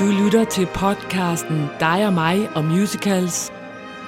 Du 0.00 0.04
lytter 0.06 0.44
til 0.44 0.66
podcasten 0.66 1.68
Dig 1.80 2.06
og 2.06 2.12
mig 2.12 2.48
og 2.54 2.64
musicals 2.64 3.52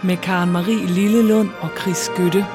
med 0.04 0.16
Karen 0.16 0.50
Marie 0.52 0.86
Lillelund 0.86 1.50
og 1.60 1.70
Chris 1.80 1.96
Skytte. 1.96 2.46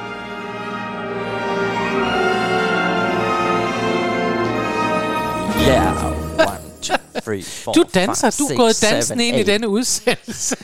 Yeah, 5.67 6.05
one, 6.37 6.59
two, 6.81 6.97
three, 7.25 7.43
four, 7.43 7.73
Du 7.73 7.83
danser, 7.93 8.29
five, 8.31 8.37
du 8.39 8.45
er 8.45 8.49
six, 8.49 8.57
gået 8.57 8.75
seven, 8.75 8.93
dansen 8.93 9.19
ind 9.19 9.37
i 9.37 9.43
denne 9.43 9.67
udsendelse. 9.67 10.55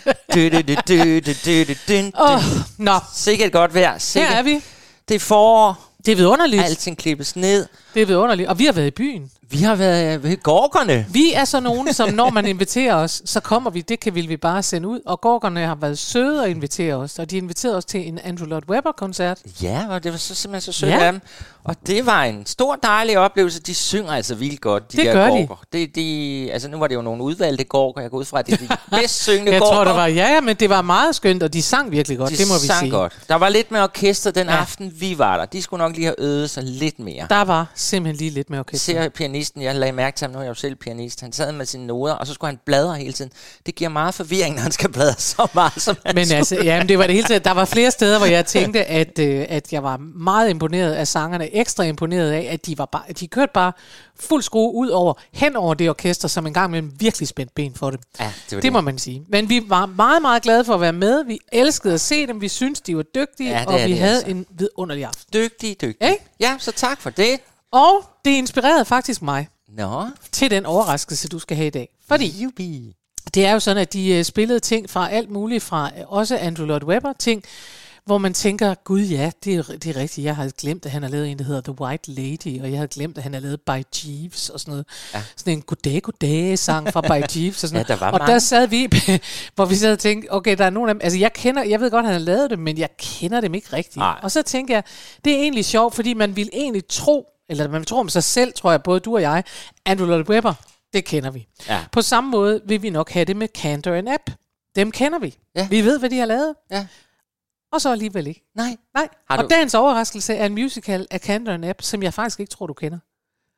Åh. 2.20 2.42
Nå, 2.78 3.00
Sikkert 3.16 3.52
godt 3.52 3.74
vejr. 3.74 3.92
her 3.92 3.98
Sikkert. 4.00 4.34
er 4.34 4.42
vi. 4.42 4.62
Det 5.08 5.16
er 5.16 5.20
forår. 5.20 5.90
Det 6.05 6.12
er 6.12 6.16
vidunderligt. 6.16 6.64
Alting 6.64 6.98
klippes 6.98 7.36
ned. 7.36 7.68
Det 7.94 8.02
er 8.02 8.05
vidunderligt. 8.05 8.49
Og 8.49 8.60
vi 8.60 8.66
har 8.66 8.71
været 8.74 8.88
i 8.88 8.91
byen. 8.91 9.32
Vi 9.53 9.57
har 9.62 9.75
været 9.75 10.23
ved 10.23 10.38
gorkerne. 10.43 11.05
Vi 11.09 11.34
er 11.34 11.45
så 11.45 11.59
nogen, 11.59 11.93
som 11.93 12.09
når 12.13 12.30
man 12.30 12.45
inviterer 12.45 12.95
os, 12.95 13.21
så 13.25 13.39
kommer 13.39 13.70
vi. 13.70 13.81
Det 13.81 13.99
kan 13.99 14.16
vil 14.16 14.29
vi 14.29 14.38
bare 14.38 14.63
sende 14.63 14.88
ud. 14.88 14.99
Og 15.05 15.21
Gorgerne 15.21 15.66
har 15.66 15.76
været 15.76 15.98
søde 15.99 16.43
at 16.43 16.49
invitere 16.49 16.95
os. 16.95 17.20
Og 17.20 17.31
de 17.31 17.38
inviterede 17.38 17.77
os 17.77 17.85
til 17.85 18.07
en 18.07 18.20
Andrew 18.23 18.48
Lloyd 18.48 18.62
Webber-koncert. 18.70 19.38
Ja, 19.62 19.85
og 19.89 20.03
det 20.03 20.12
var 20.12 20.17
så 20.17 20.35
simpelthen 20.35 20.73
så 20.73 20.79
sødt 20.79 20.91
Ja. 20.91 21.05
af 21.05 21.12
dem. 21.12 21.21
Og 21.63 21.76
det 21.88 22.05
var 22.05 22.23
en 22.23 22.45
stor 22.45 22.76
dejlig 22.76 23.17
oplevelse. 23.17 23.62
De 23.62 23.76
synger 23.76 24.12
altså 24.12 24.35
vildt 24.35 24.62
godt, 24.62 24.91
de 24.91 24.98
Det 24.98 25.05
der 25.05 25.13
gør 25.13 25.26
de. 25.29 25.48
gorker. 25.48 25.63
Det, 25.73 25.95
de, 25.95 26.49
altså 26.54 26.67
nu 26.70 26.77
var 26.77 26.88
det 26.88 26.95
jo 26.95 27.01
nogle 27.01 27.23
udvalgte 27.23 27.63
gorker. 27.63 28.01
Jeg 28.01 28.09
går 28.12 28.17
ud 28.17 28.26
fra, 28.26 28.40
at 28.40 28.48
det 28.48 28.54
er 28.54 28.57
de 28.57 28.67
bedst 29.01 29.21
syngende 29.23 29.51
Jeg 29.51 29.59
gorker. 29.62 29.76
tror, 29.76 29.84
det 29.84 29.95
var, 29.95 30.07
ja, 30.07 30.34
ja, 30.34 30.41
men 30.41 30.55
det 30.55 30.70
var 30.70 30.81
meget 30.81 31.15
skønt, 31.15 31.43
og 31.43 31.54
de 31.54 31.62
sang 31.62 31.91
virkelig 31.91 32.17
godt. 32.17 32.29
de 32.31 32.38
det 32.38 32.48
må 32.48 32.54
vi 32.62 32.67
sang 32.67 32.79
sige. 32.79 32.91
godt. 32.91 33.13
Der 33.29 33.35
var 33.35 33.49
lidt 33.49 33.71
med 33.71 33.81
orkester 33.81 34.31
den 34.31 34.48
Ja. 34.48 34.55
aften, 34.55 34.93
vi 34.99 35.17
var 35.17 35.38
der. 35.38 35.45
De 35.45 35.62
skulle 35.62 35.84
nok 35.84 35.95
lige 35.95 36.05
have 36.05 36.15
øvet 36.20 36.49
sig 36.49 36.63
lidt 36.63 36.99
mere. 36.99 37.26
Der 37.29 37.41
var 37.43 37.67
simpelthen 37.76 38.17
lige 38.17 38.29
lidt 38.31 38.49
med 38.49 38.59
orkester. 38.59 38.93
ser 38.93 39.09
pianisten, 39.09 39.43
jeg 39.56 39.76
lagde 39.76 39.91
mærke 39.91 40.18
til 40.18 40.26
ham, 40.26 40.32
nu 40.32 40.38
er 40.38 40.44
jeg 40.44 40.49
jo 40.49 40.54
selv 40.54 40.76
pianist, 40.76 41.22
han 41.22 41.34
sad 41.34 41.52
med 41.52 41.66
sine 41.66 41.88
noder, 41.88 42.13
og 42.13 42.27
så 42.27 42.34
skulle 42.34 42.49
han 42.49 42.60
bladre 42.66 42.98
hele 42.98 43.13
tiden. 43.13 43.32
Det 43.66 43.76
giver 43.76 43.90
meget 43.90 44.13
forvirring, 44.13 44.55
når 44.55 44.62
han 44.62 44.72
skal 44.72 44.91
bladre 44.91 45.13
så 45.18 45.48
meget, 45.54 45.82
som 45.82 45.98
han 46.05 46.16
Men 46.16 46.32
altså, 46.32 46.55
ja, 46.63 46.77
men 46.80 46.90
det 46.90 46.98
var 46.98 47.08
det 47.08 47.16
hele 47.16 47.27
taget. 47.27 47.46
Der 47.46 47.52
var 47.52 47.66
flere 47.66 47.91
steder, 47.91 48.18
hvor 48.18 48.27
jeg 48.27 48.46
tænkte, 48.46 48.85
at, 48.85 49.20
øh, 49.20 49.46
at 49.50 49.74
jeg 49.74 49.84
var 49.84 49.98
meget 49.98 50.50
imponeret 50.50 50.94
af 50.94 51.08
sangerne. 51.08 51.55
Ekstra 51.55 51.84
imponeret 51.84 52.32
af, 52.32 52.48
at 52.52 52.66
de, 52.66 52.77
var 52.77 52.85
bare, 52.85 53.04
at 53.08 53.20
de 53.20 53.27
kørte 53.27 53.52
bare 53.54 53.72
fuld 54.20 54.44
skrue 54.44 54.74
ud 54.74 54.90
over, 54.90 55.13
hen 55.32 55.55
over 55.55 55.74
det 55.74 55.90
orkester, 55.90 56.28
som 56.28 56.48
engang 56.48 56.72
med 56.72 56.82
virkelig 57.00 57.28
spændt 57.28 57.55
ben 57.55 57.74
for 57.76 57.90
dem. 57.90 58.00
Ja, 58.20 58.32
det 58.50 58.55
var 58.55 58.62
Det 58.62 58.74
må 58.74 58.82
man 58.82 58.98
sige. 58.98 59.26
Men 59.30 59.50
vi 59.50 59.63
var 59.68 59.85
meget, 59.85 60.22
meget 60.22 60.44
glade 60.44 60.66
for 60.66 60.74
at 60.74 60.82
være 60.82 60.94
med. 60.94 61.26
Vi 61.26 61.40
elskede 61.52 61.94
at 61.94 62.02
se 62.02 62.28
dem. 62.28 62.41
Vi 62.41 62.48
syntes, 62.48 62.82
de 62.82 62.98
var 62.98 63.04
dygtige. 63.04 63.50
Ja, 63.50 63.60
det 63.60 63.68
og 63.68 63.74
vi 63.74 63.94
de 63.94 63.98
havde 63.98 64.16
altså. 64.16 64.31
en 64.31 64.46
vidunderlig 64.50 65.06
aften. 65.06 65.25
Dygtig, 65.34 65.81
dygtig. 65.81 66.09
Ikke? 66.09 66.24
Ja, 66.40 66.56
så 66.59 66.72
tak 66.72 67.02
for 67.02 67.09
det. 67.09 67.40
Og 67.72 68.12
det 68.25 68.31
inspirerede 68.31 68.85
faktisk 68.85 69.22
mig 69.22 69.47
Nå, 69.69 70.06
til 70.31 70.52
den 70.52 70.66
overraskelse, 70.66 71.28
du 71.28 71.40
skal 71.40 71.57
have 71.57 71.68
i 71.68 71.69
dag. 71.69 71.90
Fordi 72.07 72.28
Jubi. 72.44 72.96
det 73.34 73.46
er 73.46 73.52
jo 73.53 73.59
sådan, 73.59 73.81
at 73.81 73.94
de 73.94 74.09
øh, 74.16 74.24
spillede 74.24 74.59
ting 74.59 74.90
fra 74.90 75.09
alt 75.12 75.29
muligt, 75.29 75.63
fra 75.63 75.91
øh, 75.97 76.03
også 76.07 76.38
Andrew 76.38 76.66
Lloyd 76.66 76.84
Webber 76.84 77.13
ting, 77.19 77.44
hvor 78.06 78.18
man 78.18 78.34
tænker, 78.34 78.74
gud 78.84 79.01
ja, 79.01 79.31
det 79.44 79.56
er, 79.56 79.63
det 79.63 79.85
er 79.85 79.96
rigtigt, 79.96 80.25
jeg 80.25 80.35
havde 80.35 80.51
glemt, 80.51 80.85
at 80.85 80.91
han 80.91 81.03
har 81.03 81.09
lavet 81.09 81.31
en, 81.31 81.40
der 81.40 81.44
hedder 81.46 81.62
The 81.62 81.81
White 81.81 82.12
Lady, 82.12 82.62
og 82.62 82.69
jeg 82.69 82.78
havde 82.78 82.88
glemt, 82.88 83.18
at 83.18 83.24
han 83.24 83.34
har 83.34 83.41
lavet 83.41 83.62
By 83.62 83.72
Jeeves 84.06 84.50
og 84.50 84.59
sådan 84.59 84.72
noget. 84.72 84.85
Ja. 85.13 85.24
Sådan 85.35 85.53
en 85.53 85.62
goddag, 85.62 86.01
goddag 86.01 86.59
sang 86.59 86.94
fra 86.94 87.01
By 87.01 87.24
Jeeves 87.38 87.63
og 87.63 87.69
sådan 87.69 87.85
Ja, 87.90 87.94
der 87.94 88.00
noget. 88.00 88.01
var 88.01 88.12
og 88.12 88.19
mange. 88.19 88.34
der 88.34 88.40
sad 88.40 88.68
vi, 88.68 88.88
hvor 89.56 89.66
vi 89.66 89.75
sad 89.75 89.91
og 89.94 90.00
tænkte, 90.00 90.34
okay, 90.34 90.57
der 90.57 90.66
er 90.66 90.69
nogle 90.69 90.90
af 90.90 90.96
dem, 90.96 91.01
altså 91.03 91.19
jeg 91.19 91.34
kender, 91.34 91.63
jeg 91.63 91.79
ved 91.79 91.91
godt, 91.91 92.06
han 92.06 92.13
har 92.13 92.19
lavet 92.19 92.50
det, 92.50 92.59
men 92.59 92.78
jeg 92.78 92.90
kender 92.97 93.41
dem 93.41 93.53
ikke 93.53 93.74
rigtigt. 93.74 93.97
Nej. 93.97 94.19
Og 94.24 94.31
så 94.31 94.41
tænker 94.41 94.74
jeg, 94.75 94.84
det 95.25 95.34
er 95.34 95.38
egentlig 95.38 95.66
sjovt, 95.66 95.96
fordi 95.96 96.13
man 96.13 96.35
vil 96.35 96.50
egentlig 96.53 96.88
tro, 96.90 97.25
eller 97.50 97.68
man 97.68 97.86
tror 97.86 98.00
om 98.00 98.09
sig 98.09 98.24
selv, 98.24 98.53
tror 98.53 98.72
jeg, 98.72 98.84
både 98.84 99.00
du 99.00 99.16
og 99.16 99.22
jeg, 99.22 99.44
Andrew 99.86 100.08
Lloyd 100.08 100.30
Webber, 100.30 100.53
det 100.94 101.06
kender 101.06 101.31
vi. 101.31 101.47
Ja. 101.68 101.85
På 101.91 102.02
samme 102.02 102.30
måde 102.30 102.62
vil 102.66 102.81
vi 102.81 102.90
nok 102.90 103.09
have 103.12 103.25
det 103.25 103.35
med 103.35 103.47
Cantor 103.56 103.91
and 103.94 104.09
App. 104.09 104.29
Dem 104.75 104.91
kender 104.91 105.19
vi. 105.19 105.38
Ja. 105.56 105.67
Vi 105.67 105.81
ved, 105.81 106.00
hvad 106.00 106.09
de 106.09 106.17
har 106.19 106.25
lavet. 106.25 106.56
Ja. 106.72 106.88
Og 107.73 107.81
så 107.81 107.91
alligevel 107.91 108.28
ikke. 108.28 108.44
Nej. 108.56 108.78
Nej. 108.95 109.07
Har 109.29 109.38
og 109.38 109.44
du- 109.44 109.47
dagens 109.50 109.73
overraskelse 109.73 110.34
er 110.34 110.45
en 110.45 110.53
musical 110.53 111.07
af 111.12 111.19
Cantor 111.19 111.53
and 111.53 111.66
App, 111.66 111.81
som 111.81 112.03
jeg 112.03 112.13
faktisk 112.13 112.40
ikke 112.40 112.50
tror, 112.50 112.67
du 112.67 112.73
kender. 112.73 113.00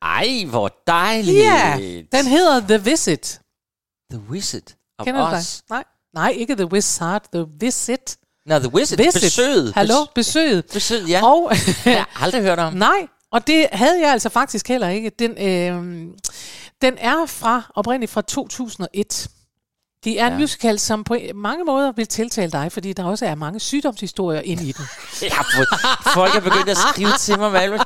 Ej, 0.02 0.46
hvor 0.50 0.82
dejligt. 0.88 1.38
Ja, 1.38 1.78
den 2.12 2.26
hedder 2.28 2.60
The 2.60 2.90
Visit. 2.92 3.40
The 4.12 4.22
Wizard 4.30 4.62
of 5.00 5.06
Kender 5.06 5.30
du 5.30 5.36
den? 5.36 5.44
Nej. 5.70 5.84
Nej, 6.14 6.30
ikke 6.30 6.56
The 6.56 6.66
Wizard, 6.66 7.22
The 7.34 7.46
Visit. 7.60 8.18
Nå, 8.46 8.60
The 8.60 8.74
Wizard. 8.74 8.98
Visit. 8.98 9.22
Besøget. 9.22 9.74
Hallo, 9.74 9.94
Bes- 10.04 10.12
besøget. 10.16 10.66
Besøget, 10.74 11.10
ja. 11.10 11.26
Og 11.26 11.52
Jeg 11.86 12.06
har 12.10 12.24
aldrig 12.24 12.42
hørt 12.42 12.60
om. 12.60 12.74
Nej, 12.88 13.08
og 13.36 13.48
det 13.48 13.68
havde 13.72 14.02
jeg 14.02 14.12
altså 14.12 14.30
faktisk 14.30 14.68
heller 14.68 14.90
ikke. 14.90 15.10
Den, 15.20 15.32
øh, 15.32 16.08
den 16.82 16.94
er 16.98 17.26
fra 17.26 17.72
oprindeligt 17.76 18.12
fra 18.12 18.22
2001. 18.22 19.28
Det 20.04 20.20
er 20.22 20.28
en 20.28 20.34
Ja. 20.34 20.40
musical, 20.40 20.80
som 20.80 21.04
på 21.04 21.18
mange 21.36 21.64
måder 21.66 21.92
vil 21.92 22.08
tiltale 22.08 22.52
dig, 22.52 22.72
fordi 22.72 22.94
der 22.94 23.04
også 23.04 23.26
er 23.26 23.36
mange 23.36 23.60
sygdomshistorier 23.60 24.42
inde 24.42 24.64
i 24.68 24.72
den. 24.72 24.86
Fået, 25.56 25.68
folk 26.14 26.36
er 26.36 26.40
begyndt 26.40 26.70
at 26.70 26.78
skrive 26.78 27.12
til 27.20 27.40
mig, 27.40 27.54
Valmus. 27.54 27.80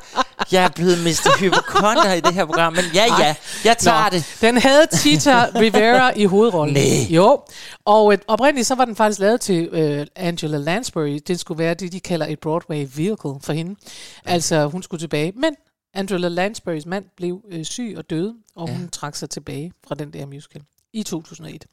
Jeg 0.52 0.64
er 0.64 0.68
blevet 0.68 0.98
Mr. 0.98 1.40
Hypochonder 1.40 2.12
i 2.12 2.20
det 2.20 2.34
her 2.34 2.44
program, 2.44 2.72
men 2.72 2.84
ja, 2.94 3.04
ja, 3.18 3.34
jeg 3.64 3.78
tager 3.78 4.10
Nå, 4.10 4.16
det. 4.16 4.36
Den 4.40 4.56
havde 4.56 4.86
Tita 4.92 5.46
Rivera 5.60 6.12
i 6.16 6.24
hovedrollen. 6.24 6.74
Næh. 6.74 7.14
Jo. 7.14 7.40
Og 7.84 8.12
øh, 8.12 8.18
oprindeligt 8.26 8.66
så 8.66 8.74
var 8.74 8.84
den 8.84 8.96
faktisk 8.96 9.20
lavet 9.20 9.40
til 9.40 9.68
øh, 9.72 10.06
Angela 10.16 10.58
Lansbury. 10.58 11.20
Det 11.28 11.40
skulle 11.40 11.58
være 11.58 11.74
det, 11.74 11.92
de 11.92 12.00
kalder 12.00 12.26
et 12.26 12.38
Broadway 12.40 12.86
vehicle 12.94 13.40
for 13.40 13.52
hende. 13.52 13.76
Altså, 14.24 14.66
hun 14.66 14.82
skulle 14.82 15.00
tilbage. 15.00 15.32
Men 15.36 15.54
Angela 15.94 16.28
Lansburys 16.28 16.86
mand 16.86 17.04
blev 17.16 17.40
øh, 17.50 17.64
syg 17.64 17.94
og 17.96 18.10
døde, 18.10 18.34
og 18.56 18.68
ja. 18.68 18.74
hun 18.74 18.88
trak 18.88 19.16
sig 19.16 19.30
tilbage 19.30 19.72
fra 19.86 19.94
den 19.94 20.12
der 20.12 20.26
musical 20.26 20.62
i 20.92 21.02
2001. 21.02 21.64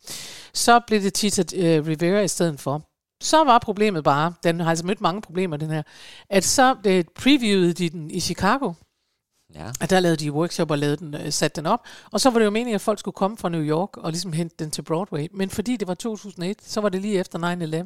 Så 0.53 0.79
blev 0.87 1.01
det 1.01 1.13
Tita 1.13 1.43
øh, 1.55 1.87
Rivera 1.87 2.21
i 2.21 2.27
stedet 2.27 2.59
for. 2.59 2.81
Så 3.23 3.43
var 3.43 3.59
problemet 3.59 4.03
bare, 4.03 4.33
den 4.43 4.59
har 4.59 4.69
altså 4.69 4.85
mødt 4.85 5.01
mange 5.01 5.21
problemer, 5.21 5.57
den 5.57 5.69
her, 5.69 5.83
at 6.29 6.43
så 6.43 6.75
øh, 6.87 7.03
previewede 7.15 7.73
de 7.73 7.89
den 7.89 8.11
i 8.11 8.19
Chicago, 8.19 8.73
Ja. 9.55 9.71
at 9.81 9.89
der 9.89 9.99
lavede 9.99 10.17
de 10.25 10.31
workshop 10.31 10.71
og 10.71 10.77
lavede 10.77 10.97
den, 10.97 11.13
øh, 11.13 11.31
satte 11.31 11.55
den 11.61 11.65
op. 11.65 11.79
Og 12.11 12.21
så 12.21 12.29
var 12.29 12.39
det 12.39 12.45
jo 12.45 12.49
meningen, 12.51 12.75
at 12.75 12.81
folk 12.81 12.99
skulle 12.99 13.15
komme 13.15 13.37
fra 13.37 13.49
New 13.49 13.61
York 13.61 13.97
og 13.97 14.11
ligesom 14.11 14.33
hente 14.33 14.55
den 14.59 14.71
til 14.71 14.81
Broadway. 14.81 15.27
Men 15.33 15.49
fordi 15.49 15.77
det 15.77 15.87
var 15.87 15.93
2001, 15.93 16.57
så 16.63 16.81
var 16.81 16.89
det 16.89 17.01
lige 17.01 17.19
efter 17.19 17.39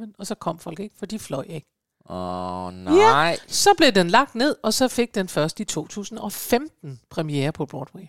9-11, 0.09 0.13
og 0.19 0.27
så 0.27 0.35
kom 0.35 0.59
folk 0.59 0.79
ikke, 0.79 0.95
for 0.99 1.05
de 1.05 1.19
fløj 1.19 1.43
ikke. 1.49 1.67
Åh, 2.09 2.65
oh, 2.65 2.73
nej. 2.73 3.37
Så 3.47 3.69
blev 3.77 3.91
den 3.91 4.07
lagt 4.09 4.35
ned, 4.35 4.55
og 4.63 4.73
så 4.73 4.87
fik 4.87 5.15
den 5.15 5.27
først 5.27 5.59
i 5.59 5.63
2015 5.65 6.99
premiere 7.09 7.51
på 7.51 7.65
Broadway. 7.65 8.03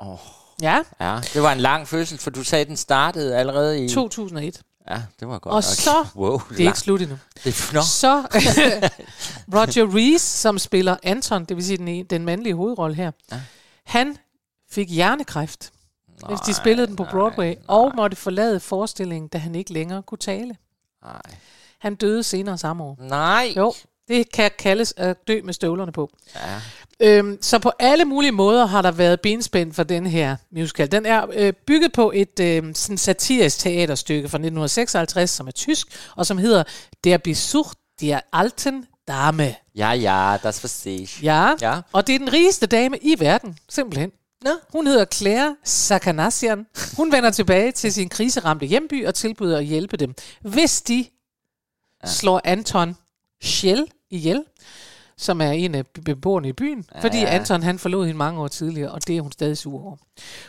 Åh. 0.00 0.18
Ja, 0.62 0.78
Ja, 1.00 1.20
det 1.34 1.42
var 1.42 1.52
en 1.52 1.60
lang 1.60 1.88
fødsel, 1.88 2.18
for 2.18 2.30
du 2.30 2.44
sagde, 2.44 2.62
at 2.62 2.68
den 2.68 2.76
startede 2.76 3.36
allerede 3.36 3.84
i... 3.84 3.88
2001. 3.88 4.62
Ja, 4.90 5.02
det 5.20 5.28
var 5.28 5.38
godt 5.38 5.52
Og 5.52 5.56
nok. 5.56 5.62
så- 5.64 6.06
Wow, 6.16 6.40
Det 6.50 6.60
er 6.60 6.66
ikke 6.66 6.78
slut 6.78 7.00
endnu. 7.02 7.18
Det 7.44 7.46
er, 7.70 7.74
nå. 7.74 7.80
Så 7.82 8.22
Roger 9.54 9.96
Rees, 9.96 10.22
som 10.22 10.58
spiller 10.58 10.96
Anton, 11.02 11.44
det 11.44 11.56
vil 11.56 11.64
sige 11.64 11.76
den, 11.76 12.04
den 12.04 12.24
mandlige 12.24 12.54
hovedrolle 12.54 12.96
her, 12.96 13.10
Ja. 13.32 13.40
han 13.84 14.16
fik 14.70 14.90
hjernekræft, 14.90 15.72
mens 16.28 16.40
de 16.40 16.50
Nej, 16.50 16.60
spillede 16.60 16.86
den 16.86 16.96
på 16.96 17.02
nej, 17.02 17.12
Broadway, 17.12 17.46
nej. 17.48 17.56
og 17.68 17.92
måtte 17.96 18.16
forlade 18.16 18.60
forestillingen, 18.60 19.28
da 19.28 19.38
han 19.38 19.54
ikke 19.54 19.72
længere 19.72 20.02
kunne 20.02 20.18
tale. 20.18 20.56
Nej. 21.04 21.20
Han 21.78 21.94
døde 21.94 22.22
senere 22.22 22.58
samme 22.58 22.84
år. 22.84 22.96
Nej. 23.00 23.52
Jo, 23.56 23.74
det 24.08 24.32
kan 24.32 24.50
kaldes 24.58 24.94
at 24.96 25.28
dø 25.28 25.40
med 25.44 25.54
støvlerne 25.54 25.92
på. 25.92 26.10
Ja. 26.34 26.60
Øhm, 27.00 27.38
så 27.42 27.58
på 27.58 27.72
alle 27.78 28.04
mulige 28.04 28.32
måder 28.32 28.66
har 28.66 28.82
der 28.82 28.90
været 28.90 29.20
benspænd 29.20 29.72
for 29.72 29.82
den 29.82 30.06
her 30.06 30.36
musical. 30.52 30.92
Den 30.92 31.06
er 31.06 31.26
øh, 31.32 31.52
bygget 31.66 31.92
på 31.92 32.12
et 32.14 32.40
øh, 32.40 32.74
sådan 32.74 32.98
satirisk 32.98 33.58
teaterstykke 33.58 34.28
fra 34.28 34.36
1956, 34.38 35.30
som 35.30 35.46
er 35.46 35.50
tysk, 35.50 35.86
og 36.16 36.26
som 36.26 36.38
hedder 36.38 36.64
Der 37.04 37.18
Besuch 37.18 37.70
der 38.00 38.20
alten 38.32 38.86
Dame. 39.08 39.54
Ja, 39.76 39.90
ja, 39.92 40.36
das 40.42 40.62
verstehe 40.64 41.00
ich. 41.02 41.22
Ja, 41.24 41.50
Ja. 41.60 41.80
og 41.92 42.06
det 42.06 42.14
er 42.14 42.18
den 42.18 42.32
rigeste 42.32 42.66
dame 42.66 42.98
i 42.98 43.14
verden, 43.18 43.58
simpelthen. 43.68 44.10
Nå. 44.44 44.50
Hun 44.72 44.86
hedder 44.86 45.04
Claire 45.04 45.56
Sakanassian. 45.64 46.66
Hun 46.96 47.12
vender 47.12 47.30
tilbage 47.30 47.72
til 47.72 47.92
sin 47.92 48.08
kriseramte 48.08 48.66
hjemby 48.66 49.06
og 49.06 49.14
tilbyder 49.14 49.58
at 49.58 49.64
hjælpe 49.64 49.96
dem, 49.96 50.14
hvis 50.40 50.82
de 50.82 51.06
ja. 52.02 52.08
slår 52.08 52.40
Anton 52.44 52.96
Schell 53.42 53.86
ihjel, 54.10 54.44
som 55.16 55.40
er 55.40 55.50
en 55.50 55.74
af 55.74 55.86
beboerne 55.86 56.48
i 56.48 56.52
byen, 56.52 56.84
ja, 56.94 57.00
fordi. 57.00 57.24
Anton 57.24 57.62
han 57.62 57.78
forlod 57.78 58.06
hende 58.06 58.18
mange 58.18 58.40
år 58.40 58.48
tidligere, 58.48 58.90
og 58.90 59.06
det 59.06 59.16
er 59.16 59.20
hun 59.20 59.32
stadig 59.32 59.58
sur 59.58 59.84
over. 59.84 59.96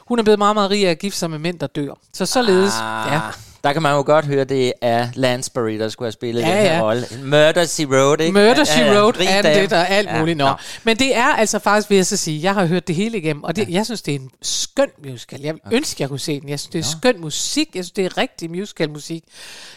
Hun 0.07 0.19
er 0.19 0.24
blevet 0.24 0.40
meget, 0.40 0.56
meget 0.56 0.69
rig 0.72 0.88
af 0.88 0.92
at 0.92 1.00
gifte 1.00 1.19
sig 1.19 1.30
med 1.30 1.40
mænd, 1.40 1.60
der 1.60 1.68
dør. 1.68 1.94
Så 2.13 2.25
således, 2.25 2.74
Ah, 2.81 3.12
ja, 3.13 3.22
Der 3.63 3.74
kan 3.74 3.81
man 3.81 3.92
jo 3.95 4.04
godt 4.06 4.25
høre, 4.25 4.44
det 4.44 4.74
er 4.81 5.07
Lansbury, 5.13 5.71
der 5.80 5.89
skulle 5.89 6.06
have 6.07 6.12
spillet 6.12 6.42
Ja, 6.42 6.48
den 6.48 6.57
her 6.57 6.74
ja. 6.75 6.81
rolle. 6.81 7.06
Murder, 7.24 7.65
She 7.65 7.88
Wrote, 7.88 8.24
ikke? 8.25 8.33
Murder, 8.39 8.63
She 8.63 8.81
Ja, 8.81 8.94
ja, 8.94 9.01
Wrote, 9.01 9.27
and 9.27 9.44
dame. 9.48 9.62
det 9.62 9.74
og 9.74 9.89
alt 9.89 10.10
Ja, 10.10 10.19
muligt. 10.19 10.38
Nå. 10.38 10.45
nå. 10.48 10.54
Men 10.83 10.98
det 10.98 11.15
er 11.15 11.24
altså 11.25 11.60
faktisk, 11.60 11.89
vil 11.89 11.95
jeg 11.95 12.06
så 12.06 12.18
sige, 12.18 12.44
jeg 12.44 12.54
har 12.54 12.65
hørt 12.65 12.88
det 12.88 12.95
hele 12.95 13.18
igennem, 13.18 13.44
og 13.44 13.56
det, 13.56 13.69
jeg 13.69 13.86
synes, 13.86 14.01
det 14.01 14.15
er 14.15 14.19
en 14.19 14.30
skøn 14.42 14.88
musical. 15.06 15.42
Jeg 15.42 15.54
okay. 15.65 15.75
ønsker, 15.77 15.95
jeg 16.04 16.10
kunne 16.10 16.19
se 16.19 16.39
den. 16.39 16.50
Jeg 16.50 16.60
synes, 16.60 16.71
det 16.71 16.80
er 16.80 16.83
skøn 17.00 17.21
musik. 17.21 17.68
Jeg 17.75 17.83
synes, 17.83 17.92
det 17.92 18.06
er 18.06 18.18
rigtig 18.18 18.51
musical 18.51 18.89
musik. 18.89 19.24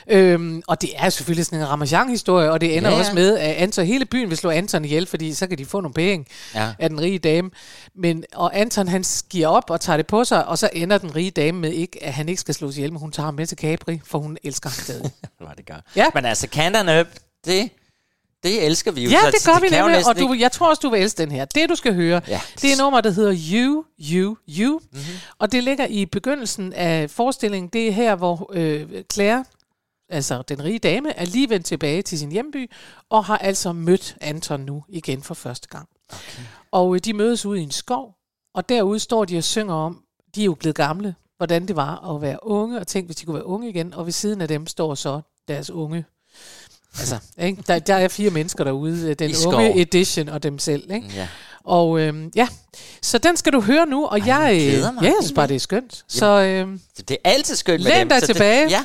Øhm, 0.08 0.62
og 0.66 0.80
det 0.82 0.90
er 0.96 1.08
selvfølgelig 1.08 1.46
sådan 1.46 1.58
en 1.58 1.68
Ramachan-historie, 1.68 2.50
og 2.52 2.60
det 2.60 2.76
ender 2.76 2.90
Ja, 2.90 2.94
ja. 2.96 3.00
også 3.00 3.14
med, 3.14 3.38
at 3.38 3.54
Anton, 3.54 3.84
hele 3.86 4.04
byen 4.04 4.28
vil 4.30 4.38
slå 4.38 4.50
Anton 4.50 4.84
ihjel, 4.84 5.06
fordi 5.06 5.34
så 5.34 5.46
kan 5.46 5.58
de 5.58 5.64
få 5.66 5.80
nogle 5.80 5.94
penge 5.94 6.26
Ja. 6.54 6.68
af 6.78 6.88
den 6.88 7.00
rige 7.00 7.18
dame. 7.18 7.50
Men, 7.96 8.24
og 8.34 8.58
Anton, 8.58 8.88
han 8.88 9.04
giver 9.30 9.48
op 9.48 9.70
og 9.70 9.80
tager 9.80 9.96
det 9.96 10.06
på 10.06 10.24
sig, 10.24 10.46
og 10.46 10.58
så 10.58 10.68
ender 10.72 10.98
den 10.98 11.16
rige 11.16 11.30
dame 11.30 11.58
med, 11.60 11.70
ikke, 11.72 11.98
at 12.04 12.12
han 12.12 12.28
ikke 12.28 12.40
skal 12.40 12.54
slås 12.54 12.76
ihjel, 12.76 12.92
men 12.92 13.00
hun 13.00 13.12
tager 13.12 13.24
ham 13.24 13.34
med 13.34 13.46
til 13.46 13.56
Capri, 13.78 14.00
for 14.04 14.18
hun 14.18 14.38
elsker 14.42 14.70
ham 14.70 14.74
stadig. 14.78 15.10
Hvad 15.38 15.56
det 15.56 15.66
gør. 15.66 15.80
Ja. 15.96 16.06
Men 16.14 16.24
altså, 16.24 16.46
Canton 16.50 17.00
Up, 17.00 17.06
det, 17.44 17.70
det 18.42 18.66
elsker 18.66 18.92
vi 18.92 19.04
jo. 19.04 19.10
Ja, 19.10 19.20
så 19.20 19.30
det 19.30 19.46
gør 19.46 19.60
vi 19.60 19.68
kan 19.68 19.78
jo 19.80 19.86
nemlig, 19.86 20.06
og 20.08 20.18
du, 20.18 20.34
jeg 20.38 20.52
tror 20.52 20.68
også, 20.68 20.80
du 20.80 20.90
vil 20.90 21.02
elske 21.02 21.18
den 21.22 21.30
her. 21.30 21.44
Det, 21.44 21.68
du 21.68 21.74
skal 21.74 21.94
høre, 21.94 22.20
Ja. 22.28 22.40
det 22.62 22.72
er 22.72 22.76
nummer, 22.82 23.00
der 23.00 23.10
hedder 23.10 23.36
You, 23.52 23.84
You, 24.12 24.36
You. 24.58 24.78
Mhm. 24.78 24.88
Mm-hmm. 24.92 25.18
Og 25.38 25.52
det 25.52 25.64
ligger 25.64 25.86
i 25.86 26.06
begyndelsen 26.06 26.72
af 26.72 27.10
forestillingen. 27.10 27.68
Det 27.68 27.88
er 27.88 27.92
her, 27.92 28.14
hvor 28.14 28.50
øh, 28.52 28.88
Claire, 29.12 29.44
altså 30.08 30.42
den 30.42 30.64
rige 30.64 30.78
dame, 30.78 31.12
er 31.12 31.24
lige 31.24 31.50
vendt 31.50 31.66
tilbage 31.66 32.02
til 32.02 32.18
sin 32.18 32.32
hjemby, 32.32 32.70
og 33.10 33.24
har 33.24 33.38
altså 33.38 33.72
mødt 33.72 34.16
Anton 34.20 34.60
nu 34.60 34.84
igen 34.88 35.22
for 35.22 35.34
første 35.34 35.68
gang. 35.68 35.88
Okay. 36.12 36.42
Og 36.72 36.94
øh, 36.94 37.00
de 37.04 37.12
mødes 37.12 37.46
ude 37.46 37.60
i 37.60 37.62
en 37.62 37.70
skov, 37.70 38.14
og 38.54 38.68
derude 38.68 38.98
står 38.98 39.24
de 39.24 39.38
og 39.38 39.44
synger 39.44 39.74
om, 39.74 40.02
de 40.34 40.40
er 40.40 40.44
jo 40.44 40.54
blevet 40.54 40.76
gamle, 40.76 41.14
hvordan 41.36 41.68
det 41.68 41.76
var 41.76 42.14
at 42.14 42.22
være 42.22 42.38
unge, 42.46 42.80
og 42.80 42.86
tænk, 42.86 43.06
hvis 43.06 43.16
de 43.16 43.24
kunne 43.26 43.34
være 43.34 43.46
unge 43.46 43.68
igen, 43.68 43.94
og 43.94 44.06
ved 44.06 44.12
siden 44.12 44.40
af 44.40 44.48
dem 44.48 44.66
står 44.66 44.94
så 44.94 45.20
deres 45.48 45.70
unge 45.70 46.04
Altså, 46.98 47.18
ikke? 47.46 47.62
Der, 47.66 47.78
der 47.78 47.94
er 47.94 48.08
fire 48.08 48.30
mennesker 48.30 48.64
derude, 48.64 49.10
øh, 49.10 49.14
den 49.18 49.30
I 49.30 49.32
unge 49.46 49.52
skov. 49.70 49.76
edition 49.76 50.28
og 50.28 50.42
dem 50.42 50.58
selv. 50.58 50.90
Ikke? 50.90 51.08
Ja. 51.14 51.28
Og 51.64 52.00
øhm, 52.00 52.32
ja, 52.34 52.48
så 53.02 53.18
den 53.18 53.36
skal 53.36 53.52
du 53.52 53.60
høre 53.60 53.86
nu, 53.86 54.06
og 54.06 54.18
Ej, 54.18 54.26
jeg, 54.26 54.56
jeg 54.56 54.74
øh, 54.88 54.94
mig. 54.94 55.02
ja, 55.02 55.06
jeg 55.08 55.14
synes 55.20 55.32
bare, 55.32 55.46
det 55.46 55.54
er 55.54 55.60
skønt. 55.60 56.04
Så 56.08 56.26
øhm, 56.26 56.80
Det 56.98 57.10
er 57.10 57.30
altid 57.30 57.56
skønt 57.56 57.84
med 57.84 57.92
dem. 58.00 58.08
dig 58.08 58.20
så 58.20 58.26
det- 58.26 58.36
tilbage. 58.36 58.68
Ja. 58.70 58.84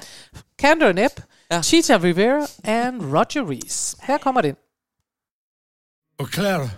Candor 0.61 0.91
Nepp, 0.91 1.13
Ja. 1.51 1.61
Cheetah 1.61 2.03
Rivera 2.03 2.47
and 2.63 3.01
Roger 3.01 3.49
Rees. 3.49 3.95
Her 4.03 4.17
kommer 4.17 4.41
den. 4.41 4.55
Oh, 6.19 6.27
Clara, 6.29 6.69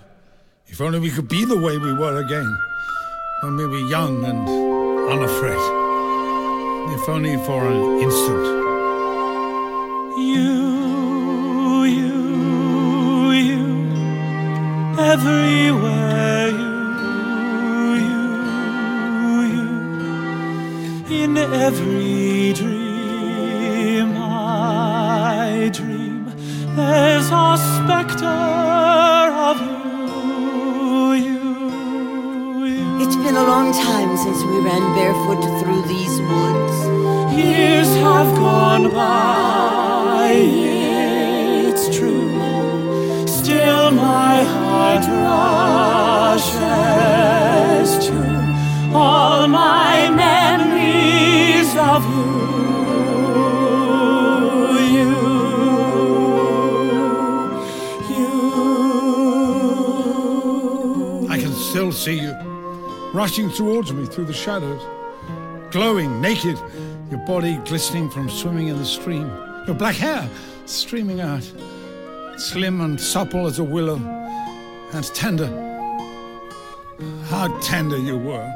if 0.67 0.81
only 0.81 0.99
we 0.99 1.09
could 1.09 1.29
be 1.29 1.35
the 1.55 1.59
way 1.65 1.77
we 1.77 1.93
were 2.01 2.17
again, 2.25 2.55
when 3.43 3.57
we 3.57 3.65
were 3.67 3.85
young 3.89 4.23
and 4.23 4.47
unafraid. 5.11 5.63
If 6.95 7.09
only 7.09 7.35
for 7.45 7.67
an 7.67 7.99
instant. 7.99 8.45
You, 10.17 11.83
you, 11.97 13.31
you, 13.49 13.63
everywhere 14.97 16.49
you, 16.61 16.73
you, 18.07 18.23
you, 19.53 21.23
in 21.23 21.37
every 21.37 22.12
towards 63.33 63.91
me 63.91 64.05
through 64.05 64.25
the 64.25 64.33
shadows, 64.33 64.79
glowing, 65.71 66.21
naked, 66.21 66.55
your 67.09 67.19
body 67.25 67.57
glistening 67.65 68.07
from 68.07 68.29
swimming 68.29 68.67
in 68.67 68.77
the 68.77 68.85
stream, 68.85 69.27
your 69.65 69.75
black 69.75 69.95
hair 69.95 70.29
streaming 70.67 71.19
out, 71.19 71.41
slim 72.37 72.79
and 72.81 73.01
supple 73.01 73.47
as 73.47 73.57
a 73.57 73.63
willow, 73.63 73.95
and 74.93 75.03
tender. 75.15 75.47
How 77.23 77.47
tender 77.59 77.97
you 77.97 78.17
were. 78.19 78.47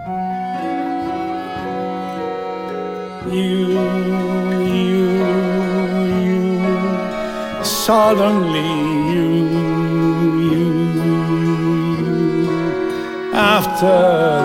You, 3.32 3.80
you, 4.62 5.08
you, 6.22 7.66
suddenly 7.66 8.97
after 13.60 13.98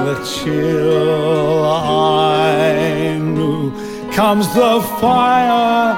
the 0.06 0.16
chill 0.24 1.64
I 1.66 3.18
knew, 3.18 3.70
comes 4.10 4.46
the 4.54 4.80
fire 5.00 5.92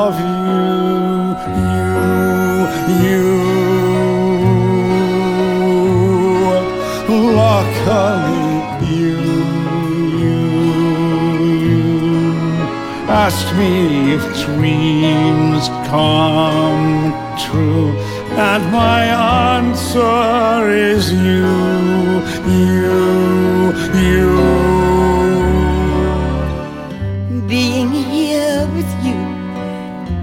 of 0.00 0.12
you, 0.18 1.36
you, 1.60 1.90
you, 3.04 3.28
luckily 7.38 8.42
you, 8.98 9.20
you, 10.22 10.40
you. 11.70 11.86
Ask 13.26 13.44
me 13.60 13.74
if 14.16 14.22
dreams 14.44 15.64
come 15.92 17.14
true, 17.44 17.90
and 18.40 18.72
my 18.72 19.04
answer 19.52 20.70
is 20.70 21.12
you, 21.12 21.44
you, 22.48 23.70
you. 24.00 24.30
Being 27.46 27.90
here 27.90 28.66
with 28.76 28.90
you, 29.04 29.18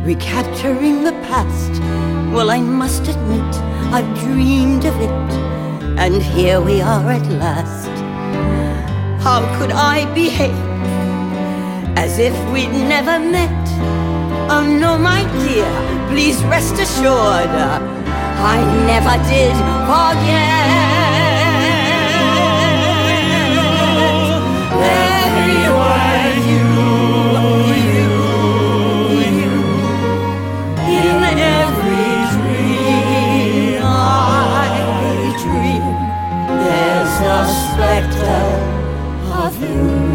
recapturing 0.04 1.04
the 1.04 1.12
past. 1.30 1.74
Well, 2.34 2.50
I 2.50 2.60
must 2.60 3.08
admit, 3.08 3.56
I've 3.94 4.12
dreamed 4.22 4.86
of 4.86 4.96
it, 5.00 5.32
and 6.00 6.22
here 6.22 6.60
we 6.60 6.82
are 6.82 7.12
at 7.12 7.28
last. 7.34 7.90
How 9.22 9.42
could 9.60 9.72
I 9.72 10.12
behave 10.16 10.66
as 11.96 12.18
if 12.18 12.34
we'd 12.52 12.74
never 12.96 13.20
met? 13.20 13.68
Oh 14.50 14.66
no, 14.66 14.98
my 14.98 15.22
dear, 15.44 15.70
please 16.10 16.44
rest 16.46 16.80
assured, 16.80 17.97
I 18.40 18.64
never 18.86 19.18
did 19.28 19.56
forget. 19.90 20.58
Everywhere 25.18 26.34
you, 26.50 26.66
you, 27.94 28.12
you, 30.94 31.14
in 31.30 31.40
every 31.40 32.14
dream 32.34 33.82
I 33.84 34.70
dream, 35.42 35.86
there's 36.64 37.16
a 37.26 37.40
specter 37.58 38.46
of 39.34 39.54
you. 39.62 40.07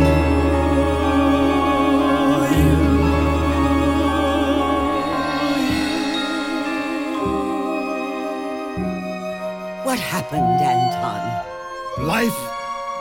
Happened, 10.33 10.61
Anton? 10.61 12.07
Life 12.07 12.37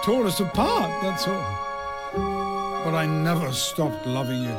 tore 0.04 0.26
us 0.26 0.40
apart, 0.42 0.92
that's 1.04 1.28
all. 1.28 2.84
But 2.84 2.94
I 2.96 3.06
never 3.06 3.52
stopped 3.52 4.06
loving 4.06 4.44
you. 4.46 4.56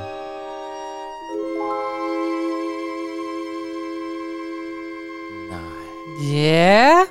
Ja, 6.32 7.04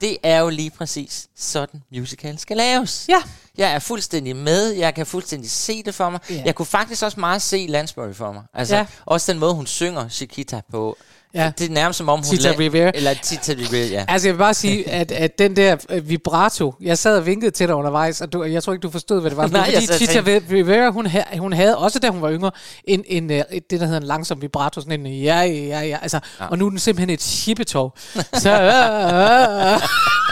Det 0.00 0.16
er 0.22 0.38
jo 0.40 0.48
lige 0.48 0.70
præcis 0.70 1.28
sådan 1.36 1.82
musical 1.92 2.38
skal 2.38 2.56
laves. 2.56 3.04
ja. 3.08 3.22
Jeg 3.58 3.72
er 3.72 3.78
fuldstændig 3.78 4.36
med. 4.36 4.70
Jeg 4.70 4.94
kan 4.94 5.06
fuldstændig 5.06 5.50
se 5.50 5.82
det 5.82 5.94
for 5.94 6.10
mig. 6.10 6.20
Ja. 6.30 6.42
Jeg 6.44 6.54
kunne 6.54 6.66
faktisk 6.66 7.02
også 7.02 7.20
meget 7.20 7.42
se 7.42 7.66
Lansbury 7.68 8.12
for 8.12 8.32
mig. 8.32 8.42
Altså, 8.54 8.76
Ja. 8.76 8.86
også 9.06 9.32
den 9.32 9.40
måde, 9.40 9.54
hun 9.54 9.66
synger 9.66 10.08
Chiquita 10.08 10.60
på. 10.70 10.96
Ja. 11.36 11.50
Det 11.58 11.66
er 11.70 11.72
nærmest 11.74 11.98
som 11.98 12.08
om 12.08 12.18
hun... 12.18 12.24
Tita 12.36 12.54
Rivera. 12.58 12.90
Eller 12.94 13.14
Tita 13.22 13.52
Rivera, 13.52 13.86
ja. 13.86 14.04
Altså, 14.08 14.28
jeg 14.28 14.34
vil 14.34 14.38
bare 14.38 14.54
sige, 14.54 14.90
at, 14.90 15.12
at 15.12 15.38
den 15.38 15.56
der 15.56 15.76
øh, 15.90 16.08
vibrato, 16.08 16.74
jeg 16.80 16.98
sad 16.98 17.16
og 17.18 17.26
vinkede 17.26 17.50
til 17.50 17.66
dig 17.68 17.74
undervejs, 17.74 18.20
og 18.20 18.32
du, 18.32 18.44
jeg 18.44 18.62
tror 18.62 18.72
ikke, 18.72 18.82
du 18.82 18.90
forstod, 18.90 19.20
hvad 19.20 19.30
det 19.30 19.36
var. 19.36 19.46
Nej, 19.56 19.74
fordi 19.74 19.86
Tita 20.06 20.20
Rivera, 20.50 20.90
hun, 20.90 21.08
hun 21.38 21.52
havde, 21.52 21.76
også 21.78 21.98
da 21.98 22.08
hun 22.08 22.22
var 22.22 22.30
yngre, 22.32 22.50
en, 22.84 23.04
en, 23.06 23.30
øh, 23.30 23.42
et- 23.52 23.70
det, 23.70 23.80
der 23.80 23.86
hedder 23.86 24.00
en 24.00 24.06
langsom 24.06 24.42
vibrato, 24.42 24.80
sådan 24.80 25.06
en 25.06 25.22
ja, 25.22 25.40
ja, 25.42 25.80
ja, 25.80 25.98
altså, 26.02 26.20
ja. 26.40 26.46
og 26.46 26.58
nu 26.58 26.66
er 26.66 26.70
den 26.70 26.78
simpelthen 26.78 27.10
et 27.10 27.22
chippetov. 27.22 27.94
Så, 28.42 28.50
øh, 28.50 28.66
øh, 28.66 29.72
øh, 29.72 29.80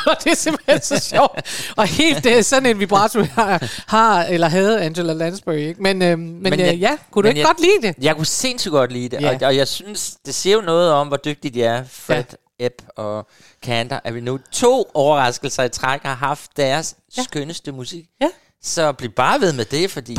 og 0.11 0.17
det 0.25 0.33
er 0.33 0.37
simpelthen 0.37 0.83
så 0.83 0.99
sjovt. 0.99 1.41
Og 1.77 1.85
helt 1.87 2.25
det, 2.25 2.45
sådan 2.47 2.67
en 2.67 2.81
vibrato 2.81 3.23
har, 3.35 3.63
har 3.87 4.23
eller 4.25 4.49
havde 4.49 4.81
Angela 4.81 5.13
Lansbury, 5.13 5.55
ikke? 5.57 5.83
Men, 5.83 6.03
øh, 6.03 6.19
men, 6.19 6.43
men 6.43 6.61
jeg- 6.61 6.75
øh, 6.75 6.81
ja, 6.81 6.91
kunne 7.11 7.23
du 7.23 7.29
ikke 7.29 7.41
jeg- 7.41 7.47
godt 7.47 7.61
lide 7.61 7.89
det? 7.89 8.05
Jeg 8.05 8.17
kunne 8.17 8.27
sindssygt 8.27 8.73
godt 8.73 8.93
lide 8.93 9.09
det, 9.09 9.23
Ja. 9.23 9.31
og, 9.35 9.37
og 9.43 9.57
jeg 9.57 9.69
synes, 9.69 10.15
det 10.27 10.35
siger 10.35 10.57
jo 10.57 10.63
noget 10.63 10.93
om, 10.95 11.09
hvor 11.09 11.17
dygtige 11.17 11.55
de 11.55 11.65
er, 11.65 11.85
Fred, 11.91 12.25
ja. 12.61 12.67
Ebb 12.67 12.75
og 12.97 13.27
Cantor, 13.65 14.01
at 14.05 14.15
vi 14.15 14.21
nu 14.21 14.39
to 14.53 14.91
overraskelser 14.95 15.63
i 15.63 15.69
træk 15.69 16.03
har 16.03 16.15
haft 16.15 16.51
deres 16.57 16.95
ja. 17.17 17.23
skønneste 17.23 17.73
musik. 17.73 18.05
Ja. 18.21 18.29
Så 18.63 18.93
bliv 18.93 19.11
bare 19.11 19.41
ved 19.41 19.53
med 19.53 19.65
det, 19.65 19.91
fordi 19.91 20.17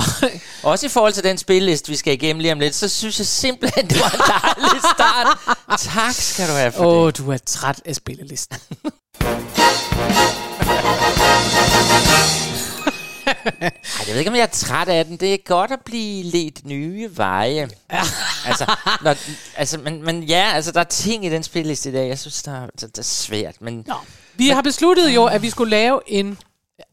også 0.64 0.86
i 0.86 0.90
forhold 0.90 1.14
til 1.14 1.24
den 1.24 1.38
spilleliste, 1.38 1.90
vi 1.90 1.96
skal 1.96 2.14
igennem 2.14 2.40
lige 2.40 2.52
om 2.52 2.60
lidt, 2.60 2.76
så 2.76 2.88
synes 2.88 3.20
jeg 3.20 3.28
simpelthen, 3.28 3.90
det 3.90 4.00
var 4.00 4.10
en 4.10 4.20
dejlig 4.20 4.82
start. 4.96 5.38
tak 5.80 6.14
skal 6.14 6.48
du 6.50 6.54
have 6.54 6.72
for 6.72 6.86
Åh, 6.86 7.08
det. 7.08 7.20
oh, 7.20 7.26
du 7.26 7.32
er 7.32 7.38
træt 7.38 7.82
af 7.86 7.96
spillelisten. 7.96 8.58
Ej, 13.46 13.72
jeg 14.00 14.08
ved 14.08 14.18
ikke, 14.18 14.30
om 14.30 14.36
jeg 14.36 14.42
er 14.44 14.46
træt 14.46 14.88
af 14.88 15.06
den. 15.06 15.18
Det 15.18 15.34
er 15.34 15.38
godt 15.46 15.72
at 15.72 15.80
blive 15.86 16.24
ledt 16.24 16.66
nye 16.66 17.10
veje. 17.18 17.70
altså, 18.46 18.76
når, 19.02 19.16
altså, 19.58 19.78
men, 19.78 20.04
men 20.04 20.24
ja, 20.24 20.52
altså, 20.54 20.72
der 20.72 20.80
er 20.80 20.84
ting 20.84 21.26
i 21.26 21.30
den 21.30 21.44
spilleliste 21.44 21.90
i 21.90 21.94
dag, 21.94 22.08
jeg 22.08 22.20
synes, 22.20 22.44
der, 22.44 22.52
er- 22.52 22.70
der, 22.82 22.88
der 22.88 23.00
er 23.00 23.04
svært. 23.04 23.56
Men 23.62 23.84
Nå. 23.88 23.94
Vi 24.34 24.50
har 24.50 24.62
besluttet 24.62 25.10
jo, 25.10 25.26
at 25.26 25.42
vi 25.42 25.50
skulle 25.50 25.70
lave 25.70 26.02
en, 26.08 26.38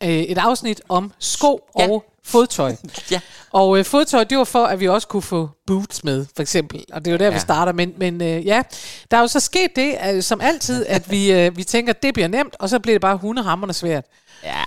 øh, 0.02 0.08
et 0.08 0.38
afsnit 0.38 0.80
om 0.88 1.12
sko 1.18 1.60
Ja. 1.78 1.88
og 1.88 2.04
fodtøj. 2.26 2.76
ja, 3.10 3.20
Og 3.50 3.78
øh, 3.78 3.84
fodtøj, 3.84 4.24
det 4.24 4.38
var 4.38 4.44
for, 4.44 4.64
at 4.64 4.80
vi 4.80 4.88
også 4.88 5.08
kunne 5.08 5.22
få 5.22 5.50
boots 5.66 6.04
med, 6.04 6.26
for 6.36 6.42
eksempel. 6.42 6.84
Og 6.92 7.04
det 7.04 7.10
er 7.10 7.12
jo 7.12 7.18
der, 7.18 7.24
ja. 7.26 7.32
vi 7.32 7.38
starter. 7.38 7.72
Men, 7.72 7.92
men 7.96 8.22
øh, 8.22 8.46
ja, 8.46 8.62
der 9.10 9.16
er 9.16 9.20
jo 9.20 9.26
så 9.26 9.40
sket 9.40 9.76
det, 9.76 9.96
øh, 10.12 10.22
som 10.22 10.40
altid, 10.40 10.86
at 10.86 11.10
vi, 11.10 11.32
øh, 11.32 11.56
vi 11.56 11.64
tænker, 11.64 11.92
at 11.92 12.02
det 12.02 12.14
bliver 12.14 12.28
nemt, 12.28 12.56
og 12.58 12.68
så 12.68 12.78
bliver 12.78 12.94
det 12.94 13.00
bare 13.00 13.16
hundehammerende 13.16 13.74
svært. 13.74 14.04
Ja, 14.44 14.62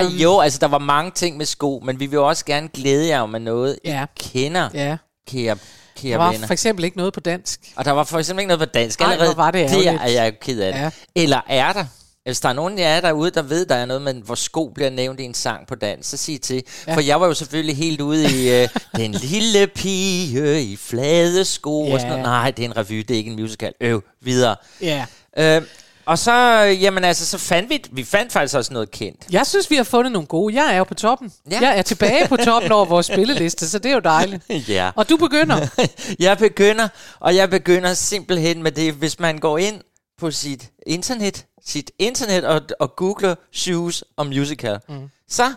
Øhm. 0.00 0.08
jo, 0.16 0.40
altså 0.40 0.58
der 0.58 0.68
var 0.68 0.78
mange 0.78 1.10
ting 1.10 1.36
med 1.36 1.46
sko, 1.46 1.82
men 1.84 2.00
vi 2.00 2.06
vil 2.06 2.16
jo 2.16 2.28
også 2.28 2.44
gerne 2.44 2.68
glæde 2.68 3.08
jer 3.08 3.26
med 3.26 3.40
noget, 3.40 3.78
Ja. 3.84 4.04
I 4.04 4.06
kender, 4.32 4.68
Ja. 4.74 4.96
kære, 5.30 5.54
Der 5.54 5.60
kære 6.02 6.18
var 6.18 6.30
venner. 6.32 6.46
for 6.46 6.52
eksempel 6.52 6.84
ikke 6.84 6.96
noget 6.96 7.12
på 7.12 7.20
dansk. 7.20 7.60
Og 7.76 7.84
der 7.84 7.90
var 7.90 8.04
for 8.04 8.18
eksempel 8.18 8.40
ikke 8.40 8.48
noget 8.48 8.68
på 8.68 8.72
dansk 8.74 9.00
Ej, 9.00 9.12
allerede. 9.12 9.34
hvor 9.34 9.42
var 9.44 9.50
det 9.50 9.70
der 9.70 9.76
ærgerligt. 9.78 10.02
er 10.02 10.22
jeg 10.22 10.40
ked 10.40 10.60
af 10.60 10.72
det. 10.72 10.80
Ja. 10.80 10.90
Eller 11.16 11.40
er 11.48 11.72
der? 11.72 11.84
Hvis 12.24 12.40
der 12.40 12.48
er 12.48 12.52
nogen 12.52 12.78
af 12.78 12.82
jer 12.82 13.00
derude, 13.00 13.30
der 13.30 13.42
ved, 13.42 13.66
der 13.66 13.74
er 13.74 13.84
noget 13.84 14.02
med, 14.02 14.14
hvor 14.14 14.34
sko 14.34 14.68
bliver 14.74 14.90
nævnt 14.90 15.20
i 15.20 15.22
en 15.22 15.34
sang 15.34 15.66
på 15.66 15.74
dansk, 15.74 16.10
så 16.10 16.16
sig 16.16 16.40
til. 16.40 16.62
Ja. 16.86 16.94
For 16.94 17.00
jeg 17.00 17.20
var 17.20 17.26
jo 17.26 17.34
selvfølgelig 17.34 17.76
helt 17.76 18.00
ude 18.00 18.24
i 18.24 18.62
uh, 18.62 18.68
Den 19.00 19.12
lille 19.12 19.66
pige 19.66 20.62
i 20.62 20.76
flade 20.76 21.44
sko. 21.44 21.86
Ja. 21.86 21.94
Og 21.94 22.00
sådan 22.00 22.10
noget. 22.10 22.24
Nej, 22.24 22.50
det 22.50 22.64
er 22.64 22.68
en 22.68 22.76
revy, 22.76 22.98
det 22.98 23.10
er 23.10 23.18
ikke 23.18 23.30
en 23.30 23.40
musical. 23.40 23.72
Øv, 23.80 24.02
videre. 24.20 24.56
Ja. 24.80 25.06
Øh, 25.38 25.62
og 26.06 26.18
så, 26.18 26.32
jamen 26.80 27.04
altså, 27.04 27.26
så 27.26 27.38
fandt 27.38 27.70
vi, 27.70 27.84
vi 27.92 28.04
fandt 28.04 28.32
faktisk 28.32 28.54
også 28.54 28.72
noget 28.72 28.90
kendt. 28.90 29.26
Jeg 29.30 29.46
synes, 29.46 29.70
vi 29.70 29.76
har 29.76 29.84
fundet 29.84 30.12
nogle 30.12 30.26
gode. 30.28 30.54
Jeg 30.54 30.74
er 30.74 30.78
jo 30.78 30.84
på 30.84 30.94
toppen. 30.94 31.32
Ja. 31.50 31.58
Jeg 31.60 31.78
er 31.78 31.82
tilbage 31.82 32.28
på 32.28 32.36
toppen 32.36 32.72
over 32.72 32.84
vores 32.84 33.06
spilleliste, 33.06 33.68
så 33.68 33.78
det 33.78 33.90
er 33.90 33.94
jo 33.94 34.00
dejligt. 34.00 34.42
ja. 34.68 34.90
Og 34.94 35.08
du 35.08 35.16
begynder. 35.16 35.66
jeg 36.18 36.38
begynder, 36.38 36.88
og 37.20 37.36
jeg 37.36 37.50
begynder 37.50 37.94
simpelthen 37.94 38.62
med 38.62 38.72
det, 38.72 38.94
hvis 38.94 39.18
man 39.20 39.38
går 39.38 39.58
ind 39.58 39.80
på 40.24 40.30
sit 40.30 40.70
internet, 40.86 41.46
sit 41.64 41.90
internet 41.98 42.44
og, 42.44 42.60
og 42.80 42.96
googler 42.96 43.34
shoes 43.52 44.04
og 44.16 44.26
musical, 44.26 44.78
mm. 44.88 45.08
så 45.28 45.54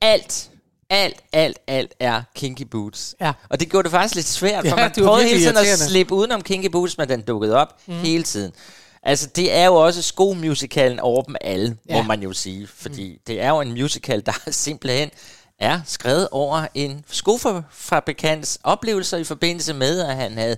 alt, 0.00 0.50
alt, 0.90 1.22
alt, 1.32 1.58
alt 1.66 1.94
er 2.00 2.22
kinky 2.34 2.62
boots. 2.62 3.14
Ja. 3.20 3.32
Og 3.48 3.60
det 3.60 3.70
gjorde 3.70 3.84
det 3.84 3.90
faktisk 3.90 4.14
lidt 4.14 4.26
svært, 4.26 4.64
Ja, 4.64 4.70
for 4.70 4.76
man 4.76 4.94
det 4.94 5.04
var 5.04 5.08
prøvede 5.08 5.28
hele 5.28 5.40
tiden 5.40 5.56
at 5.56 5.78
slippe 5.78 6.14
udenom 6.14 6.42
kinky 6.42 6.66
boots, 6.66 6.98
men 6.98 7.08
den 7.08 7.20
dukkede 7.20 7.56
op 7.56 7.80
mm. 7.86 7.94
hele 7.94 8.22
tiden. 8.22 8.52
Altså, 9.02 9.28
det 9.36 9.54
er 9.54 9.64
jo 9.64 9.74
også 9.74 10.02
skomusicalen 10.02 11.00
over 11.00 11.22
dem 11.22 11.36
alle, 11.40 11.76
ja. 11.88 11.94
Ja. 11.94 12.02
må 12.02 12.06
man 12.06 12.22
jo 12.22 12.32
sige. 12.32 12.66
Fordi 12.66 13.12
mm. 13.12 13.18
det 13.26 13.40
er 13.40 13.48
jo 13.48 13.60
en 13.60 13.72
musical, 13.72 14.26
der 14.26 14.32
simpelthen 14.50 15.10
er 15.58 15.80
skrevet 15.86 16.28
over 16.30 16.66
en 16.74 17.04
skofabrikants 17.10 18.58
oplevelser 18.62 19.16
i 19.16 19.24
forbindelse 19.24 19.74
med, 19.74 20.00
at 20.00 20.16
han 20.16 20.32
havde... 20.32 20.56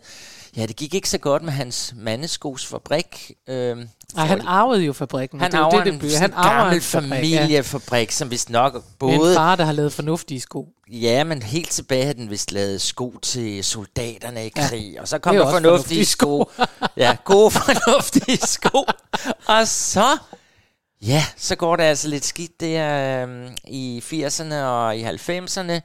Ja, 0.56 0.66
det 0.66 0.76
gik 0.76 0.94
ikke 0.94 1.08
så 1.10 1.18
godt 1.18 1.42
med 1.42 1.52
hans 1.52 1.94
mandeskos 1.96 2.66
fabrik. 2.66 3.30
Øhm, 3.48 3.88
Nej, 4.14 4.26
han 4.26 4.40
arvede 4.46 4.82
jo 4.84 4.92
fabrikken. 4.92 5.40
han 5.40 5.52
det 5.52 5.58
arver 5.58 5.84
det, 5.84 5.92
en 5.94 6.00
det, 6.00 6.12
sådan 6.12 6.20
han 6.20 6.32
arver 6.34 6.58
gammel 6.58 6.74
en 6.76 6.80
fabrik, 6.82 7.08
familiefabrik, 7.10 8.10
som 8.10 8.30
vist 8.30 8.50
nok 8.50 8.74
Ja. 8.74 8.78
Med 9.06 9.12
en 9.14 9.18
både... 9.18 9.34
far, 9.34 9.56
der 9.56 9.64
har 9.64 9.72
lavet 9.72 9.92
fornuftige 9.92 10.40
sko. 10.40 10.68
Ja, 10.92 11.24
men 11.24 11.42
helt 11.42 11.70
tilbage 11.70 12.02
havde 12.04 12.18
den 12.18 12.30
vist 12.30 12.52
lavet 12.52 12.80
sko 12.80 13.18
til 13.22 13.64
soldaterne 13.64 14.46
i 14.46 14.50
Ja. 14.56 14.68
krig, 14.68 15.00
og 15.00 15.08
så 15.08 15.18
kom 15.18 15.34
Det 15.34 15.40
er 15.40 15.44
der 15.44 15.52
også 15.52 15.62
fornuftige 15.62 16.04
sko. 16.04 16.50
ja, 16.96 17.16
gode 17.24 17.50
fornuftige 17.50 18.38
sko. 18.46 18.84
Og 19.46 19.68
så, 19.68 20.18
ja, 21.02 21.24
så 21.36 21.56
går 21.56 21.76
det 21.76 21.84
altså 21.84 22.08
lidt 22.08 22.24
skidt 22.24 22.60
der 22.60 23.22
øhm, 23.22 23.48
i 23.64 24.02
80'erne 24.26 24.54
og 24.54 24.96
i 24.96 25.04
90'erne. 25.04 25.80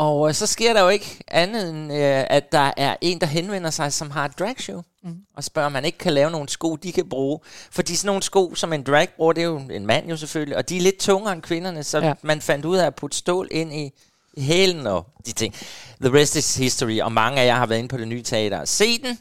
Og 0.00 0.28
øh, 0.28 0.34
så 0.34 0.46
sker 0.46 0.72
der 0.72 0.82
jo 0.82 0.88
ikke 0.88 1.18
andet 1.28 1.70
end, 1.70 1.92
øh, 1.92 2.24
at 2.30 2.52
der 2.52 2.72
er 2.76 2.96
en, 3.00 3.20
der 3.20 3.26
henvender 3.26 3.70
sig, 3.70 3.92
som 3.92 4.10
har 4.10 4.24
et 4.24 4.38
dragshow, 4.38 4.82
mm. 5.02 5.16
og 5.36 5.44
spørger, 5.44 5.66
om 5.66 5.72
man 5.72 5.84
ikke 5.84 5.98
kan 5.98 6.12
lave 6.12 6.30
nogle 6.30 6.48
sko, 6.48 6.76
de 6.76 6.92
kan 6.92 7.08
bruge. 7.08 7.38
Fordi 7.70 7.96
sådan 7.96 8.06
nogle 8.06 8.22
sko, 8.22 8.54
som 8.54 8.72
en 8.72 8.82
drag 8.82 9.08
bruger, 9.16 9.32
det 9.32 9.40
er 9.40 9.46
jo 9.46 9.58
en 9.70 9.86
mand 9.86 10.08
jo 10.08 10.16
selvfølgelig, 10.16 10.56
og 10.56 10.68
de 10.68 10.76
er 10.76 10.80
lidt 10.80 10.98
tungere 10.98 11.32
end 11.32 11.42
kvinderne, 11.42 11.82
så 11.84 11.98
Ja. 11.98 12.12
man 12.22 12.40
fandt 12.40 12.64
ud 12.64 12.76
af 12.76 12.86
at 12.86 12.94
putte 12.94 13.16
stål 13.16 13.48
ind 13.50 13.74
i, 13.74 13.90
hælen 14.38 14.86
og 14.86 15.06
de 15.26 15.32
ting. 15.32 15.54
The 16.00 16.20
rest 16.20 16.36
is 16.36 16.56
history, 16.56 17.00
og 17.00 17.12
mange 17.12 17.40
af 17.40 17.46
jer 17.46 17.54
har 17.54 17.66
været 17.66 17.78
inde 17.78 17.88
på 17.88 17.96
det 17.96 18.08
nye 18.08 18.22
teater 18.22 18.60
og 18.60 18.68
set 18.68 19.02
den, 19.02 19.18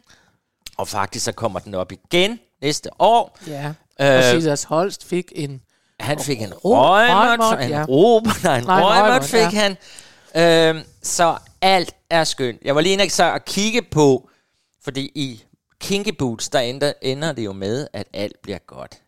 og 0.77 0.87
faktisk 0.87 1.25
så 1.25 1.31
kommer 1.31 1.59
den 1.59 1.73
op 1.73 1.91
igen 1.91 2.39
næste 2.61 2.89
år. 2.99 3.37
Ja. 3.47 3.73
Øh, 4.01 4.17
Og 4.17 4.23
Silas 4.23 4.63
Holst 4.63 5.05
fik 5.05 5.31
en... 5.35 5.61
Han 5.99 6.19
fik 6.19 6.41
en 6.41 6.53
en 7.63 7.69
ja. 7.69 7.85
nej, 8.43 8.57
en 8.57 8.63
Nej, 8.63 8.79
en 8.79 8.85
røgmot, 8.85 9.23
fik 9.23 9.39
ja. 9.39 9.49
han. 9.49 9.77
Øhm, 10.35 10.79
så 11.03 11.37
alt 11.61 11.95
er 12.09 12.23
skønt. 12.23 12.61
Jeg 12.61 12.75
var 12.75 12.81
lige 12.81 12.93
inde 12.93 13.09
så 13.09 13.33
at 13.33 13.45
kigge 13.45 13.81
på, 13.81 14.29
fordi 14.83 15.11
i 15.15 15.43
Kinky 15.79 16.09
Boots, 16.19 16.49
der 16.49 16.59
ender, 16.59 16.93
ender 17.01 17.31
det 17.31 17.45
jo 17.45 17.53
med, 17.53 17.87
at 17.93 18.07
alt 18.13 18.41
bliver 18.43 18.57
godt. 18.67 19.01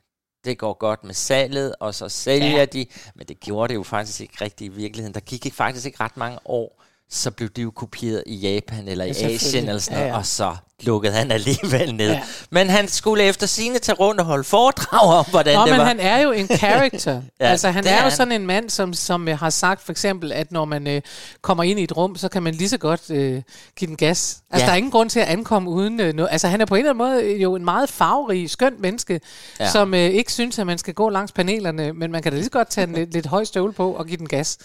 Det 0.46 0.58
går 0.58 0.74
godt 0.74 1.04
med 1.04 1.14
salget, 1.14 1.76
og 1.80 1.96
så 1.96 2.10
sælger 2.10 2.48
Ja. 2.50 2.58
ja. 2.58 2.66
de, 2.66 2.86
men 3.16 3.28
det 3.28 3.40
gjorde 3.40 3.68
det 3.70 3.76
jo 3.76 3.84
faktisk 3.84 4.22
ikke 4.22 4.34
rigtigt 4.42 4.74
i 4.74 4.76
virkeligheden. 4.76 5.14
Der 5.14 5.20
gik 5.20 5.46
ikke, 5.46 5.58
faktisk 5.58 5.86
ikke 5.86 6.04
ret 6.04 6.18
mange 6.18 6.40
år, 6.46 6.84
så 7.10 7.32
blev 7.32 7.50
de 7.50 7.62
jo 7.62 7.72
kopieret 7.72 8.24
i 8.26 8.36
Japan 8.36 8.88
eller 8.88 9.06
i 9.06 9.12
Ja. 9.22 9.28
Asien 9.30 9.68
eller 9.68 9.80
sådan 9.80 9.98
Ja, 9.98 10.04
noget, 10.04 10.12
ja. 10.14 10.18
og 10.18 10.26
så 10.26 10.56
lukkede 10.84 11.14
han 11.14 11.32
alligevel 11.32 11.96
ned. 11.96 12.12
Ja. 12.12 12.22
Men 12.50 12.70
han 12.70 12.88
skulle 12.88 13.24
efter 13.24 13.48
sine 13.48 13.80
til 13.80 13.94
rundt 13.94 14.20
og 14.22 14.26
holde 14.26 14.44
foredrag 14.44 15.00
om, 15.20 15.26
hvordan 15.30 15.56
Nå, 15.56 15.62
det 15.62 15.72
men 15.72 15.80
var. 15.80 15.86
han 15.86 16.00
er 16.00 16.18
jo 16.20 16.32
en 16.32 16.48
character. 16.58 17.22
ja, 17.42 17.46
altså, 17.46 17.70
han 17.72 17.88
er, 17.88 17.92
er 17.92 17.96
jo 17.96 18.02
han. 18.02 18.12
sådan 18.12 18.32
en 18.32 18.46
mand, 18.48 18.70
som, 18.70 18.94
som 18.94 19.28
øh, 19.28 19.40
har 19.40 19.50
sagt 19.50 19.82
for 19.86 19.92
eksempel, 19.92 20.32
at 20.32 20.52
når 20.52 20.66
man 20.66 20.88
øh, 20.88 21.02
kommer 21.42 21.64
ind 21.64 21.80
i 21.80 21.84
et 21.84 21.98
rum, 21.98 22.16
så 22.16 22.30
kan 22.30 22.44
man 22.44 22.54
lige 22.54 22.70
så 22.70 22.78
godt 22.78 23.10
øh, 23.10 23.42
give 23.78 23.88
den 23.88 23.98
gas. 23.98 24.38
Altså, 24.52 24.64
Ja. 24.64 24.66
der 24.66 24.72
er 24.72 24.78
ingen 24.78 24.92
grund 24.92 25.10
til 25.10 25.20
at 25.20 25.28
ankomme 25.28 25.70
uden 25.70 26.00
øh, 26.00 26.14
noget. 26.14 26.30
Altså, 26.32 26.48
han 26.48 26.62
er 26.62 26.66
på 26.66 26.76
en 26.76 26.80
eller 26.86 26.90
anden 27.10 27.24
måde 27.26 27.38
jo 27.38 27.56
en 27.56 27.66
meget 27.66 27.90
farverig, 27.90 28.50
skønt 28.50 28.80
menneske, 28.80 29.20
ja. 29.60 29.70
Som 29.72 29.94
øh, 29.94 30.00
ikke 30.00 30.32
synes, 30.34 30.60
at 30.60 30.68
man 30.68 30.78
skal 30.78 30.94
gå 30.94 31.10
langs 31.10 31.32
panelerne, 31.32 31.94
men 31.94 32.12
man 32.12 32.22
kan 32.22 32.32
da 32.32 32.36
lige 32.36 32.46
så 32.46 32.52
godt 32.52 32.70
tage 32.70 32.88
en 32.88 32.94
lidt, 32.94 33.14
lidt 33.14 33.26
høj 33.26 33.44
støvle 33.44 33.74
på 33.74 33.92
og 33.94 34.06
give 34.06 34.18
den 34.18 34.28
gas. 34.28 34.58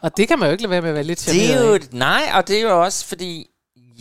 Og 0.00 0.16
det 0.16 0.28
kan 0.28 0.38
man 0.38 0.46
jo 0.48 0.52
ikke 0.52 0.62
lade 0.62 0.70
være 0.70 0.80
med 0.80 0.88
at 0.88 0.94
være 0.94 1.04
lidt 1.04 1.26
Det 1.26 1.52
er 1.54 1.64
jo, 1.66 1.74
af. 1.74 1.78
nej, 1.92 2.22
og 2.34 2.48
det 2.48 2.56
er 2.58 2.62
jo 2.62 2.82
også 2.82 3.06
fordi, 3.06 3.46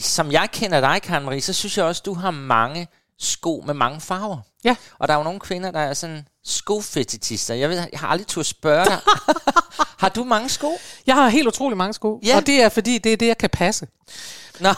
som 0.02 0.32
jeg 0.32 0.50
kender 0.54 0.80
dig, 0.82 1.02
Karen 1.02 1.24
Marie, 1.26 1.42
så 1.42 1.54
synes 1.54 1.78
jeg 1.78 1.86
også, 1.86 2.02
du 2.06 2.14
har 2.14 2.32
mange 2.32 2.88
sko 3.20 3.64
med 3.66 3.74
mange 3.74 4.02
farver. 4.02 4.38
Ja. 4.64 4.76
Og 5.00 5.08
der 5.08 5.14
er 5.14 5.18
jo 5.18 5.24
nogle 5.24 5.40
kvinder, 5.40 5.72
der 5.72 5.80
er 5.80 5.94
sådan 5.94 6.28
skofetitister. 6.46 7.54
Jeg, 7.54 7.70
ved, 7.70 7.76
jeg 7.78 8.00
har 8.00 8.08
aldrig 8.08 8.28
turde 8.28 8.48
spørge 8.48 8.86
dig. 8.86 9.00
har 10.04 10.10
du 10.10 10.24
mange 10.24 10.50
sko? 10.50 10.78
Jeg 11.08 11.16
har 11.16 11.30
helt 11.30 11.48
utrolig 11.48 11.78
mange 11.78 11.94
sko, 11.94 12.20
Ja. 12.26 12.38
og 12.38 12.46
det 12.48 12.62
er 12.64 12.70
fordi, 12.70 12.98
det 12.98 13.14
er 13.14 13.18
det, 13.18 13.28
jeg 13.28 13.38
kan 13.38 13.50
passe. 13.50 13.88
Nå. 14.60 14.70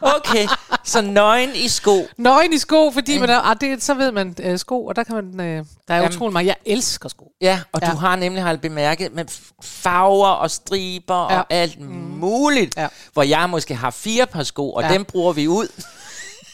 okay, 0.00 0.48
så 0.84 1.00
nøgen 1.00 1.50
i 1.54 1.68
sko. 1.68 2.06
Nøgen 2.16 2.52
i 2.52 2.58
sko, 2.58 2.90
fordi 2.90 3.18
man 3.18 3.30
er, 3.30 3.40
ah, 3.40 3.56
det, 3.60 3.82
så 3.82 3.94
ved 3.94 4.12
man 4.12 4.34
øh, 4.42 4.58
sko, 4.58 4.86
og 4.86 4.96
der 4.96 5.04
kan 5.04 5.14
man, 5.14 5.40
øh, 5.40 5.64
der 5.88 5.94
er 5.94 5.96
Jamen. 5.96 6.10
utrolig 6.14 6.32
meget. 6.32 6.46
Jeg 6.46 6.56
elsker 6.66 7.08
sko. 7.08 7.30
Ja, 7.40 7.60
og 7.72 7.80
Ja. 7.82 7.90
du 7.90 7.96
har 7.96 8.16
nemlig, 8.16 8.42
har 8.42 8.56
bemærket, 8.56 9.12
med 9.14 9.24
farver 9.62 10.28
og 10.28 10.50
striber 10.50 11.32
Ja. 11.32 11.38
og 11.38 11.46
alt 11.50 11.80
muligt. 12.16 12.76
Ja. 12.76 12.86
Hvor 13.12 13.22
jeg 13.22 13.50
måske 13.50 13.74
har 13.74 13.90
fire 13.90 14.26
par 14.26 14.42
sko, 14.42 14.72
og 14.72 14.82
Ja. 14.82 14.92
dem 14.92 15.04
bruger 15.04 15.32
vi 15.32 15.48
ud. 15.48 15.68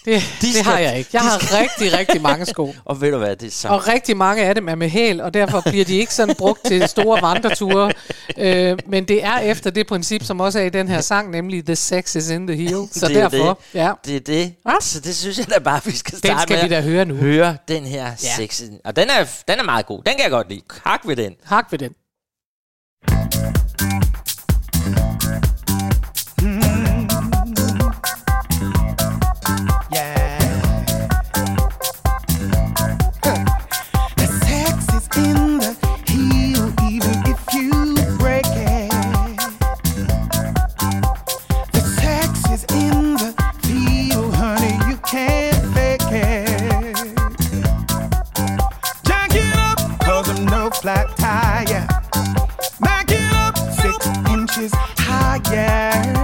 Det, 0.05 0.23
De 0.41 0.47
det 0.47 0.55
skal- 0.55 0.65
har 0.65 0.79
jeg 0.79 0.99
ikke. 0.99 1.11
Jeg 1.13 1.21
har 1.23 1.39
skal- 1.39 1.57
rigtig, 1.57 1.99
rigtig 1.99 2.23
mange 2.23 2.47
sko. 2.47 2.75
Og 2.85 3.01
ved 3.01 3.11
du 3.13 3.19
hvad, 3.19 3.37
det 3.37 3.47
er 3.47 3.51
så... 3.51 3.69
Og 3.69 3.89
rigtig 3.89 4.17
mange 4.17 4.43
af 4.45 4.55
dem 4.55 4.69
er 4.69 4.75
med 4.75 4.89
hæl, 4.89 5.21
og 5.21 5.35
derfor 5.35 5.61
bliver 5.61 5.85
de 5.85 5.97
ikke 5.97 6.15
sådan 6.15 6.35
brugt 6.35 6.61
til 6.67 6.89
store 6.89 7.23
vandreture. 7.23 7.93
Øh, 8.39 8.79
men 8.87 9.05
det 9.05 9.25
er 9.25 9.39
efter 9.39 9.71
det 9.71 9.87
princip, 9.87 10.25
som 10.25 10.41
også 10.41 10.59
er 10.59 10.63
i 10.65 10.69
den 10.69 10.89
her 10.89 11.01
sang, 11.01 11.31
nemlig 11.31 11.65
The 11.67 11.77
sex 11.77 12.15
is 12.17 12.31
in 12.31 12.47
the 12.47 12.57
heel. 12.57 12.89
Så 12.93 13.09
det 13.09 13.17
er 13.17 13.29
derfor, 13.29 13.59
det. 13.73 13.79
ja, 13.81 13.93
Det 14.07 14.17
er 14.17 14.21
det. 14.21 14.55
Hva? 14.63 14.73
Så 14.81 15.01
det 15.01 15.17
synes 15.17 15.39
jeg 15.39 15.47
da 15.55 15.59
bare, 15.59 15.81
vi 15.85 15.97
skal 15.97 16.19
starte 16.19 16.33
den 16.35 16.41
skal 16.43 16.57
med 16.57 16.63
vi 16.69 16.75
da 16.75 16.81
høre 16.81 17.05
nu. 17.05 17.15
høre 17.15 17.57
den 17.69 17.85
her 17.87 18.05
ja. 18.23 18.35
sexy. 18.37 18.63
Og 18.85 18.97
den 18.97 19.11
er, 19.11 19.25
den 19.49 19.59
er 19.59 19.65
meget 19.65 19.87
god. 19.87 19.99
Den 20.07 20.13
kan 20.15 20.23
jeg 20.23 20.31
godt 20.31 20.49
lide. 20.49 20.61
Hak 20.85 21.01
ved 21.05 21.17
den. 21.17 21.33
Hak 21.45 21.67
ved 21.71 21.79
den. 21.79 21.91
reaches 54.63 54.73
higher. 54.99 56.22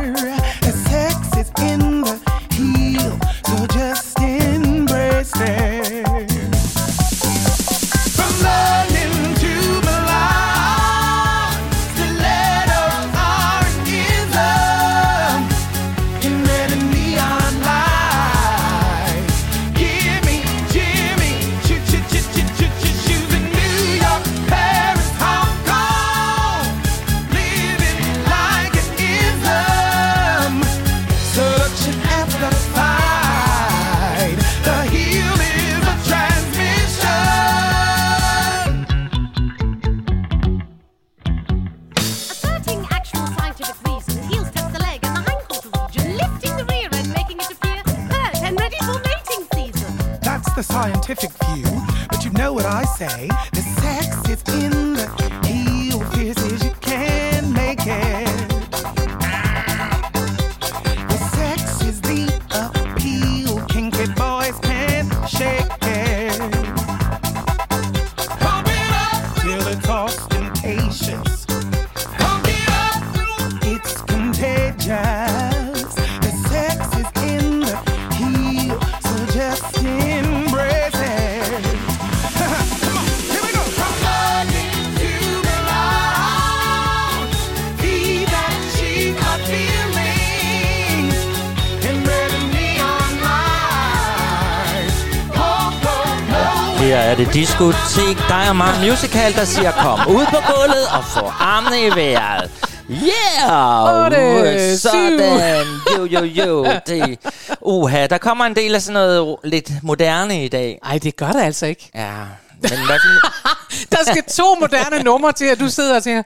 Diskotek, 97.39 98.19
dig 98.29 98.49
og 98.49 98.57
mig 98.57 98.75
musical, 98.91 99.33
der 99.33 99.45
siger, 99.45 99.71
kom 99.71 99.99
ud 100.17 100.27
på 100.27 100.37
gulvet 100.53 100.87
og 100.97 101.05
få 101.05 101.33
armene 101.41 101.87
i 101.87 101.91
vejret. 101.91 102.51
Yeah! 102.91 104.05
Otte, 104.05 104.79
Sådan! 104.79 105.67
Jo, 105.97 106.05
jo, 106.05 106.25
jo. 106.25 106.67
Det, 106.87 107.19
uha, 107.61 108.07
der 108.07 108.19
kommer 108.19 108.45
en 108.45 108.57
del 108.57 108.75
af 108.75 108.83
sådan 108.83 108.93
noget 108.93 109.37
lidt 109.45 109.73
moderne 109.83 110.45
i 110.45 110.49
dag. 110.49 110.79
Ej, 110.85 110.99
det 110.99 111.17
gør 111.17 111.33
det 111.33 111.41
altså 111.41 111.67
ikke. 111.67 111.91
Ja, 111.95 112.13
men 112.63 112.71
hvad 112.87 112.99
Der 113.93 113.97
skal 114.13 114.23
to 114.37 114.55
moderne 114.61 115.03
numre 115.05 115.33
til, 115.33 115.45
at 115.45 115.61
du 115.61 115.69
sidder 115.69 115.97
og 115.97 116.03
tænker, 116.03 116.23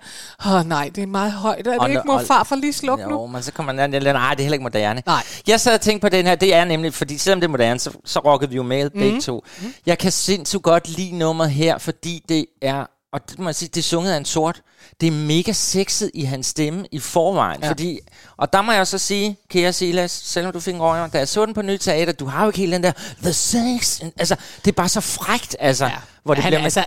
åh 0.46 0.68
nej, 0.68 0.90
det 0.94 1.02
er 1.02 1.06
meget 1.06 1.32
højt. 1.32 1.66
Er 1.66 1.70
det 1.70 1.80
Og 1.80 1.88
ikke 1.88 2.02
når- 2.06 2.12
mor 2.12 2.20
og- 2.20 2.26
far 2.26 2.44
for 2.44 2.56
lige 2.56 2.72
sluk 2.72 3.00
Jo, 3.00 3.08
nu? 3.08 3.26
men 3.26 3.42
så 3.42 3.52
kommer 3.52 3.72
man 3.72 3.90
nej, 3.90 3.98
det 4.00 4.06
er 4.06 4.36
heller 4.36 4.52
ikke 4.52 4.62
moderne. 4.62 5.02
Nej. 5.06 5.22
Jeg 5.46 5.60
sad 5.60 5.74
og 5.74 5.80
tænkte 5.80 6.04
på 6.04 6.08
den 6.08 6.26
her, 6.26 6.34
det 6.34 6.54
er 6.54 6.64
nemlig, 6.64 6.94
fordi 6.94 7.18
selvom 7.18 7.40
det 7.40 7.46
er 7.46 7.50
moderne, 7.50 7.80
så, 7.80 7.90
så 8.04 8.18
rockede 8.18 8.50
vi 8.50 8.56
jo 8.56 8.62
med 8.62 8.84
Mhm. 8.90 9.00
begge 9.00 9.20
to. 9.20 9.44
Jeg 9.86 9.98
kan 9.98 10.12
sindssygt 10.12 10.62
godt 10.62 10.88
lide 10.88 11.18
nummeret 11.18 11.50
her, 11.50 11.78
fordi 11.78 12.22
det 12.28 12.46
er, 12.62 12.84
og 13.12 13.30
det 13.30 13.38
må 13.38 13.48
jeg 13.48 13.54
sige, 13.54 13.68
det 13.68 13.76
er 13.80 13.82
sunget 13.82 14.12
af 14.12 14.16
en 14.16 14.24
sort. 14.24 14.60
Det 15.00 15.06
er 15.06 15.10
mega 15.12 15.52
sexet 15.52 16.10
i 16.14 16.24
hans 16.24 16.46
stemme 16.46 16.84
i 16.92 16.98
forvejen, 16.98 17.62
ja. 17.62 17.68
Fordi, 17.70 17.98
og 18.36 18.52
der 18.52 18.62
må 18.62 18.72
jeg 18.72 18.80
også 18.80 18.98
sige, 18.98 19.36
kære 19.50 19.72
Silas, 19.72 20.10
selvom 20.24 20.52
du 20.52 20.60
fik 20.60 20.74
en 20.74 20.80
røg, 20.80 21.12
da 21.12 21.18
jeg 21.18 21.28
så 21.28 21.46
den 21.46 21.54
på 21.54 21.62
Nyt 21.62 21.80
Teater, 21.80 22.12
du 22.12 22.26
har 22.26 22.42
jo 22.44 22.48
ikke 22.48 22.58
helt 22.58 22.72
den 22.72 22.82
der, 22.82 22.92
the 23.22 23.32
sex, 23.32 24.00
altså, 24.16 24.36
det 24.64 24.70
er 24.70 24.72
bare 24.76 24.88
så 24.88 25.00
frægt, 25.00 25.56
altså, 25.60 25.84
ja. 25.84 25.92
Hvor 26.24 26.34
det 26.34 26.42
han, 26.44 26.50
bliver, 26.50 26.62
altså, 26.62 26.84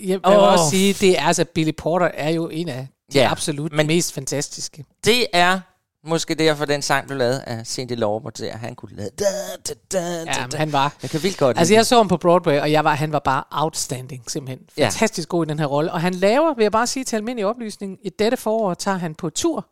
jeg 0.00 0.20
vil 0.24 0.26
Åh. 0.26 0.52
også 0.52 0.70
sige, 0.70 0.92
det 0.92 1.18
er 1.18 1.22
altså, 1.26 1.44
Billy 1.44 1.72
Porter 1.78 2.06
er 2.14 2.28
jo 2.30 2.48
en 2.48 2.68
af 2.68 2.88
de 3.12 3.18
Ja, 3.18 3.30
absolut 3.30 3.72
men- 3.72 3.76
men, 3.76 3.86
mest 3.86 4.12
fantastiske. 4.12 4.84
Det 5.04 5.26
er 5.32 5.60
måske 6.04 6.34
derfor, 6.34 6.64
den 6.64 6.82
sang 6.82 7.06
blev 7.06 7.18
lavet 7.18 7.38
af 7.38 7.66
Cindy 7.66 7.92
Lauper, 7.92 8.30
der 8.30 8.56
han 8.56 8.74
kunne 8.74 8.96
lave... 8.96 9.08
Da, 9.18 9.24
da, 9.68 9.74
da, 9.92 10.24
da, 10.24 10.40
Ja, 10.40 10.46
da. 10.52 10.56
han 10.56 10.72
var. 10.72 10.94
Jeg 11.02 11.10
kan 11.10 11.22
vildt 11.22 11.38
godt 11.38 11.58
Altså, 11.58 11.74
jeg 11.74 11.86
så 11.86 11.96
ham 11.96 12.08
på 12.08 12.16
Broadway, 12.16 12.60
og 12.60 12.72
jeg 12.72 12.84
var, 12.84 12.94
han 12.94 13.12
var 13.12 13.18
bare 13.18 13.44
outstanding, 13.50 14.30
simpelthen. 14.30 14.66
Ja. 14.76 14.84
Fantastisk 14.84 15.28
god 15.28 15.46
i 15.46 15.48
den 15.48 15.58
her 15.58 15.66
rolle. 15.66 15.92
Og 15.92 16.00
han 16.00 16.14
laver, 16.14 16.54
vil 16.54 16.62
jeg 16.62 16.72
bare 16.72 16.86
sige 16.86 17.04
til 17.04 17.16
almindelig 17.16 17.46
oplysning, 17.46 17.98
i 18.04 18.08
dette 18.18 18.36
forår 18.36 18.74
tager 18.74 18.96
han 18.96 19.14
på 19.14 19.30
tur 19.30 19.66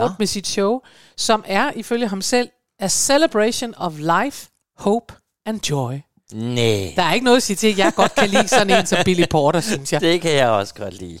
rundt 0.00 0.18
med 0.18 0.26
sit 0.26 0.46
show, 0.46 0.80
som 1.16 1.44
er, 1.46 1.70
ifølge 1.76 2.08
ham 2.08 2.22
selv, 2.22 2.48
a 2.80 2.88
celebration 2.88 3.74
of 3.76 3.92
life, 3.98 4.48
hope 4.76 5.14
and 5.46 5.70
joy. 5.70 5.94
Nej, 6.32 6.92
Der 6.96 7.02
er 7.02 7.12
ikke 7.12 7.24
noget 7.24 7.36
at 7.36 7.42
sige 7.42 7.56
til, 7.56 7.66
at 7.68 7.78
jeg 7.78 7.92
godt 7.94 8.14
kan 8.14 8.28
lide 8.28 8.48
sådan 8.48 8.78
en 8.80 8.86
som 8.86 8.98
Billy 9.04 9.24
Porter, 9.30 9.60
synes 9.60 9.92
jeg. 9.92 10.00
det 10.00 10.20
kan 10.20 10.32
jeg 10.34 10.48
også 10.48 10.74
godt 10.74 10.94
lide. 11.00 11.18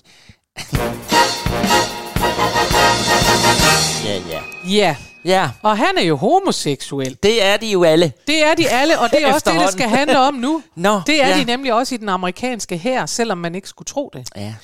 ja, 4.04 4.18
ja. 4.30 4.40
Ja, 4.68 4.96
Ja, 5.24 5.50
og 5.62 5.78
han 5.78 5.98
er 5.98 6.02
jo 6.02 6.16
homoseksuel. 6.16 7.16
det 7.22 7.44
er 7.44 7.56
de 7.56 7.66
jo 7.66 7.84
alle. 7.84 8.12
Det 8.26 8.44
er 8.44 8.54
de 8.54 8.68
alle, 8.68 8.98
og 8.98 9.10
det 9.10 9.22
er 9.22 9.32
også 9.34 9.50
det, 9.52 9.60
det 9.60 9.72
skal 9.72 9.88
handle 9.88 10.18
om 10.18 10.34
nu. 10.34 10.62
Nå, 10.76 11.00
Det 11.06 11.22
er 11.22 11.28
ja. 11.28 11.38
de 11.38 11.44
nemlig 11.44 11.72
også 11.74 11.94
i 11.94 11.98
den 11.98 12.08
amerikanske 12.08 12.76
her, 12.76 13.06
selvom 13.06 13.38
man 13.38 13.54
ikke 13.54 13.68
skulle 13.68 13.86
tro 13.86 14.10
det. 14.12 14.28
Ja, 14.36 14.54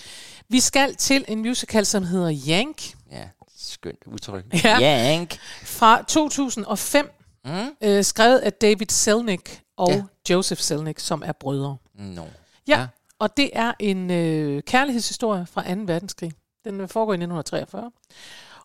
Vi 0.49 0.61
skal 0.61 0.95
til 0.97 1.25
en 1.29 1.39
musical, 1.39 1.87
som 1.87 2.05
hedder 2.05 2.33
Yank, 2.49 2.83
ja. 3.13 3.17
Skønt 3.59 3.99
udtryk. 4.07 4.45
Ja. 4.65 4.79
Yank. 4.81 5.37
fra 5.65 6.03
2005, 6.09 7.11
mm. 7.45 7.89
øh, 7.89 8.05
skrevet 8.05 8.39
af 8.39 8.53
David 8.53 8.87
Selnick 8.91 9.63
og 9.77 9.91
Ja. 9.91 10.03
Joseph 10.31 10.61
Selnick, 10.61 10.99
som 10.99 11.23
er 11.27 11.33
brødre. 11.33 11.77
No. 11.95 12.23
Ja, 12.69 12.79
Ja. 12.81 12.87
og 13.19 13.37
det 13.37 13.51
er 13.53 13.73
en 13.81 14.11
øh, 14.11 14.63
kærlighedshistorie 14.63 15.47
fra 15.47 15.75
2. 15.75 15.81
verdenskrig. 15.87 16.33
Den 16.65 16.89
foregår 16.89 17.13
i 17.13 17.17
1943. 17.17 17.91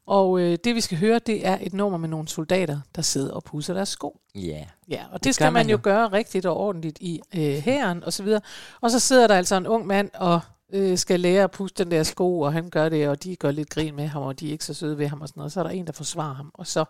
Og 0.06 0.39
øh, 0.39 0.58
det 0.63 0.76
vi 0.76 0.82
skal 0.82 0.98
høre, 0.98 1.20
det 1.20 1.48
er 1.48 1.58
et 1.62 1.74
nummer 1.74 1.98
med 1.98 2.10
nogle 2.10 2.28
soldater, 2.28 2.80
der 2.96 3.02
sidder 3.02 3.32
og 3.34 3.44
pusser 3.44 3.74
deres 3.74 3.89
sko. 3.89 4.20
Ja. 4.36 4.65
Ja, 4.89 5.04
og 5.12 5.20
det, 5.20 5.24
Det 5.24 5.36
skal 5.36 5.46
man, 5.46 5.54
man 5.54 5.70
jo 5.70 5.80
gøre 5.84 6.08
rigtigt 6.08 6.46
og 6.46 6.58
ordentligt 6.58 6.98
i 7.02 7.22
øh, 7.36 7.42
hæren 7.56 8.04
og 8.04 8.13
så 8.13 8.24
videre. 8.24 8.42
Og 8.82 8.92
så 8.92 9.00
sidder 9.00 9.28
der 9.28 9.36
altså 9.36 9.56
en 9.56 9.68
ung 9.68 9.88
mand 9.88 10.10
og 10.13 10.39
øh, 10.74 10.98
skal 10.98 11.20
lære 11.20 11.44
at 11.44 11.52
puste 11.52 11.84
den 11.84 11.92
der 11.92 12.04
sko, 12.04 12.39
og 12.39 12.54
han 12.54 12.70
gør 12.70 12.89
det, 12.89 13.08
og 13.08 13.24
de 13.24 13.36
gør 13.36 13.52
lidt 13.52 13.70
grin 13.70 13.96
med 13.96 14.08
ham, 14.08 14.22
og 14.24 14.39
de 14.39 14.48
er 14.48 14.52
ikke 14.52 14.65
så 14.65 14.74
søde 14.74 14.98
ved 14.98 15.08
ham 15.08 15.22
og 15.22 15.28
sådan 15.28 15.39
noget. 15.39 15.52
Så 15.52 15.60
er 15.60 15.63
der 15.63 15.70
en, 15.72 15.88
der 15.88 15.94
forsvarer 15.94 16.34
ham, 16.34 16.52
og 16.54 16.68
så 16.68 16.86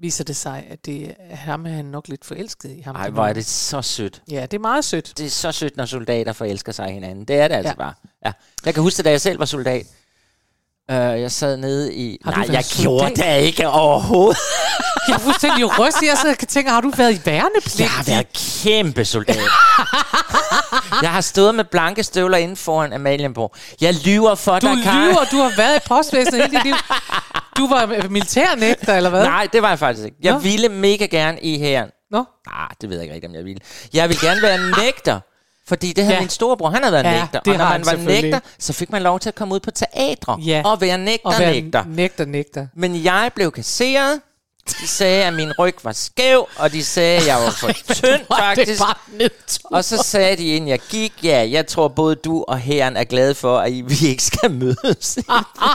viser 0.00 0.24
det 0.24 0.36
sig, 0.36 0.64
at 0.70 0.86
det 0.86 1.14
er 1.30 1.36
ham, 1.36 1.66
er 1.66 1.70
han 1.70 1.84
nok 1.84 2.08
lidt 2.08 2.24
forelsket 2.24 2.70
i 2.70 2.80
ham. 2.84 2.94
Ej, 2.96 3.10
hvor 3.10 3.26
er 3.26 3.32
det 3.32 3.46
så 3.46 3.82
sødt. 3.82 4.22
Ja, 4.30 4.42
det 4.42 4.54
er 4.54 4.58
meget 4.58 4.84
sødt. 4.84 5.12
Det 5.18 5.26
er 5.26 5.30
så 5.30 5.52
sødt, 5.52 5.76
når 5.76 5.84
soldater 5.86 6.32
forelsker 6.32 6.72
sig 6.72 6.88
i 6.90 6.92
hinanden. 6.92 7.24
Det 7.24 7.36
er 7.36 7.48
det 7.48 7.54
altså 7.54 7.68
ja. 7.70 7.74
Bare. 7.84 7.94
Ja. 8.26 8.32
Jeg 8.64 8.74
kan 8.74 8.82
huske, 8.82 9.02
da 9.02 9.10
jeg 9.10 9.20
selv 9.20 9.38
var 9.38 9.44
soldat. 9.44 9.86
Uh, 10.92 10.96
jeg 10.96 11.32
sad 11.32 11.56
nede 11.56 11.94
i... 11.94 12.18
Har 12.24 12.32
du 12.32 12.40
Nej, 12.40 12.48
jeg 12.52 12.64
soldat? 12.64 12.82
gjorde 13.14 13.14
det 13.36 13.42
ikke 13.42 13.68
overhovedet. 13.68 14.38
Jeg 15.08 15.14
er 15.14 15.18
fuldstændig 15.18 15.78
rystet. 15.78 16.06
Jeg 16.06 16.18
sidder 16.18 16.34
og 16.42 16.48
tænker, 16.48 16.72
har 16.72 16.80
du 16.80 16.90
været 16.96 17.12
i 17.12 17.20
værnepligt? 17.26 17.80
Jeg 17.80 17.90
har 17.90 18.04
været 18.04 18.26
kæmpe 18.62 19.04
soldat. 19.04 19.36
jeg 21.02 21.12
har 21.12 21.20
stået 21.20 21.54
med 21.54 21.64
blanke 21.64 22.02
støvler 22.02 22.36
inden 22.36 22.56
foran 22.56 22.92
Amalienborg. 22.92 23.54
Jeg 23.80 23.94
lyver 23.94 24.34
for 24.34 24.58
Du 24.58 24.66
dig, 24.66 24.82
Karen. 24.84 25.08
lyver, 25.08 25.24
du 25.30 25.36
har 25.36 25.52
været 25.56 25.76
i 25.76 25.88
postvæsenet 25.88 26.42
hele 26.42 26.56
dit 26.56 26.64
liv. 26.64 26.74
Du 27.56 27.68
var 27.68 28.08
militærnægter, 28.08 28.94
eller 28.94 29.10
hvad? 29.10 29.24
Nej, 29.24 29.48
det 29.52 29.62
var 29.62 29.68
jeg 29.68 29.78
faktisk 29.78 30.04
ikke. 30.04 30.16
Jeg 30.22 30.32
Nå. 30.32 30.38
ville 30.38 30.68
mega 30.68 31.06
gerne 31.06 31.40
i 31.40 31.58
hæren. 31.58 31.90
Nå. 32.10 32.24
Nej, 32.46 32.68
det 32.80 32.88
ved 32.90 32.96
jeg 32.96 33.02
ikke 33.04 33.14
rigtigt, 33.14 33.30
om 33.30 33.34
jeg 33.36 33.44
ville. 33.44 33.60
Jeg 33.94 34.08
ville 34.08 34.28
gerne 34.28 34.42
være 34.42 34.58
nægter. 34.84 35.20
Fordi 35.68 35.92
det 35.92 36.04
havde 36.04 36.14
Ja. 36.16 36.20
min 36.20 36.28
storebror, 36.28 36.70
han 36.70 36.82
havde 36.82 36.92
været 36.92 37.04
Ja, 37.04 37.18
nægter. 37.20 37.38
Og 37.38 37.46
når 37.46 37.54
har 37.64 37.78
man 37.78 37.86
han 37.88 37.98
var 37.98 38.04
nægter, 38.12 38.40
så 38.58 38.72
fik 38.72 38.90
man 38.92 39.02
lov 39.02 39.20
til 39.20 39.28
at 39.28 39.34
komme 39.34 39.54
ud 39.54 39.60
på 39.60 39.70
teatre 39.70 40.38
Ja. 40.40 40.62
og 40.64 40.80
være 40.80 40.98
nægter, 40.98 41.28
Og 41.28 41.34
være 41.38 41.52
nægter. 41.52 41.84
nægter, 41.86 42.24
nægter. 42.24 42.66
Men 42.76 43.04
jeg 43.04 43.30
blev 43.34 43.52
kasseret. 43.52 44.20
De 44.68 44.86
sagde, 44.88 45.24
at 45.24 45.32
min 45.34 45.52
ryg 45.58 45.74
var 45.82 45.92
skæv, 45.92 46.48
og 46.56 46.72
de 46.72 46.84
sagde, 46.84 47.16
at 47.20 47.26
jeg 47.26 47.36
var 47.36 47.50
for 47.50 47.72
tynd, 47.94 48.20
faktisk. 48.38 48.82
Og 49.64 49.84
så 49.84 49.96
sagde 49.96 50.36
de, 50.36 50.46
inden 50.46 50.68
jeg 50.70 50.78
gik, 50.90 51.12
ja, 51.24 51.48
jeg 51.50 51.66
tror 51.66 51.88
både 51.88 52.14
du 52.14 52.44
og 52.48 52.58
herren 52.58 52.96
er 52.96 53.04
glade 53.04 53.34
for, 53.34 53.58
at 53.58 53.72
I, 53.72 53.80
vi 53.80 54.06
ikke 54.08 54.22
skal 54.22 54.50
mødes. 54.50 55.18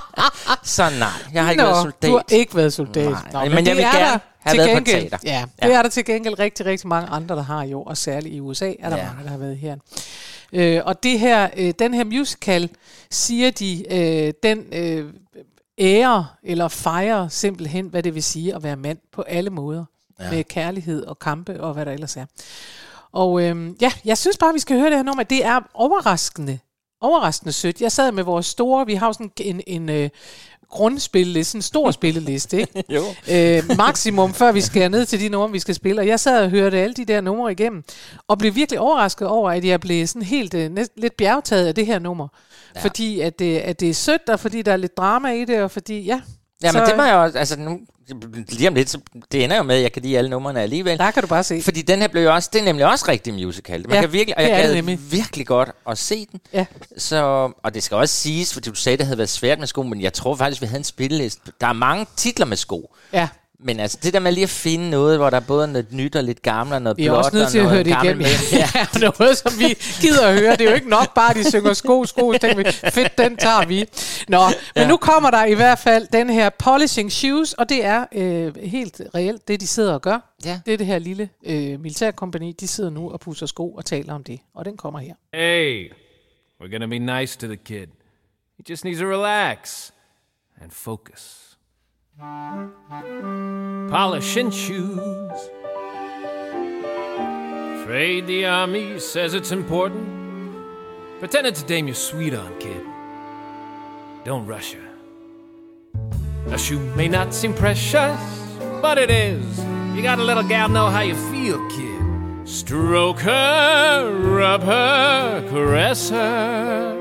så 0.64 0.90
nej, 1.00 1.10
jeg 1.34 1.44
har 1.44 1.52
ikke 1.52 1.64
Nå, 1.64 1.70
været 1.70 1.82
soldat. 1.84 2.10
du 2.10 2.12
har 2.16 2.26
ikke 2.30 2.56
været 2.56 2.74
soldat. 2.74 3.16
Nej, 3.34 3.50
men 3.50 3.68
jeg 3.68 3.76
vil 3.76 3.84
er 3.84 3.92
gerne 3.92 4.20
have 4.40 4.52
til 4.54 4.58
været 4.58 4.78
på 4.78 4.84
gengæld- 4.84 5.02
teater. 5.10 5.18
Ja, 5.24 5.44
Ja. 5.62 5.68
det 5.68 5.76
er 5.76 5.82
der 5.82 5.90
til 5.90 6.06
gengæld 6.06 6.40
rigtig, 6.40 6.66
rigtig 6.66 6.88
mange 6.88 7.10
andre, 7.10 7.36
der 7.36 7.44
har 7.44 7.64
jo, 7.66 7.82
og 7.84 7.98
særligt 7.98 8.36
i 8.36 8.40
USA 8.40 8.72
er 8.80 8.90
der 8.90 8.98
Ja. 8.98 9.04
mange, 9.06 9.24
der 9.24 9.30
har 9.30 9.38
været 9.38 9.58
her. 9.58 9.76
Øh, 10.54 10.82
og 10.86 11.04
det 11.04 11.20
her, 11.20 11.50
øh, 11.58 11.74
den 11.80 11.94
her 11.94 12.04
musical, 12.04 12.70
siger 13.12 13.52
de, 13.52 13.84
øh, 13.94 14.34
den 14.44 14.60
øh, 14.72 15.06
ære 15.82 16.28
eller 16.44 16.68
fejrer 16.68 17.28
simpelthen, 17.28 17.88
hvad 17.88 18.04
det 18.04 18.16
vil 18.16 18.24
sige 18.24 18.56
at 18.56 18.64
være 18.64 18.76
mand 18.76 18.98
på 19.12 19.22
alle 19.22 19.50
måder. 19.50 19.86
Ja. 20.20 20.32
Med 20.32 20.44
kærlighed 20.44 21.04
og 21.04 21.20
kampe 21.20 21.62
og 21.62 21.74
hvad 21.74 21.86
der 21.86 21.92
ellers 21.92 22.18
er. 22.18 22.26
Og 23.12 23.44
øh, 23.44 23.72
ja, 23.82 23.92
jeg 24.06 24.18
synes 24.18 24.38
bare, 24.38 24.54
vi 24.54 24.60
skal 24.60 24.78
høre 24.78 24.90
det 24.90 24.98
her 24.98 25.04
nummer. 25.04 25.24
Det 25.24 25.46
er 25.46 25.60
overraskende, 25.74 26.60
overraskende 27.02 27.52
sødt. 27.52 27.82
Jeg 27.82 27.92
sad 27.92 28.12
med 28.12 28.24
vores 28.24 28.46
store, 28.46 28.86
vi 28.86 28.94
har 28.94 29.08
jo 29.08 29.14
sådan 29.14 29.32
en, 29.38 29.62
en 29.68 29.90
øh, 29.90 30.10
grundspilleliste, 30.72 31.56
en 31.56 31.62
stor 31.62 31.92
spilleliste, 31.92 32.62
ikke? 32.62 32.84
Jo. 32.96 33.04
øh, 33.32 33.78
maksimum, 33.78 34.34
før 34.34 34.52
vi 34.52 34.62
skal 34.62 34.92
ned 34.92 35.06
til 35.06 35.20
de 35.20 35.30
numre, 35.30 35.52
vi 35.52 35.60
skal 35.60 35.76
spille. 35.76 36.02
Og 36.02 36.08
jeg 36.08 36.20
sad 36.20 36.44
og 36.44 36.50
hørte 36.50 36.80
alle 36.80 36.94
de 36.94 37.06
der 37.06 37.22
numre 37.22 37.52
igennem, 37.52 37.84
og 38.28 38.38
blev 38.38 38.56
virkelig 38.56 38.80
overrasket 38.80 39.28
over, 39.28 39.52
at 39.52 39.66
jeg 39.66 39.80
blev 39.80 40.08
sådan 40.08 40.22
helt 40.22 40.54
øh, 40.54 40.72
næst, 40.72 40.92
lidt 40.98 41.18
bjergtaget 41.18 41.68
af 41.68 41.76
det 41.76 41.86
her 41.86 42.00
nummer. 42.00 42.28
Ja. 42.76 42.82
Fordi 42.82 43.20
at 43.20 43.40
det, 43.40 43.58
at 43.58 43.80
det 43.80 43.90
er 43.90 43.94
sødt, 43.94 44.30
og 44.30 44.40
fordi 44.40 44.62
der 44.62 44.72
er 44.72 44.78
lidt 44.78 44.98
drama 44.98 45.32
i 45.32 45.46
det, 45.46 45.62
og 45.62 45.72
fordi, 45.72 46.00
ja. 46.00 46.22
Ja, 46.64 46.72
men 46.72 46.82
det 46.82 46.98
må 46.98 47.04
jeg 47.04 47.16
også, 47.16 47.38
altså 47.40 47.60
nu, 47.60 47.80
lige 48.50 48.68
om 48.68 48.74
lidt, 48.74 48.90
så 48.90 49.00
det 49.32 49.44
ender 49.44 49.58
jo 49.58 49.64
med, 49.64 49.76
at 49.76 49.82
jeg 49.82 49.92
kan 49.92 50.02
lide 50.02 50.18
alle 50.18 50.30
numrene 50.30 50.62
alligevel. 50.62 50.98
Der 50.98 51.12
kan 51.12 51.24
du 51.24 51.28
bare 51.28 51.44
se. 51.44 51.62
Fordi 51.62 51.82
den 51.82 52.02
her 52.02 52.08
blev 52.08 52.24
jo 52.24 52.34
også, 52.34 52.50
det 52.54 52.62
er 52.62 52.66
nemlig 52.66 52.86
også 52.86 53.06
rigtig 53.08 53.34
musical. 53.34 53.82
Man 53.88 53.96
Ja, 53.96 54.02
kan 54.02 54.14
virkelig, 54.14 54.38
og 54.38 54.44
jeg 54.44 54.52
gad 54.64 54.76
nemlig. 54.76 55.12
virkelig 55.12 55.48
godt 55.48 55.72
at 55.90 55.98
se 55.98 56.28
den. 56.32 56.40
Ja. 56.54 56.66
Så, 56.98 57.52
og 57.64 57.74
det 57.74 57.84
skal 57.84 57.98
også 57.98 58.16
siges, 58.16 58.54
fordi 58.54 58.70
du 58.70 58.76
sagde, 58.76 58.98
det 58.98 59.06
havde 59.06 59.18
været 59.18 59.30
svært 59.30 59.60
med 59.60 59.68
sko, 59.68 59.84
men 59.84 60.02
jeg 60.02 60.14
tror 60.14 60.36
faktisk, 60.36 60.62
vi 60.62 60.68
havde 60.68 60.80
en 60.80 60.84
spilleliste. 60.84 61.52
Der 61.62 61.68
er 61.68 61.74
mange 61.74 62.06
titler 62.16 62.46
med 62.46 62.58
sko. 62.58 62.96
Ja. 63.14 63.28
Men 63.64 63.80
altså, 63.80 63.98
det 64.04 64.14
der 64.14 64.20
med 64.20 64.32
lige 64.32 64.44
at 64.44 64.50
finde 64.50 64.90
noget, 64.90 65.18
hvor 65.18 65.30
der 65.30 65.38
er 65.38 65.42
både 65.48 65.68
noget 65.68 65.94
nyt 65.94 66.16
og 66.16 66.24
lidt 66.24 66.42
gammelt 66.42 66.76
og 66.76 66.82
noget 66.82 66.98
Vi 66.98 67.06
er 67.06 67.10
blåt 67.12 67.18
også 67.18 67.32
nødt 67.36 67.46
og 67.46 67.52
til 67.52 67.58
at 67.58 67.64
noget 67.66 67.88
høre 67.88 68.04
det 68.06 68.18
mænd. 68.18 68.28
Ja, 68.94 69.10
noget, 69.20 69.38
som 69.38 69.52
vi 69.60 69.66
gider 70.02 70.28
at 70.28 70.40
høre. 70.40 70.52
Det 70.52 70.62
er 70.62 70.70
jo 70.70 70.76
ikke 70.76 70.90
nok 70.90 71.14
bare, 71.14 71.30
at 71.30 71.36
de 71.36 71.50
synger 71.50 71.74
sko, 71.74 72.06
sko. 72.06 72.34
Så 72.34 72.40
tænker 72.40 72.58
vi, 72.64 72.72
fedt, 72.92 73.18
den 73.18 73.38
tager 73.38 73.66
vi. 73.66 73.86
Nå, 74.28 74.40
men 74.46 74.54
Ja. 74.76 74.88
nu 74.88 74.98
kommer 74.98 75.32
der 75.32 75.46
i 75.46 75.54
hvert 75.54 75.80
fald 75.80 76.08
den 76.14 76.30
her 76.30 76.50
Polishing 76.50 77.12
Shoes, 77.12 77.54
og 77.54 77.70
det 77.70 77.86
er 77.86 78.06
øh, 78.12 78.56
helt 78.58 79.02
reelt 79.16 79.48
det, 79.48 79.62
de 79.62 79.68
sidder 79.68 79.94
og 79.94 80.02
gør. 80.02 80.34
Ja. 80.46 80.60
Det 80.66 80.74
er 80.74 80.78
det 80.78 80.88
her 80.88 81.00
lille 81.00 81.30
øh, 81.46 81.80
militærkompani, 81.80 82.52
de 82.52 82.68
sidder 82.68 82.90
nu 82.90 83.12
og 83.12 83.20
pusser 83.20 83.46
sko 83.46 83.70
og 83.74 83.86
taler 83.86 84.14
om 84.14 84.24
det. 84.24 84.40
Og 84.56 84.66
den 84.66 84.78
kommer 84.78 85.00
her. 85.00 85.14
Hey, 85.34 85.92
we're 86.64 86.72
gonna 86.72 86.86
be 86.88 87.00
nice 87.00 87.38
to 87.40 87.48
the 87.48 87.56
kid. 87.58 87.88
He 88.58 88.64
just 88.70 88.86
needs 88.86 89.00
to 89.00 89.06
relax 89.06 89.92
and 90.62 90.72
focus. 90.72 91.41
Polishing 93.90 94.52
shoes. 94.52 95.50
Afraid 97.82 98.28
the 98.28 98.46
army 98.46 99.00
says 99.00 99.34
it's 99.34 99.52
important. 99.52 100.08
Pretend 101.20 101.48
it's 101.48 101.62
a 101.62 101.66
dame 101.66 101.88
you're 101.88 101.96
sweet 101.96 102.34
on, 102.34 102.58
kid. 102.60 102.86
Don't 104.24 104.46
rush 104.46 104.74
her. 104.74 104.88
A 106.48 106.58
shoe 106.58 106.80
may 106.96 107.08
not 107.08 107.34
seem 107.34 107.54
precious, 107.54 108.20
but 108.82 108.98
it 108.98 109.10
is. 109.10 109.60
You 109.96 110.02
gotta 110.02 110.24
let 110.24 110.38
a 110.38 110.44
gal 110.44 110.70
know 110.70 110.88
how 110.88 111.02
you 111.02 111.16
feel, 111.32 111.60
kid. 111.70 112.02
Stroke 112.48 113.20
her, 113.20 114.12
rub 114.12 114.64
her, 114.64 115.48
caress 115.50 116.10
her. 116.10 116.98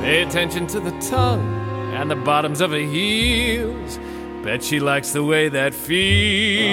Pay 0.00 0.22
attention 0.22 0.66
to 0.68 0.80
the 0.80 0.90
tongue 1.00 1.60
and 1.94 2.10
the 2.10 2.16
bottoms 2.16 2.60
of 2.60 2.70
her 2.70 2.78
heels. 2.78 3.98
Bet 4.42 4.62
she 4.64 4.80
likes 4.80 5.12
the 5.12 5.22
way 5.22 5.48
that 5.48 5.72
feels. 5.72 6.72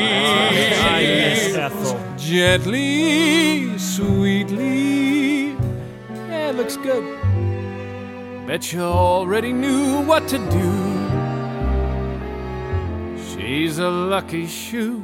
Ah, 0.82 2.16
Gently, 2.18 3.78
sweetly. 3.78 5.50
Yeah, 5.50 6.50
it 6.50 6.56
looks 6.56 6.78
good. 6.78 7.04
Bet 8.48 8.74
you 8.74 8.82
already 8.82 9.54
knew 9.54 10.02
what 10.02 10.28
to 10.30 10.38
do. 10.38 10.70
She's 13.30 13.78
a 13.78 13.90
lucky 13.90 14.48
shoe. 14.48 15.04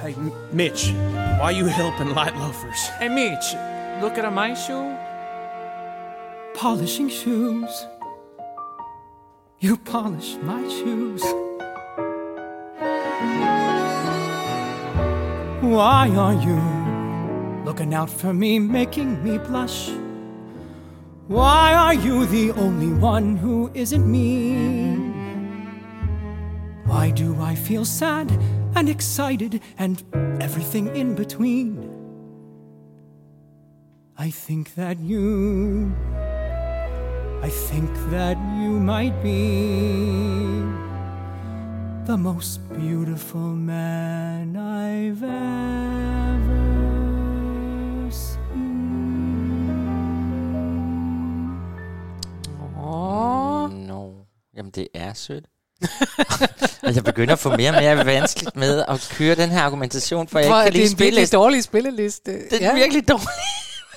Hey, 0.00 0.14
M- 0.14 0.32
Mitch, 0.52 0.92
why 1.38 1.52
you 1.52 1.66
helping 1.66 2.10
light 2.14 2.36
loafers? 2.36 2.80
Hey, 2.98 3.08
Mitch, 3.08 3.54
look 4.02 4.18
at 4.18 4.30
my 4.32 4.54
shoe. 4.54 4.96
polishing 6.54 7.08
shoes. 7.08 7.86
You 9.60 9.76
polish 9.78 10.36
my 10.42 10.62
shoes. 10.68 11.22
Why 15.74 16.08
are 16.10 16.34
you 16.34 16.54
looking 17.64 17.94
out 17.94 18.08
for 18.08 18.32
me, 18.32 18.60
making 18.60 19.24
me 19.24 19.38
blush? 19.38 19.90
Why 21.26 21.74
are 21.74 21.94
you 21.94 22.26
the 22.26 22.52
only 22.52 22.92
one 22.92 23.36
who 23.36 23.72
isn't 23.74 24.08
me? 24.08 24.54
Why 26.84 27.10
do 27.10 27.34
I 27.40 27.56
feel 27.56 27.84
sad 27.84 28.30
and 28.76 28.88
excited 28.88 29.60
and 29.76 30.00
everything 30.40 30.94
in 30.94 31.16
between? 31.16 31.90
I 34.16 34.30
think 34.30 34.76
that 34.76 35.00
you 35.00 35.92
I 37.42 37.48
think 37.48 37.90
that 38.10 38.38
you 38.62 38.78
might 38.78 39.20
be 39.24 40.83
the 42.06 42.16
most 42.18 42.60
beautiful 42.68 43.40
man 43.40 44.56
I've 44.56 45.22
ever 45.22 46.50
seen. 48.10 49.70
Åh. 52.84 53.70
No. 53.72 54.10
Jamen, 54.56 54.70
det 54.74 54.88
er 54.94 55.12
sødt. 55.14 55.44
og 56.82 56.94
jeg 56.94 57.04
begynder 57.04 57.32
at 57.32 57.38
få 57.38 57.56
mere 57.56 57.70
og 57.70 57.82
mere 57.82 58.06
vanskeligt 58.06 58.56
med 58.56 58.84
at 58.88 59.08
køre 59.18 59.34
den 59.34 59.50
her 59.50 59.62
argumentation, 59.62 60.28
for 60.28 60.38
jeg 60.38 60.48
Hvor 60.48 60.56
ikke 60.56 60.60
er 60.60 60.64
kan 60.64 60.72
det 60.72 60.80
lide 60.80 60.92
en 60.92 60.98
virkelig 60.98 61.32
dårlig 61.32 61.64
spilleliste. 61.64 62.32
Det 62.50 62.64
er 62.64 62.74
virkelig 62.74 63.08
dårligt. 63.08 63.28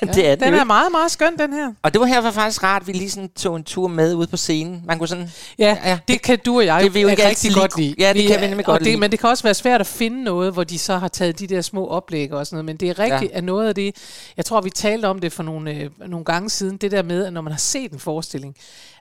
Det 0.02 0.28
er 0.28 0.30
det 0.36 0.40
den 0.40 0.48
jo 0.50 0.54
er 0.54 0.60
ikke. 0.60 0.66
meget, 0.66 0.92
meget 0.92 1.12
skøn, 1.12 1.38
den 1.40 1.54
her. 1.54 1.74
Og 1.84 1.94
det 1.94 2.02
var 2.02 2.08
her 2.08 2.22
var 2.22 2.32
faktisk 2.32 2.64
rart, 2.64 2.82
at 2.82 2.88
vi 2.88 2.94
lige 2.94 3.10
sådan 3.12 3.30
tog 3.30 3.56
en 3.56 3.64
tur 3.64 3.88
med 3.88 4.14
ud 4.14 4.28
på 4.28 4.38
scenen. 4.38 4.82
Man 4.86 4.98
kunne 4.98 5.08
sådan... 5.08 5.30
Ja, 5.60 5.78
ja 5.86 6.00
det 6.08 6.22
kan 6.22 6.40
du 6.46 6.58
og 6.58 6.66
jeg 6.66 6.84
det 6.84 6.94
vil 6.94 7.02
jo 7.02 7.08
ikke 7.08 7.28
rigtig 7.28 7.54
godt 7.54 7.78
lide. 7.78 7.96
Ja, 8.00 8.14
det 8.14 8.28
kan 8.28 8.42
vi 8.42 8.48
nemlig 8.48 8.66
godt 8.66 8.74
og 8.76 8.80
det, 8.80 8.88
lide. 8.88 8.98
Men 9.00 9.12
det 9.12 9.20
kan 9.20 9.30
også 9.30 9.44
være 9.44 9.54
svært 9.54 9.82
at 9.82 9.88
finde 9.88 10.24
noget, 10.24 10.54
hvor 10.54 10.64
de 10.64 10.80
så 10.80 10.98
har 10.98 11.08
taget 11.08 11.40
de 11.40 11.48
der 11.48 11.62
små 11.62 11.88
oplæg 11.88 12.34
og 12.34 12.46
sådan 12.48 12.56
noget. 12.56 12.66
Men 12.66 12.78
det 12.78 12.90
er 12.90 13.00
rigtigt, 13.00 13.32
Ja. 13.32 13.38
at 13.38 13.44
noget 13.44 13.68
af 13.68 13.76
det... 13.76 13.96
Jeg 14.38 14.46
tror, 14.46 14.62
vi 14.62 14.70
talte 14.70 15.06
om 15.06 15.20
det 15.20 15.34
for 15.34 15.44
nogle, 15.44 15.72
øh, 15.72 15.90
nogle 16.08 16.26
gange 16.26 16.50
siden. 16.50 16.78
Det 16.78 16.92
der 16.92 17.04
med, 17.04 17.26
at 17.26 17.34
når 17.34 17.42
man 17.42 17.52
har 17.54 17.60
set 17.60 17.92
en 17.92 18.00
forestilling, 18.00 18.56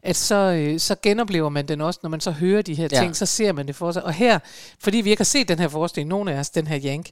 at 0.07 0.16
så, 0.16 0.35
øh, 0.35 0.81
så 0.81 0.97
genoplever 1.03 1.49
man 1.49 1.69
den 1.69 1.81
også. 1.81 2.01
Når 2.03 2.11
man 2.11 2.21
så 2.21 2.31
hører 2.31 2.62
de 2.62 2.75
her 2.75 2.88
Ja. 2.92 3.01
ting, 3.01 3.16
så 3.16 3.27
ser 3.27 3.53
man 3.53 3.66
det 3.66 3.77
for 3.77 3.92
sig. 3.92 4.05
Og 4.05 4.12
her, 4.12 4.38
fordi 4.81 4.97
vi 5.01 5.11
ikke 5.11 5.21
har 5.21 5.25
set 5.25 5.49
den 5.49 5.59
her 5.59 5.69
forestilling, 5.69 6.09
nogen 6.09 6.29
af 6.29 6.38
os, 6.38 6.51
den 6.51 6.66
her 6.66 6.77
Jank, 6.77 7.07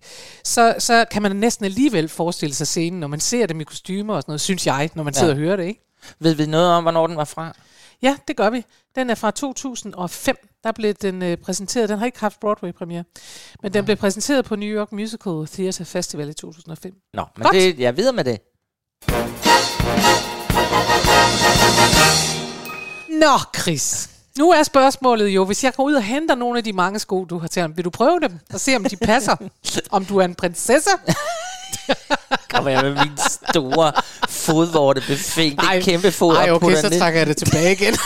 så, 0.45 0.75
så 0.79 1.05
kan 1.11 1.23
man 1.23 1.37
næsten 1.37 1.65
alligevel 1.65 2.09
forestille 2.09 2.55
sig 2.55 2.67
scenen, 2.67 3.01
når 3.01 3.07
man 3.07 3.21
ser 3.21 3.47
dem 3.47 3.61
i 3.61 3.65
kostymer 3.65 4.15
og 4.15 4.23
sådan 4.23 4.31
noget, 4.31 4.41
synes 4.41 4.67
jeg, 4.67 4.91
når 4.95 5.03
man 5.03 5.15
Ja. 5.15 5.19
sidder 5.19 5.33
og 5.33 5.39
hører 5.39 5.57
det, 5.57 5.65
ikke? 5.65 5.81
Ved 6.21 6.35
vi 6.35 6.47
noget 6.47 6.69
om, 6.71 6.83
hvornår 6.85 7.07
den 7.07 7.17
var 7.17 7.25
fra? 7.25 7.57
Ja, 8.03 8.17
det 8.29 8.37
gør 8.37 8.51
vi. 8.51 8.65
Den 8.95 9.11
er 9.11 9.15
fra 9.15 9.31
2005. 9.31 10.37
Der 10.65 10.73
blev 10.73 10.95
den 10.95 11.23
øh, 11.23 11.37
præsenteret. 11.37 11.89
Den 11.89 11.99
har 11.99 12.07
ikke 12.07 12.21
haft 12.21 12.41
Broadway-premiere. 12.41 13.05
Men 13.63 13.73
den 13.75 13.85
blev 13.85 13.97
præsenteret 13.97 14.45
på 14.45 14.57
New 14.57 14.69
York 14.69 14.93
Musical 14.93 15.47
Theatre 15.53 15.85
Festival 15.85 16.29
i 16.29 16.35
2005. 16.35 16.95
Nå, 17.15 17.25
men 17.37 17.43
Godt. 17.43 17.55
det, 17.55 17.79
jeg 17.79 17.87
er 17.89 17.93
videre 17.93 18.13
med 18.13 18.25
det. 18.25 18.41
Nå, 23.21 23.39
Chris. 23.57 24.09
Nu 24.39 24.51
er 24.51 24.63
spørgsmålet 24.63 25.29
jo, 25.29 25.45
hvis 25.45 25.65
jeg 25.65 25.75
går 25.75 25.85
ud 25.85 25.95
og 25.95 26.03
henter 26.03 26.35
nogle 26.35 26.59
af 26.59 26.65
de 26.65 26.73
mange 26.73 26.99
sko, 26.99 27.25
du 27.25 27.39
har 27.39 27.49
til 27.49 27.63
ham, 27.63 27.77
vil 27.77 27.85
du 27.85 27.91
prøve 27.91 28.21
dem 28.21 28.39
og 28.53 28.61
se, 28.61 28.77
om 28.77 28.85
de 28.85 28.97
passer? 28.97 29.37
om 29.91 30.05
du 30.05 30.19
er 30.19 30.25
en 30.25 30.35
prinsesse? 30.35 30.91
Kommer 32.51 32.71
jeg 32.71 32.83
med 32.83 32.95
min 32.95 33.19
store 33.51 33.93
fodvorte 34.29 35.01
befængte 35.01 35.67
kæmpe 35.83 36.13
fod 36.13 36.37
Ej, 36.37 36.51
okay, 36.51 36.75
så 36.77 36.89
ned. 36.89 36.99
trækker 36.99 37.21
jeg 37.21 37.27
det 37.27 37.37
tilbage 37.37 37.73
igen. 37.73 37.95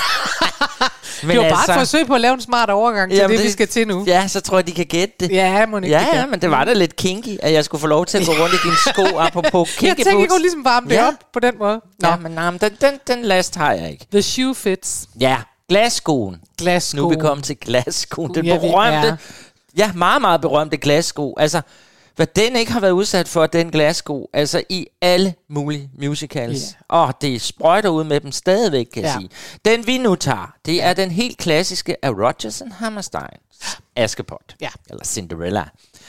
Men 1.23 1.31
det 1.31 1.39
var 1.39 1.43
bare 1.51 1.59
altså- 1.59 1.73
et 1.73 1.79
forsøg 1.79 2.07
på 2.07 2.15
at 2.15 2.21
lave 2.21 2.35
en 2.35 2.41
smart 2.41 2.71
overgang 2.71 3.11
til 3.11 3.19
Jamen, 3.19 3.37
det, 3.37 3.45
vi 3.45 3.51
skal 3.51 3.69
til 3.69 3.89
nu. 3.89 4.05
Ja, 4.07 4.29
så 4.29 4.41
tror 4.41 4.59
jeg, 4.59 4.67
de 4.67 4.73
kan 4.73 4.87
gætte 4.87 5.15
det. 5.21 5.31
Ja, 5.31 5.67
må 5.67 5.77
ikke 5.77 5.89
Ja, 5.89 6.07
det 6.13 6.19
ja, 6.19 6.27
men 6.27 6.41
det 6.41 6.51
var 6.51 6.65
da 6.65 6.73
lidt 6.73 6.97
kinky, 6.97 7.37
at 7.43 7.53
jeg 7.53 7.65
skulle 7.65 7.81
få 7.81 7.87
lov 7.87 8.07
til 8.07 8.19
at 8.19 8.27
gå 8.27 8.33
rundt 8.33 8.55
i 8.55 8.59
dine 8.65 8.77
sko, 8.77 9.17
apropos 9.27 9.71
kinky 9.77 9.85
Jeg 9.89 9.97
tænker, 9.97 10.11
jeg 10.11 10.17
boots. 10.19 10.33
kunne 10.33 10.43
ligesom 10.43 10.65
varme 10.65 10.89
det 10.89 10.95
Ja. 10.95 11.07
op 11.09 11.15
på 11.33 11.41
den 11.41 11.55
måde. 11.59 11.81
Nå. 11.99 12.09
Ja, 12.09 12.17
men, 12.17 12.33
nej, 12.33 12.51
men 12.51 12.61
den, 12.61 12.71
den, 12.81 12.95
den 13.07 13.23
last 13.25 13.57
har 13.57 13.73
jeg 13.73 13.91
ikke. 13.91 14.07
The 14.13 14.23
shoe 14.23 14.55
fits. 14.55 15.09
Ja, 15.21 15.37
glasskoen. 15.69 16.37
Glasskoen. 16.59 17.03
Nu 17.03 17.11
er 17.11 17.15
vi 17.15 17.21
kommet 17.21 17.45
til 17.45 17.57
glasskoen. 17.57 18.35
Den 18.35 18.45
Ja, 18.45 18.59
berømte, 18.59 19.09
er. 19.09 19.17
ja, 19.77 19.91
meget, 19.95 20.21
meget 20.21 20.41
berømte 20.41 20.77
glassko. 20.77 21.35
Altså, 21.39 21.61
hvad 22.19 22.27
den 22.27 22.57
ikke 22.57 22.73
har 22.73 22.81
været 22.81 22.91
udsat 22.93 23.29
for, 23.29 23.47
den 23.47 23.71
glassko, 23.71 24.31
altså 24.33 24.63
i 24.69 24.87
alle 25.01 25.35
mulige 25.51 25.91
musicals. 26.03 26.77
Og 26.89 27.15
det 27.21 27.41
sprøjter 27.41 27.89
ud 27.89 28.05
med 28.05 28.21
dem 28.21 28.33
stadigvæk, 28.33 28.87
kan 28.95 29.03
jeg 29.03 29.13
Ja. 29.15 29.21
sige. 29.21 29.31
Den 29.65 29.87
vi 29.87 29.99
nu 29.99 30.15
tager, 30.15 30.53
det 30.67 30.83
er 30.83 30.93
den 30.95 31.11
helt 31.11 31.39
klassiske 31.39 32.05
af 32.05 32.11
Rodgers 32.11 32.61
and 32.63 32.73
Hammerstein. 32.73 33.39
Askepot. 33.97 34.57
Ja. 34.61 34.69
Eller 34.91 35.05
Cinderella. 35.05 35.65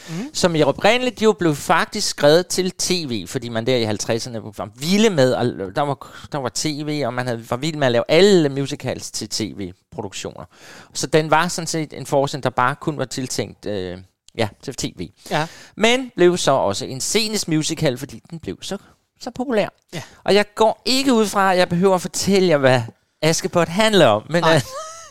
Mm. 0.10 0.16
Som 0.34 0.56
i 0.56 0.62
oprindeligt 0.64 1.22
jo 1.22 1.36
blev 1.40 1.56
faktisk 1.56 2.08
skrevet 2.10 2.48
til 2.48 2.72
tv, 2.72 3.28
fordi 3.28 3.50
man 3.50 3.66
der 3.66 3.76
i 3.76 3.86
50'erne 3.86 4.38
var 4.58 4.70
vilde 4.76 5.10
med, 5.10 5.34
og 5.34 5.46
der 5.76 5.82
var, 5.82 6.08
der 6.32 6.38
var 6.38 6.52
tv, 6.56 7.04
og 7.06 7.14
man 7.14 7.28
havde, 7.28 7.50
var 7.50 7.58
vild 7.58 7.76
med 7.76 7.88
at 7.88 7.92
lave 7.92 8.04
alle 8.08 8.50
musicals 8.50 9.12
til 9.12 9.30
tv-produktioner. 9.30 10.46
Så 10.94 11.08
den 11.08 11.32
var 11.32 11.48
sådan 11.48 11.68
set 11.68 11.94
en 11.94 12.06
forestilling, 12.06 12.44
der 12.44 12.50
bare 12.50 12.76
kun 12.76 12.98
var 12.98 13.06
tiltænkt 13.06 13.66
øh, 13.66 13.98
ja, 14.38 14.48
til 14.64 14.76
tv. 14.76 15.10
Ja. 15.32 15.48
Men 15.76 16.12
blev 16.16 16.38
så 16.38 16.52
også 16.52 16.86
en 16.86 17.02
scenisk 17.02 17.48
musical, 17.48 17.98
fordi 17.98 18.22
den 18.30 18.40
blev 18.40 18.58
så, 18.62 18.78
så 19.22 19.32
populær. 19.36 19.68
Ja. 19.94 20.02
Og 20.24 20.36
jeg 20.36 20.46
går 20.56 20.82
ikke 20.86 21.14
ud 21.14 21.26
fra, 21.28 21.52
at 21.52 21.58
jeg 21.60 21.70
behøver 21.70 21.96
at 21.96 22.02
fortælle 22.02 22.48
jer, 22.50 22.58
hvad 22.58 22.82
Askepot 23.22 23.68
handler 23.68 24.08
om. 24.08 24.26
Men, 24.30 24.44
Nej, 24.44 24.56
øh, 24.56 24.62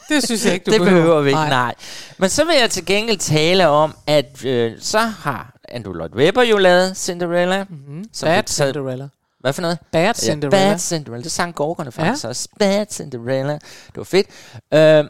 det 0.09 0.25
synes 0.25 0.45
jeg 0.45 0.55
ikke, 0.55 0.65
du 0.65 0.71
det 0.73 0.81
behøver. 0.81 1.01
behøver 1.01 1.21
vi 1.21 1.29
ikke, 1.29 1.41
Nej. 1.41 1.75
Men 2.19 2.31
så 2.31 2.45
vil 2.45 2.57
jeg 2.61 2.71
til 2.71 2.87
gengæld 2.87 3.19
tale 3.19 3.69
om, 3.69 3.95
at 4.07 4.45
øh, 4.45 4.73
så 4.81 4.99
har 4.99 5.55
Andrew 5.69 5.95
Lloyd 5.95 6.15
Webber 6.15 6.43
jo 6.43 6.59
lavet 6.59 6.97
Cinderella. 6.97 7.65
Mm-hmm. 7.69 8.05
Bad 8.23 8.43
Cinderella. 8.47 9.09
Hvad 9.41 9.53
for 9.53 9.63
noget? 9.63 9.79
Bad 9.93 10.15
Cinderella. 10.15 10.59
Ja, 10.67 10.71
Bad 10.71 10.79
Cinderella. 10.79 11.23
Det 11.25 11.33
sang 11.33 11.55
Gorgerne 11.55 11.93
faktisk 11.93 12.25
ja. 12.25 12.29
også. 12.29 12.49
Bad 12.59 12.87
Cinderella. 12.91 13.53
Det 13.87 13.97
var 13.97 14.05
fedt. 14.05 14.27
Øh, 14.75 15.05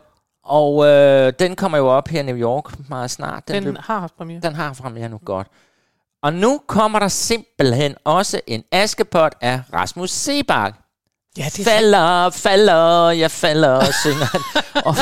og 0.48 0.86
øh, 0.86 1.32
den 1.38 1.56
kommer 1.56 1.78
jo 1.78 1.88
op 1.88 2.08
her 2.08 2.20
i 2.20 2.22
New 2.22 2.36
York 2.36 2.88
meget 2.88 3.10
snart. 3.10 3.48
Den 3.48 3.62
blev- 3.62 3.76
har 3.80 4.00
haft 4.00 4.16
premiere. 4.16 4.40
den 4.40 4.54
har 4.54 4.72
premiere 4.74 5.08
nu 5.08 5.20
godt. 5.24 5.46
Og 6.22 6.32
nu 6.32 6.60
kommer 6.66 6.98
der 6.98 7.08
simpelthen 7.08 7.94
også 8.04 8.40
en 8.46 8.64
askepot 8.72 9.34
af 9.40 9.60
Rasmus 9.72 10.10
Sebak. 10.10 10.74
Ja, 11.38 11.44
det 11.44 11.58
er 11.60 11.64
Falder, 11.64 12.30
falder, 12.30 13.10
jeg 13.10 13.30
falder, 13.30 13.84
synger 14.02 14.24
han. 14.24 14.40
Og 14.86 14.94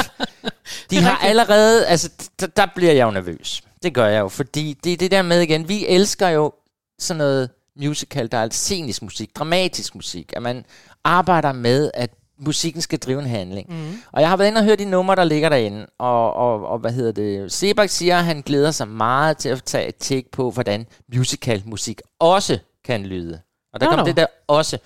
de 0.91 0.97
har 1.03 1.17
allerede, 1.17 1.87
altså 1.87 2.11
d- 2.43 2.47
der 2.57 2.67
bliver 2.75 2.93
jeg 2.93 3.05
jo 3.07 3.11
nervøs. 3.11 3.63
Det 3.83 3.95
gør 3.95 4.07
jeg 4.07 4.21
jo, 4.21 4.29
fordi 4.29 4.73
det 4.85 4.93
er 4.93 4.97
det 4.97 5.11
der 5.11 5.23
med 5.23 5.41
igen, 5.41 5.69
vi 5.69 5.87
elsker 5.87 6.29
jo 6.29 6.53
sådan 6.99 7.19
noget 7.19 7.51
musical, 7.81 8.33
der 8.33 8.39
er 8.39 8.49
scenisk 8.51 9.03
musik, 9.03 9.37
dramatisk 9.37 9.95
musik, 9.95 10.33
at 10.37 10.43
man 10.43 10.65
arbejder 11.05 11.53
med, 11.53 11.91
at 11.95 12.11
musikken 12.39 12.83
skal 12.83 12.99
drive 12.99 13.19
en 13.19 13.27
handling. 13.27 13.69
Mm. 13.71 13.99
Og 14.13 14.21
jeg 14.21 14.29
har 14.29 14.37
været 14.37 14.49
inde 14.49 14.59
og 14.59 14.65
hørt 14.65 14.79
de 14.79 14.85
numre, 14.85 15.17
der 15.17 15.25
ligger 15.25 15.49
derinde, 15.49 15.87
og, 15.99 16.33
og, 16.35 16.67
og 16.67 16.79
hvad 16.79 16.93
hedder 16.93 17.13
det, 17.13 17.53
Sebak 17.53 17.89
siger, 17.89 18.19
at 18.19 18.25
han 18.25 18.41
glæder 18.41 18.71
sig 18.71 18.89
meget 18.89 19.37
til 19.39 19.49
at 19.49 19.63
tage 19.65 19.89
et 19.89 19.97
take 19.97 20.31
på, 20.33 20.51
hvordan 20.51 20.87
musicalmusik 21.15 22.01
også 22.19 22.59
kan 22.85 23.07
lyde. 23.07 23.41
Og 23.73 23.81
der 23.81 23.87
Nå, 23.87 23.91
kommer 23.91 24.05
nå. 24.05 24.07
det 24.09 24.17
der 24.17 24.27
også. 24.49 24.79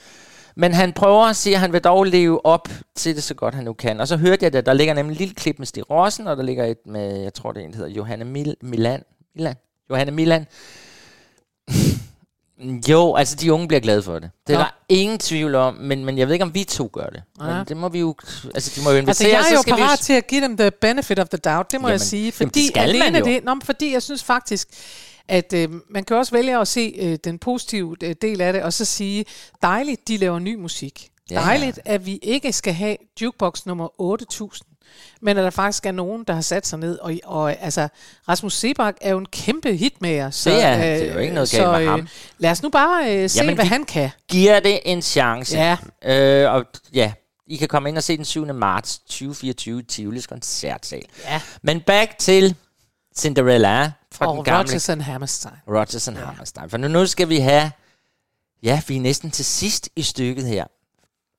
Men 0.57 0.73
han 0.73 0.93
prøver 0.93 1.25
at 1.25 1.37
sige, 1.37 1.55
at 1.55 1.61
han 1.61 1.73
vil 1.73 1.81
dog 1.81 2.05
leve 2.05 2.47
op 2.47 2.69
til 2.97 3.15
det 3.17 3.23
så 3.23 3.35
godt, 3.35 3.55
han 3.55 3.65
nu 3.65 3.73
kan. 3.73 4.01
Og 4.01 4.09
så 4.09 4.17
hørte 4.17 4.45
jeg 4.45 4.53
det, 4.53 4.67
der 4.67 4.73
ligger 4.73 4.95
nemlig 4.95 5.13
en 5.13 5.19
lille 5.19 5.35
klip 5.35 5.59
med 5.59 5.67
Stig 5.67 5.91
Rossen, 5.91 6.27
og 6.27 6.37
der 6.37 6.43
ligger 6.43 6.65
et 6.65 6.79
med, 6.87 7.21
jeg 7.23 7.35
tror 7.35 7.53
det 7.53 7.61
er 7.61 7.65
en, 7.67 7.71
der 7.73 7.77
hedder 7.77 7.91
Johanne 7.91 8.25
Mil- 8.25 8.55
Milan. 8.63 9.03
Milan. 9.37 9.55
Johanne 9.91 10.13
Milan. 10.13 10.47
jo, 12.89 13.15
altså 13.15 13.37
de 13.37 13.53
unge 13.53 13.69
bliver 13.69 13.81
glade 13.81 14.03
for 14.03 14.19
det. 14.19 14.31
Det 14.47 14.53
er 14.53 14.59
Nå. 14.59 14.65
der 14.65 14.71
ingen 14.89 15.19
tvivl 15.19 15.55
om, 15.55 15.75
men, 15.75 16.05
men 16.05 16.19
jeg 16.19 16.27
ved 16.27 16.35
ikke, 16.35 16.45
om 16.45 16.55
vi 16.55 16.65
to 16.65 16.91
gør 16.93 17.07
det. 17.07 17.23
Ja. 17.41 17.47
Men 17.47 17.67
det 17.69 17.77
må 17.77 17.89
vi 17.89 17.99
jo, 17.99 18.15
altså 18.55 18.73
de 18.77 18.85
må 18.85 18.91
jo 18.91 18.97
invitere, 18.97 19.09
Altså, 19.09 19.29
jeg 19.29 19.51
er 19.51 19.57
jo 19.57 19.63
skal 19.63 19.77
vi 19.77 19.81
parat 19.81 19.99
til 19.99 20.13
at 20.13 20.27
give 20.27 20.43
dem 20.43 20.57
the 20.57 20.71
benefit 20.71 21.19
of 21.19 21.29
the 21.29 21.39
doubt, 21.39 21.73
det 21.73 21.81
må 21.81 21.89
Jamen, 21.89 21.93
jeg 21.93 22.01
sige. 22.01 22.23
jamen, 22.23 22.33
Fordi 22.33 22.61
det 22.61 22.69
skal 22.69 22.99
man 22.99 23.17
jo. 23.17 23.25
det, 23.25 23.45
nå, 23.45 23.55
men 23.55 23.63
fordi 23.63 23.93
jeg 23.93 24.03
synes 24.03 24.25
faktisk, 24.25 24.69
at 25.29 25.53
øh, 25.53 25.69
man 25.91 26.05
kan 26.05 26.17
også 26.17 26.33
vælge 26.33 26.59
at 26.59 26.69
se 26.69 26.95
øh, 26.99 27.19
den 27.25 27.39
positive 27.39 27.97
øh, 28.03 28.15
del 28.23 28.41
af 28.41 28.53
det, 28.53 28.63
og 28.63 28.73
så 28.73 28.85
sige, 28.85 29.25
dejligt, 29.63 30.09
de 30.09 30.17
laver 30.17 30.39
ny 30.39 30.55
musik. 30.55 31.09
Ja. 31.31 31.35
Ja. 31.35 31.41
Dejligt, 31.41 31.81
at 31.85 32.07
vi 32.07 32.19
ikke 32.23 32.53
skal 32.53 32.73
have 32.75 32.97
jukebox 33.21 33.67
nummer 33.67 34.01
8000, 34.01 34.67
men 35.21 35.37
at 35.37 35.45
der 35.45 35.51
faktisk 35.51 35.87
er 35.87 35.93
nogen, 35.93 36.25
der 36.25 36.35
har 36.35 36.41
sat 36.41 36.67
sig 36.67 36.79
ned. 36.79 36.99
Og, 36.99 37.15
og 37.25 37.63
altså, 37.63 37.89
Rasmus 38.29 38.55
Sebak 38.55 38.97
er 39.01 39.11
jo 39.11 39.19
en 39.19 39.27
kæmpe 39.27 39.73
hitmager. 39.77 40.31
Så, 40.31 40.51
Det 40.51 40.63
er 40.65 40.73
han. 40.73 40.81
Det 41.01 41.09
er 41.09 41.13
jo 41.15 41.19
ikke 41.19 41.35
noget 41.35 41.51
galt 41.51 41.69
med 41.71 41.87
ham. 41.87 42.09
lad 42.39 42.51
os 42.51 42.63
nu 42.63 42.69
bare 42.69 43.17
øh, 43.17 43.31
se, 43.31 43.39
Jamen, 43.39 43.55
hvad 43.55 43.65
han 43.65 43.85
kan. 43.85 44.11
giver 44.29 44.61
det 44.61 44.81
en 44.85 45.03
chance. 45.03 45.57
Ja. 45.59 45.77
Øh, 46.45 46.55
og 46.55 46.65
ja, 46.93 47.13
I 47.47 47.57
kan 47.57 47.69
komme 47.69 47.89
ind 47.89 47.97
og 47.97 48.03
se 48.03 48.17
den 48.17 48.25
7. 48.25 48.55
marts 48.55 48.99
2024 48.99 49.81
i 49.81 49.83
Tivolis 49.83 50.27
koncertsal. 50.27 51.03
Ja. 51.25 51.41
Men 51.63 51.81
back 51.81 52.19
til 52.19 52.57
Cinderella 53.17 53.93
fra 54.13 54.27
Og 54.27 54.37
den 54.37 54.45
gamle 54.45 54.59
Rodgers 54.59 54.89
and 54.89 55.03
Hammerstein. 55.03 55.55
Rodgers 55.69 56.09
and 56.09 56.17
Hammerstein. 56.17 56.71
For 56.71 56.77
nu, 56.77 56.89
nu 56.89 57.07
skal 57.07 57.29
vi 57.29 57.39
have... 57.39 57.71
Ja, 58.63 58.83
vi 58.89 58.97
er 58.97 59.01
næsten 59.01 59.31
til 59.31 59.45
sidst 59.45 59.89
i 59.97 60.03
stykket 60.03 60.45
her. 60.47 60.65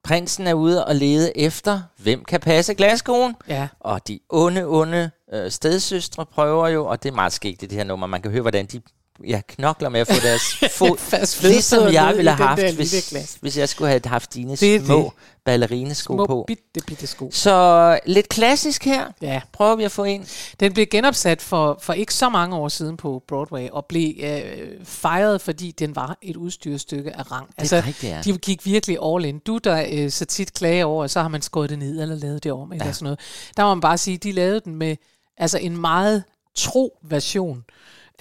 Prinsen 0.03 0.47
er 0.47 0.53
ude 0.53 0.85
og 0.85 0.95
lede 0.95 1.37
efter, 1.37 1.81
hvem 1.97 2.23
kan 2.25 2.39
passe 2.39 2.73
glaskoen. 2.73 3.35
Ja. 3.47 3.67
Og 3.79 4.07
de 4.07 4.19
onde, 4.29 4.65
onde 4.65 5.11
øh, 5.33 5.51
stedsøstre 5.51 6.25
prøver 6.25 6.67
jo, 6.67 6.85
og 6.85 7.03
det 7.03 7.09
er 7.09 7.13
meget 7.15 7.33
skægt 7.33 7.63
i 7.63 7.65
det 7.65 7.77
her 7.77 7.83
nummer. 7.83 8.07
Man 8.07 8.21
kan 8.21 8.31
høre, 8.31 8.41
hvordan 8.41 8.65
de 8.65 8.81
ja, 9.27 9.41
knokler 9.47 9.89
med 9.89 9.99
at 9.99 10.07
få 10.07 10.19
deres 10.23 10.41
fod, 10.77 10.97
Fast 10.97 11.43
ligesom 11.43 11.93
jeg 11.93 12.13
ville 12.15 12.31
have 12.31 12.47
haft, 12.47 12.73
hvis, 12.75 13.37
hvis 13.41 13.57
jeg 13.57 13.69
skulle 13.69 13.87
have 13.87 14.01
haft 14.05 14.33
dine 14.33 14.55
Det 14.55 14.85
små 14.85 15.03
det. 15.03 15.11
ballerinesko 15.45 16.13
Små 16.13 16.25
på. 16.25 16.43
bitte, 16.47 16.63
bitte 16.87 17.07
sko. 17.07 17.29
Så 17.33 17.99
lidt 18.05 18.29
klassisk 18.29 18.85
her. 18.85 19.05
Ja. 19.21 19.41
Prøver 19.53 19.75
vi 19.75 19.83
at 19.83 19.91
få 19.91 20.03
ind. 20.03 20.53
Den 20.59 20.73
blev 20.73 20.85
genopsat 20.87 21.41
for, 21.41 21.77
for 21.81 21.93
ikke 21.93 22.13
så 22.13 22.29
mange 22.29 22.55
år 22.55 22.67
siden 22.67 22.97
på 22.97 23.23
Broadway, 23.27 23.69
og 23.69 23.85
blev 23.85 24.13
øh, 24.23 24.85
fejret, 24.85 25.41
fordi 25.41 25.71
den 25.71 25.95
var 25.95 26.17
et 26.21 26.35
udstyrsstykke 26.37 27.15
af 27.17 27.31
rang. 27.31 27.49
Altså, 27.57 27.75
rigtigt, 27.75 28.03
ja. 28.03 28.21
De 28.23 28.37
gik 28.37 28.65
virkelig 28.65 28.97
all 29.05 29.25
in. 29.25 29.39
Du, 29.39 29.57
der 29.57 29.85
øh, 29.91 30.11
så 30.11 30.25
tit 30.25 30.53
klager 30.53 30.85
over, 30.85 31.07
så 31.07 31.21
har 31.21 31.27
man 31.27 31.41
skåret 31.41 31.69
det 31.69 31.79
ned 31.79 32.01
eller 32.01 32.15
lavet 32.15 32.43
det 32.43 32.51
om, 32.51 32.71
eller 32.71 32.91
sådan 32.91 33.03
noget. 33.03 33.19
Der 33.57 33.63
må 33.63 33.73
man 33.75 33.81
bare 33.81 33.97
sige, 33.97 34.17
de 34.17 34.31
lavede 34.31 34.59
den 34.59 34.75
med 34.75 34.95
altså 35.37 35.57
en 35.57 35.81
meget 35.81 36.23
tro 36.55 36.97
version. 37.03 37.63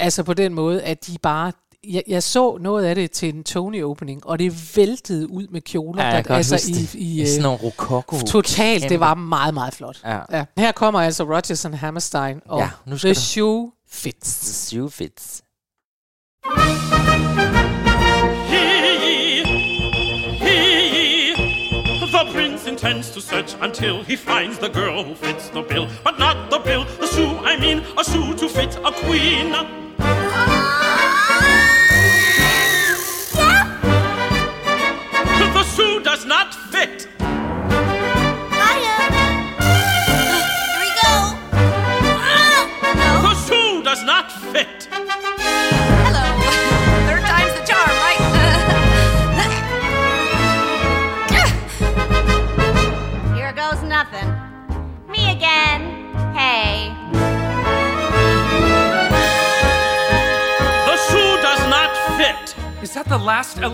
Altså 0.01 0.23
på 0.23 0.35
den 0.35 0.55
måde, 0.55 0.83
at 0.83 1.07
de 1.07 1.19
bare... 1.23 1.53
Jeg, 1.89 2.03
jeg 2.09 2.23
så 2.23 2.57
noget 2.61 2.85
af 2.85 2.95
det 2.95 3.11
til 3.11 3.35
en 3.35 3.45
Tony-opening, 3.49 4.21
og 4.27 4.39
det 4.39 4.77
væltede 4.77 5.31
ud 5.31 5.47
med 5.51 5.61
kjoler. 5.61 6.05
Ja, 6.05 6.09
jeg 6.15 6.25
der, 6.29 6.35
altså 6.35 6.55
huske 6.55 6.71
i, 6.71 6.75
det. 6.75 6.95
i, 6.95 7.27
Sådan 7.27 7.39
øh, 7.39 7.43
nogle 7.43 7.59
rokoko. 7.59 8.17
Totalt, 8.27 8.89
det 8.89 9.01
var 9.01 9.15
meget, 9.15 9.55
meget 9.55 9.75
flot. 9.75 10.01
Ja. 10.05 10.19
Ja. 10.33 10.45
Her 10.59 10.73
kommer 10.73 11.01
altså 11.01 11.25
Rodgers 11.25 11.65
and 11.65 11.75
Hammerstein 11.75 12.41
og 12.47 12.59
Ja, 12.61 12.71
nu 12.87 12.99
skal 12.99 13.09
The 13.09 13.15
du- 13.15 13.21
Shoe 13.21 13.71
Fits. 13.91 14.41
The 14.41 14.53
shoe 14.53 14.91
fits. 14.91 15.43
The 22.11 22.25
prince 22.33 22.67
intends 22.67 23.11
to 23.13 23.21
search 23.21 23.55
until 23.63 24.03
he 24.03 24.17
finds 24.17 24.59
the 24.59 24.69
girl 24.69 25.03
who 25.05 25.15
fits 25.15 25.49
the 25.49 25.63
bill. 25.63 25.87
But 26.05 26.19
not 26.19 26.51
the 26.51 26.59
bill, 26.59 26.85
the 26.85 27.07
shoe, 27.07 27.39
I 27.45 27.57
mean, 27.59 27.79
a 27.99 28.05
shoe 28.05 28.35
to 28.37 28.49
fit 28.49 28.77
a 28.85 28.93
queen. 29.07 29.55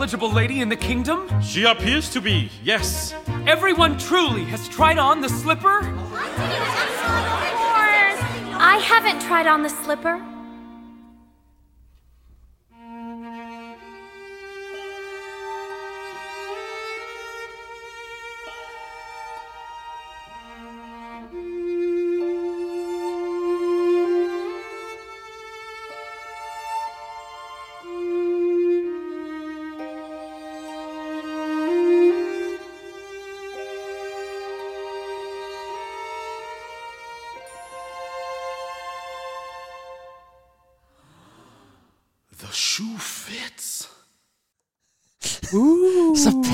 Last 0.06 0.14
eligible 0.14 0.32
lady 0.32 0.60
in 0.60 0.68
the 0.68 0.76
kingdom? 0.76 1.28
She 1.42 1.64
appears 1.64 2.08
to 2.10 2.20
be, 2.20 2.48
yes. 2.62 3.12
Everyone 3.44 3.98
truly 3.98 4.44
has 4.44 4.68
tried 4.68 4.98
on 4.98 5.20
the 5.20 5.28
slipper? 5.28 5.80
I 8.58 8.80
haven't 8.84 9.20
tried 9.20 9.48
on 9.48 9.64
the 9.64 9.68
slipper. 9.68 10.35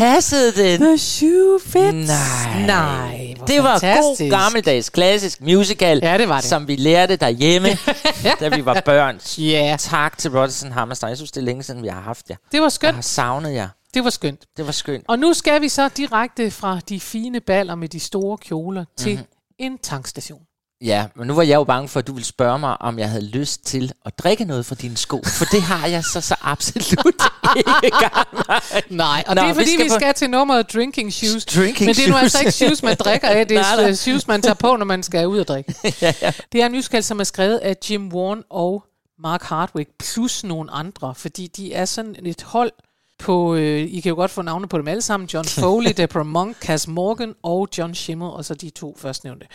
Passede 0.02 0.62
den. 0.62 0.80
The 0.80 0.98
shoe 0.98 1.60
fits. 1.60 2.08
Nej. 2.08 2.66
Nej, 2.66 3.34
Det 3.46 3.62
var 3.62 3.80
god 3.80 4.30
gammeldags 4.30 4.90
klassisk 4.90 5.40
musical, 5.40 5.98
Ja, 6.02 6.18
det 6.18 6.28
var 6.28 6.36
det. 6.40 6.44
som 6.44 6.68
vi 6.68 6.76
lærte 6.76 7.16
derhjemme, 7.16 7.68
da 8.40 8.48
vi 8.48 8.64
var 8.64 8.82
børn. 8.84 9.20
Ja. 9.38 9.76
Tak 9.78 10.18
til 10.18 10.30
Rogerson 10.30 10.72
Hammerstein. 10.72 11.08
Jeg 11.08 11.16
synes, 11.16 11.32
det 11.32 11.40
er 11.40 11.44
længe 11.44 11.62
siden, 11.62 11.82
vi 11.82 11.88
har 11.88 12.00
haft 12.00 12.30
jer. 12.30 12.36
Det 12.52 12.60
var 12.60 12.64
Jeg 12.66 12.72
skønt. 12.72 12.94
har 12.94 13.02
savnet 13.02 13.54
jer. 13.54 13.68
Det 13.94 14.04
var 14.04 14.10
skønt. 14.10 14.40
Det 14.56 14.66
var 14.66 14.72
skønt. 14.72 15.04
Og 15.08 15.18
nu 15.18 15.32
skal 15.32 15.60
vi 15.60 15.68
så 15.68 15.88
direkte 15.88 16.50
fra 16.50 16.78
de 16.88 17.00
fine 17.00 17.40
baller 17.40 17.74
med 17.74 17.88
de 17.88 18.00
store 18.00 18.38
kjoler 18.38 18.84
til 18.98 19.14
Mhm. 19.14 19.24
en 19.58 19.78
tankstation. 19.78 20.40
Ja, 20.84 21.06
men 21.16 21.26
nu 21.26 21.34
var 21.34 21.42
jeg 21.42 21.54
jo 21.54 21.64
bange 21.64 21.88
for, 21.88 22.00
at 22.00 22.06
du 22.06 22.12
ville 22.12 22.26
spørge 22.26 22.58
mig, 22.58 22.82
om 22.82 22.98
jeg 22.98 23.10
havde 23.10 23.26
lyst 23.26 23.64
til 23.66 23.92
at 24.06 24.18
drikke 24.18 24.44
noget 24.44 24.66
fra 24.66 24.74
dine 24.74 24.96
sko. 24.96 25.22
For 25.26 25.44
det 25.44 25.62
har 25.62 25.86
jeg 25.86 26.04
så 26.04 26.20
så 26.20 26.34
absolut 26.40 27.22
ikke 27.84 27.96
Nej, 28.90 29.24
og 29.26 29.34
Nå, 29.34 29.42
det 29.42 29.48
er 29.50 29.54
fordi, 29.54 29.64
vi 29.64 29.70
vi 29.70 29.72
skal, 29.76 29.84
vi 29.84 29.88
på- 29.88 29.94
skal 29.94 30.14
til 30.14 30.30
nummeret 30.30 30.72
Drinking 30.74 31.12
Shoes. 31.12 31.44
Drinking 31.44 31.86
Men 31.86 31.94
det 31.94 32.04
er 32.04 32.08
nu 32.08 32.12
shoes. 32.16 32.22
altså 32.22 32.38
ikke 32.38 32.52
shoes, 32.52 32.82
man 32.82 32.96
drikker 32.96 33.28
af. 33.28 33.46
Det 33.48 33.56
er 33.56 33.76
nej. 33.82 33.92
shoes, 33.94 34.28
man 34.28 34.42
tager 34.42 34.54
på, 34.54 34.76
når 34.76 34.84
man 34.84 35.02
skal 35.02 35.26
ud 35.26 35.38
og 35.38 35.48
drikke. 35.48 35.74
ja, 36.02 36.14
ja. 36.22 36.32
Det 36.52 36.62
er 36.62 36.66
en 36.66 36.72
musical, 36.72 37.02
som 37.04 37.20
er 37.20 37.24
skrevet 37.24 37.58
af 37.58 37.76
Jim 37.90 38.12
Warren 38.12 38.42
og 38.50 38.84
Mark 39.18 39.42
Hardwick, 39.42 39.90
plus 39.98 40.44
nogle 40.44 40.70
andre, 40.70 41.14
fordi 41.14 41.46
de 41.46 41.72
er 41.74 41.84
sådan 41.84 42.16
et 42.26 42.42
hold 42.42 42.70
på, 43.22 43.54
øh, 43.54 43.80
I 43.80 44.00
kan 44.00 44.10
jo 44.10 44.16
godt 44.16 44.30
få 44.30 44.42
navne 44.42 44.68
på 44.68 44.78
dem 44.78 44.88
alle 44.88 45.02
sammen, 45.02 45.28
John 45.34 45.44
Foley, 45.44 45.92
Deborah 45.96 46.26
Monk, 46.26 46.56
Cass 46.60 46.88
Morgan 46.88 47.34
og 47.42 47.68
John 47.78 47.94
Schimmel, 47.94 48.28
og 48.28 48.44
så 48.44 48.54
de 48.54 48.70
to 48.70 48.96
førstnævnte. 48.98 49.46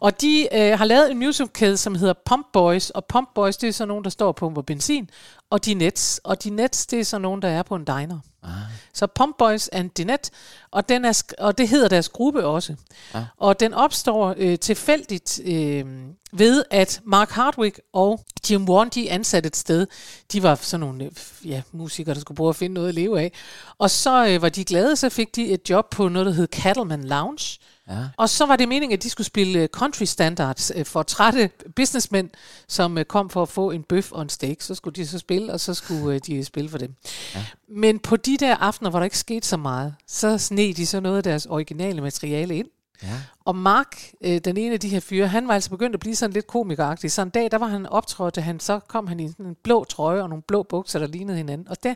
Og 0.00 0.20
de 0.20 0.48
øh, 0.52 0.78
har 0.78 0.84
lavet 0.84 1.10
en 1.10 1.18
musical, 1.18 1.78
som 1.78 1.94
hedder 1.94 2.14
Pump 2.26 2.46
Boys, 2.52 2.90
og 2.90 3.04
Pump 3.04 3.28
Boys, 3.34 3.56
det 3.56 3.68
er 3.68 3.72
så 3.72 3.86
nogen, 3.86 4.04
der 4.04 4.10
står 4.10 4.26
og 4.26 4.36
pumper 4.36 4.62
benzin, 4.62 5.10
og 5.50 5.64
de 5.64 5.74
Nets, 5.74 6.20
og 6.24 6.44
de 6.44 6.50
Nets, 6.50 6.86
det 6.86 7.00
er 7.00 7.04
så 7.04 7.18
nogen, 7.18 7.42
der 7.42 7.48
er 7.48 7.62
på 7.62 7.74
en 7.74 7.84
diner. 7.84 8.18
Ah. 8.42 8.50
Så 8.92 9.06
Pump 9.06 9.36
Boys 9.38 9.68
and 9.68 9.90
Dinette, 9.90 10.30
og, 10.70 10.88
den 10.88 11.04
er, 11.04 11.22
og 11.38 11.58
det 11.58 11.68
hedder 11.68 11.88
deres 11.88 12.08
gruppe 12.08 12.46
også. 12.46 12.74
Ah. 13.14 13.22
Og 13.36 13.60
den 13.60 13.74
opstår 13.74 14.34
øh, 14.36 14.58
tilfældigt 14.58 15.40
øh, 15.44 15.84
ved, 16.32 16.64
at 16.70 17.00
Mark 17.04 17.30
Hardwick 17.30 17.80
og 17.92 18.24
Jim 18.50 18.68
Warren, 18.68 18.88
de 18.88 19.08
er 19.08 19.14
ansat 19.14 19.46
et 19.46 19.56
sted. 19.56 19.86
De 20.32 20.42
var 20.42 20.54
sådan 20.54 20.80
nogle 20.80 21.04
øh, 21.04 21.10
ja, 21.44 21.62
musikere, 21.72 22.14
der 22.14 22.20
skulle 22.20 22.36
prøve 22.36 22.48
at 22.48 22.56
finde 22.56 22.74
noget 22.74 22.88
at 22.88 22.94
leve 22.94 23.20
af. 23.20 23.32
Og 23.78 23.90
så 23.90 24.26
øh, 24.28 24.42
var 24.42 24.48
de 24.48 24.64
glade, 24.64 24.96
så 24.96 25.08
fik 25.08 25.36
de 25.36 25.48
et 25.48 25.70
job 25.70 25.90
på 25.90 26.08
noget, 26.08 26.26
der 26.26 26.32
hed 26.32 26.46
Cattleman 26.46 27.04
Lounge. 27.04 27.58
Ja. 27.88 28.04
Og 28.16 28.28
så 28.28 28.46
var 28.46 28.56
det 28.56 28.68
meningen, 28.68 28.96
at 28.96 29.02
de 29.02 29.10
skulle 29.10 29.26
spille 29.26 29.58
øh, 29.58 29.68
country 29.68 30.04
standards 30.04 30.72
øh, 30.74 30.86
for 30.86 31.02
trætte 31.02 31.50
businessmænd, 31.76 32.30
som 32.68 32.98
øh, 32.98 33.04
kom 33.04 33.30
for 33.30 33.42
at 33.42 33.48
få 33.48 33.70
en 33.70 33.82
bøf 33.82 34.12
og 34.12 34.22
en 34.22 34.28
steak. 34.28 34.60
Så 34.60 34.74
skulle 34.74 34.94
de 34.94 35.06
så 35.06 35.18
spille, 35.18 35.52
og 35.52 35.60
så 35.60 35.74
skulle 35.74 36.18
de 36.18 36.44
spille 36.44 36.70
for 36.70 36.78
dem. 36.78 36.94
Ja. 37.34 37.44
Men 37.68 37.98
på 37.98 38.16
de 38.16 38.36
der 38.36 38.56
aftener, 38.56 38.90
hvor 38.90 38.98
der 38.98 39.04
ikke 39.04 39.18
skete 39.18 39.46
så 39.46 39.56
meget, 39.56 39.94
så 40.06 40.38
sneg 40.38 40.76
de 40.76 40.86
så 40.86 41.00
noget 41.00 41.16
af 41.16 41.22
deres 41.22 41.46
originale 41.46 42.00
materiale 42.00 42.56
ind. 42.56 42.66
Ja. 43.02 43.20
Og 43.44 43.56
Mark, 43.56 43.96
øh, 44.20 44.38
den 44.38 44.56
ene 44.56 44.74
af 44.74 44.80
de 44.80 44.88
her 44.88 45.00
fyre, 45.00 45.28
han 45.28 45.48
var 45.48 45.54
altså 45.54 45.70
begyndt 45.70 45.94
at 45.94 46.00
blive 46.00 46.16
sådan 46.16 46.32
lidt 46.32 46.46
komikeragtig. 46.46 47.12
Så 47.12 47.22
en 47.22 47.30
dag, 47.30 47.50
der 47.50 47.58
var 47.58 47.66
han 47.66 47.86
optrådt, 47.86 48.36
han 48.36 48.60
så 48.60 48.80
kom 48.88 49.06
han 49.06 49.20
i 49.20 49.28
sådan 49.28 49.46
en 49.46 49.56
blå 49.62 49.84
trøje 49.84 50.22
og 50.22 50.28
nogle 50.28 50.42
blå 50.42 50.62
bukser, 50.62 50.98
der 50.98 51.06
lignede 51.06 51.36
hinanden. 51.36 51.68
Og 51.68 51.82
der, 51.82 51.94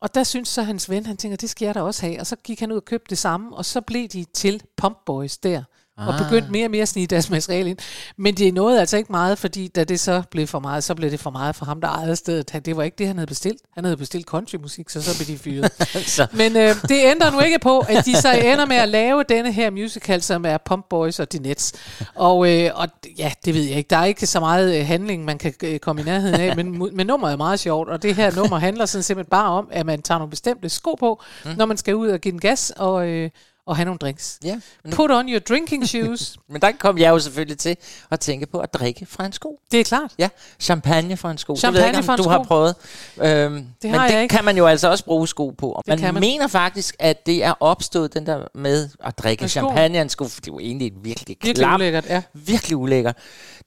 og 0.00 0.14
der 0.14 0.24
synes 0.24 0.48
så 0.48 0.62
hans 0.62 0.90
ven, 0.90 1.06
han 1.06 1.16
tænker, 1.16 1.36
det 1.36 1.50
skal 1.50 1.66
jeg 1.66 1.74
da 1.74 1.82
også 1.82 2.06
have. 2.06 2.20
Og 2.20 2.26
så 2.26 2.36
gik 2.36 2.60
han 2.60 2.72
ud 2.72 2.76
og 2.76 2.84
købte 2.84 3.10
det 3.10 3.18
samme, 3.18 3.56
og 3.56 3.64
så 3.64 3.80
blev 3.80 4.08
de 4.08 4.24
til 4.24 4.62
Pump 4.76 4.98
Boys 5.06 5.38
der. 5.38 5.62
Og 6.06 6.14
Ah. 6.14 6.24
begyndte 6.24 6.52
mere 6.52 6.66
og 6.66 6.70
mere 6.70 6.82
at 6.82 6.88
snige 6.88 7.06
deres 7.06 7.30
materiale 7.30 7.70
ind. 7.70 7.78
Men 8.16 8.34
det 8.34 8.54
nåede 8.54 8.80
altså 8.80 8.96
ikke 8.96 9.12
meget, 9.12 9.38
fordi 9.38 9.68
da 9.68 9.84
det 9.84 10.00
så 10.00 10.22
blev 10.30 10.46
for 10.46 10.58
meget, 10.60 10.84
så 10.84 10.94
blev 10.94 11.10
det 11.10 11.20
for 11.20 11.30
meget 11.30 11.56
for 11.56 11.64
ham, 11.64 11.80
der 11.80 11.88
ejede 11.88 12.16
stedet. 12.16 12.50
Han- 12.50 12.62
Det 12.62 12.76
var 12.76 12.82
ikke 12.82 12.94
det, 12.98 13.06
han 13.06 13.16
havde 13.16 13.26
bestilt. 13.26 13.58
Han 13.74 13.84
havde 13.84 13.96
bestilt 13.96 14.26
countrymusik, 14.26 14.90
så 14.90 15.02
så 15.02 15.18
blev 15.18 15.26
de 15.26 15.38
fyret. 15.38 15.70
Men 16.40 16.56
øh, 16.56 16.74
det 16.88 17.00
ændrer 17.04 17.30
nu 17.30 17.40
ikke 17.40 17.58
på, 17.58 17.78
at 17.78 18.04
de 18.06 18.16
så 18.16 18.32
ender 18.32 18.66
med 18.66 18.76
at 18.76 18.88
lave 18.88 19.24
denne 19.28 19.52
her 19.52 19.70
musical, 19.70 20.22
som 20.22 20.44
er 20.46 20.58
Pump 20.64 20.86
Boys 20.90 21.20
og 21.20 21.26
Nets. 21.40 21.72
Og, 22.14 22.50
øh, 22.52 22.70
og 22.74 22.88
ja, 23.18 23.32
det 23.44 23.54
ved 23.54 23.62
jeg 23.62 23.76
ikke. 23.76 23.88
Der 23.90 23.96
er 23.96 24.04
ikke 24.04 24.26
så 24.26 24.40
meget 24.40 24.80
øh, 24.80 24.86
handling, 24.86 25.24
man 25.24 25.38
kan 25.38 25.54
øh, 25.64 25.78
komme 25.78 26.02
i 26.02 26.04
nærheden 26.04 26.40
af, 26.40 26.56
men, 26.56 26.90
men 26.96 27.06
nummeret 27.06 27.32
er 27.32 27.36
meget 27.36 27.60
sjovt. 27.60 27.88
Og 27.88 28.02
det 28.02 28.14
her 28.14 28.34
nummer 28.36 28.58
handler 28.58 28.86
sådan 28.86 29.02
simpelthen 29.02 29.30
bare 29.30 29.48
om, 29.50 29.68
at 29.72 29.86
man 29.86 30.02
tager 30.02 30.18
nogle 30.18 30.30
bestemte 30.30 30.68
sko 30.68 30.94
på, 30.94 31.22
mm. 31.44 31.50
når 31.56 31.66
man 31.66 31.76
skal 31.76 31.94
ud 31.94 32.08
og 32.08 32.18
give 32.20 32.32
den 32.32 32.40
gas 32.40 32.72
og, 32.76 33.06
øh, 33.08 33.30
og 33.70 33.76
have 33.76 33.84
nogle 33.84 33.98
drinks. 33.98 34.38
Ja. 34.44 34.60
Put 34.92 35.10
on 35.10 35.28
your 35.28 35.38
drinking 35.38 35.88
shoes. 35.92 36.36
Men 36.48 36.62
der 36.62 36.72
kom 36.78 36.98
jeg 36.98 37.10
jo 37.10 37.18
selvfølgelig 37.18 37.58
til 37.58 37.76
at 38.10 38.20
tænke 38.20 38.46
på 38.46 38.58
at 38.58 38.74
drikke 38.74 39.06
fra 39.06 39.26
en 39.26 39.32
sko. 39.32 39.58
Det 39.72 39.80
er 39.80 39.84
klart. 39.84 40.12
Ja, 40.18 40.28
champagne 40.60 41.16
fra 41.16 41.30
en 41.30 41.38
sko. 41.38 41.56
Champagne 41.56 41.76
det 41.76 41.82
ved 41.82 41.88
jeg 41.90 41.98
ikke, 41.98 42.06
fra 42.06 42.12
om 42.12 42.18
du 42.18 42.28
har 42.28 42.38
sko. 42.38 42.42
prøvet. 42.42 42.74
Øhm, 43.22 43.52
men 43.82 43.94
har 43.94 44.06
det 44.06 44.14
jeg 44.14 44.22
ikke. 44.22 44.32
kan 44.36 44.44
man 44.44 44.56
jo 44.56 44.66
altså 44.66 44.90
også 44.90 45.04
bruge 45.04 45.28
sko 45.28 45.50
på. 45.50 45.82
Det 45.86 46.00
man, 46.00 46.14
man. 46.14 46.20
mener 46.20 46.46
faktisk, 46.46 46.96
at 46.98 47.26
det 47.26 47.44
er 47.44 47.54
opstået 47.60 48.14
den 48.14 48.26
der 48.26 48.44
med 48.54 48.88
at 49.04 49.18
drikke 49.18 49.42
Med 49.42 49.48
champagne 49.48 49.98
af 49.98 50.02
en 50.02 50.08
sko. 50.08 50.24
Det 50.24 50.36
er 50.38 50.42
jo 50.46 50.58
egentlig 50.58 50.92
virkelig 51.02 51.28
Virkelig 51.42 51.56
klam. 51.56 51.74
ulækkert, 51.74 52.06
ja. 52.08 52.22
Virkelig 52.34 52.76
ulækkert. 52.76 53.16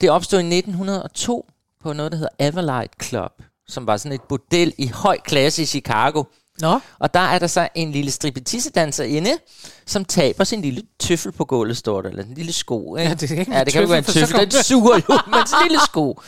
Det 0.02 0.10
opstod 0.10 0.40
i 0.40 0.44
1902 0.58 1.46
på 1.84 1.94
noget, 1.94 2.12
der 2.12 2.18
hedder 2.18 2.48
Everlight 2.50 3.04
Club, 3.04 3.32
som 3.68 3.88
var 3.88 3.98
sådan 3.98 4.12
et 4.16 4.22
bordel 4.22 4.74
i 4.78 4.88
høj 4.88 5.18
klasse 5.26 5.62
i 5.62 5.66
Chicago. 5.66 6.24
Nå. 6.60 6.80
Og 7.00 7.14
der 7.14 7.20
er 7.20 7.40
der 7.40 7.48
så 7.48 7.68
en 7.76 7.92
lille 7.92 8.12
stripetissedanser 8.12 9.04
inde, 9.04 9.38
som 9.86 10.06
taber 10.06 10.44
sin 10.44 10.62
lille 10.62 10.82
tøffel 11.00 11.32
på 11.32 11.46
gulvet, 11.46 11.78
står 11.78 12.02
der. 12.02 12.10
Eller 12.10 12.24
en 12.24 12.34
lille 12.34 12.54
sko. 12.54 12.96
Ikke? 12.96 13.10
Ja, 13.10 13.16
det 13.16 13.28
kan 13.30 13.38
ikke 13.40 13.52
ja, 13.52 13.56
være 13.58 13.66
det 13.66 13.74
kan 13.74 13.82
jo 13.82 13.88
være 13.88 13.98
en 13.98 14.04
tøffel. 14.04 14.40
Den 14.40 14.52
suger 14.52 14.96
jo, 15.10 15.20
men 15.32 15.40
en 15.40 15.68
lille 15.68 15.80
sko. 15.86 16.22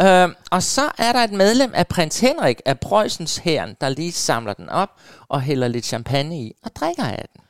Øhm, 0.00 0.34
og 0.50 0.62
så 0.62 0.90
er 0.98 1.12
der 1.12 1.24
et 1.24 1.32
medlem 1.32 1.70
af 1.74 1.86
prins 1.86 2.20
Henrik 2.20 2.60
af 2.66 2.80
Preussens 2.80 3.36
herren, 3.36 3.76
der 3.80 3.88
lige 3.88 4.12
samler 4.12 4.52
den 4.52 4.68
op 4.68 4.88
og 5.28 5.42
hælder 5.42 5.68
lidt 5.68 5.86
champagne 5.86 6.40
i 6.40 6.52
og 6.64 6.70
drikker 6.76 7.04
af 7.04 7.24
den. 7.34 7.42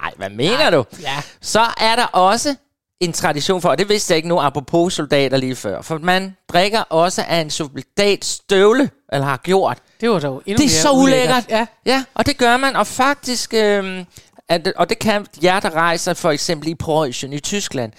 Nej, 0.00 0.12
hvad 0.16 0.30
mener 0.30 0.70
du? 0.70 0.84
Ja. 1.02 1.22
Så 1.40 1.60
er 1.80 1.96
der 1.96 2.06
også 2.06 2.54
en 3.00 3.12
tradition 3.12 3.62
for, 3.62 3.68
og 3.68 3.78
det 3.78 3.88
vidste 3.88 4.12
jeg 4.12 4.16
ikke 4.16 4.28
nu, 4.28 4.40
apropos 4.40 4.94
soldater 4.94 5.36
lige 5.36 5.56
før, 5.56 5.82
for 5.82 5.98
man 5.98 6.36
drikker 6.48 6.80
også 6.80 7.24
af 7.28 7.40
en 7.40 7.50
soldats 7.50 8.26
støvle, 8.26 8.90
eller 9.12 9.26
har 9.26 9.36
gjort. 9.36 9.78
Det 10.00 10.10
var 10.10 10.18
dog 10.18 10.42
endnu 10.46 10.62
Det 10.62 10.70
er 10.70 10.74
mere 10.74 10.82
så 10.82 10.92
ulækkert. 10.92 11.44
Ja. 11.48 11.66
ja, 11.86 12.04
og 12.14 12.26
det 12.26 12.36
gør 12.36 12.56
man, 12.56 12.76
og 12.76 12.86
faktisk, 12.86 13.54
øhm, 13.54 14.04
at, 14.48 14.72
og 14.76 14.88
det 14.88 14.98
kan 14.98 15.26
jer, 15.42 15.60
der 15.60 15.70
rejser 15.70 16.14
for 16.14 16.30
eksempel 16.30 16.68
i 16.68 16.74
Preussen 16.74 17.32
i 17.32 17.40
Tyskland, 17.40 17.92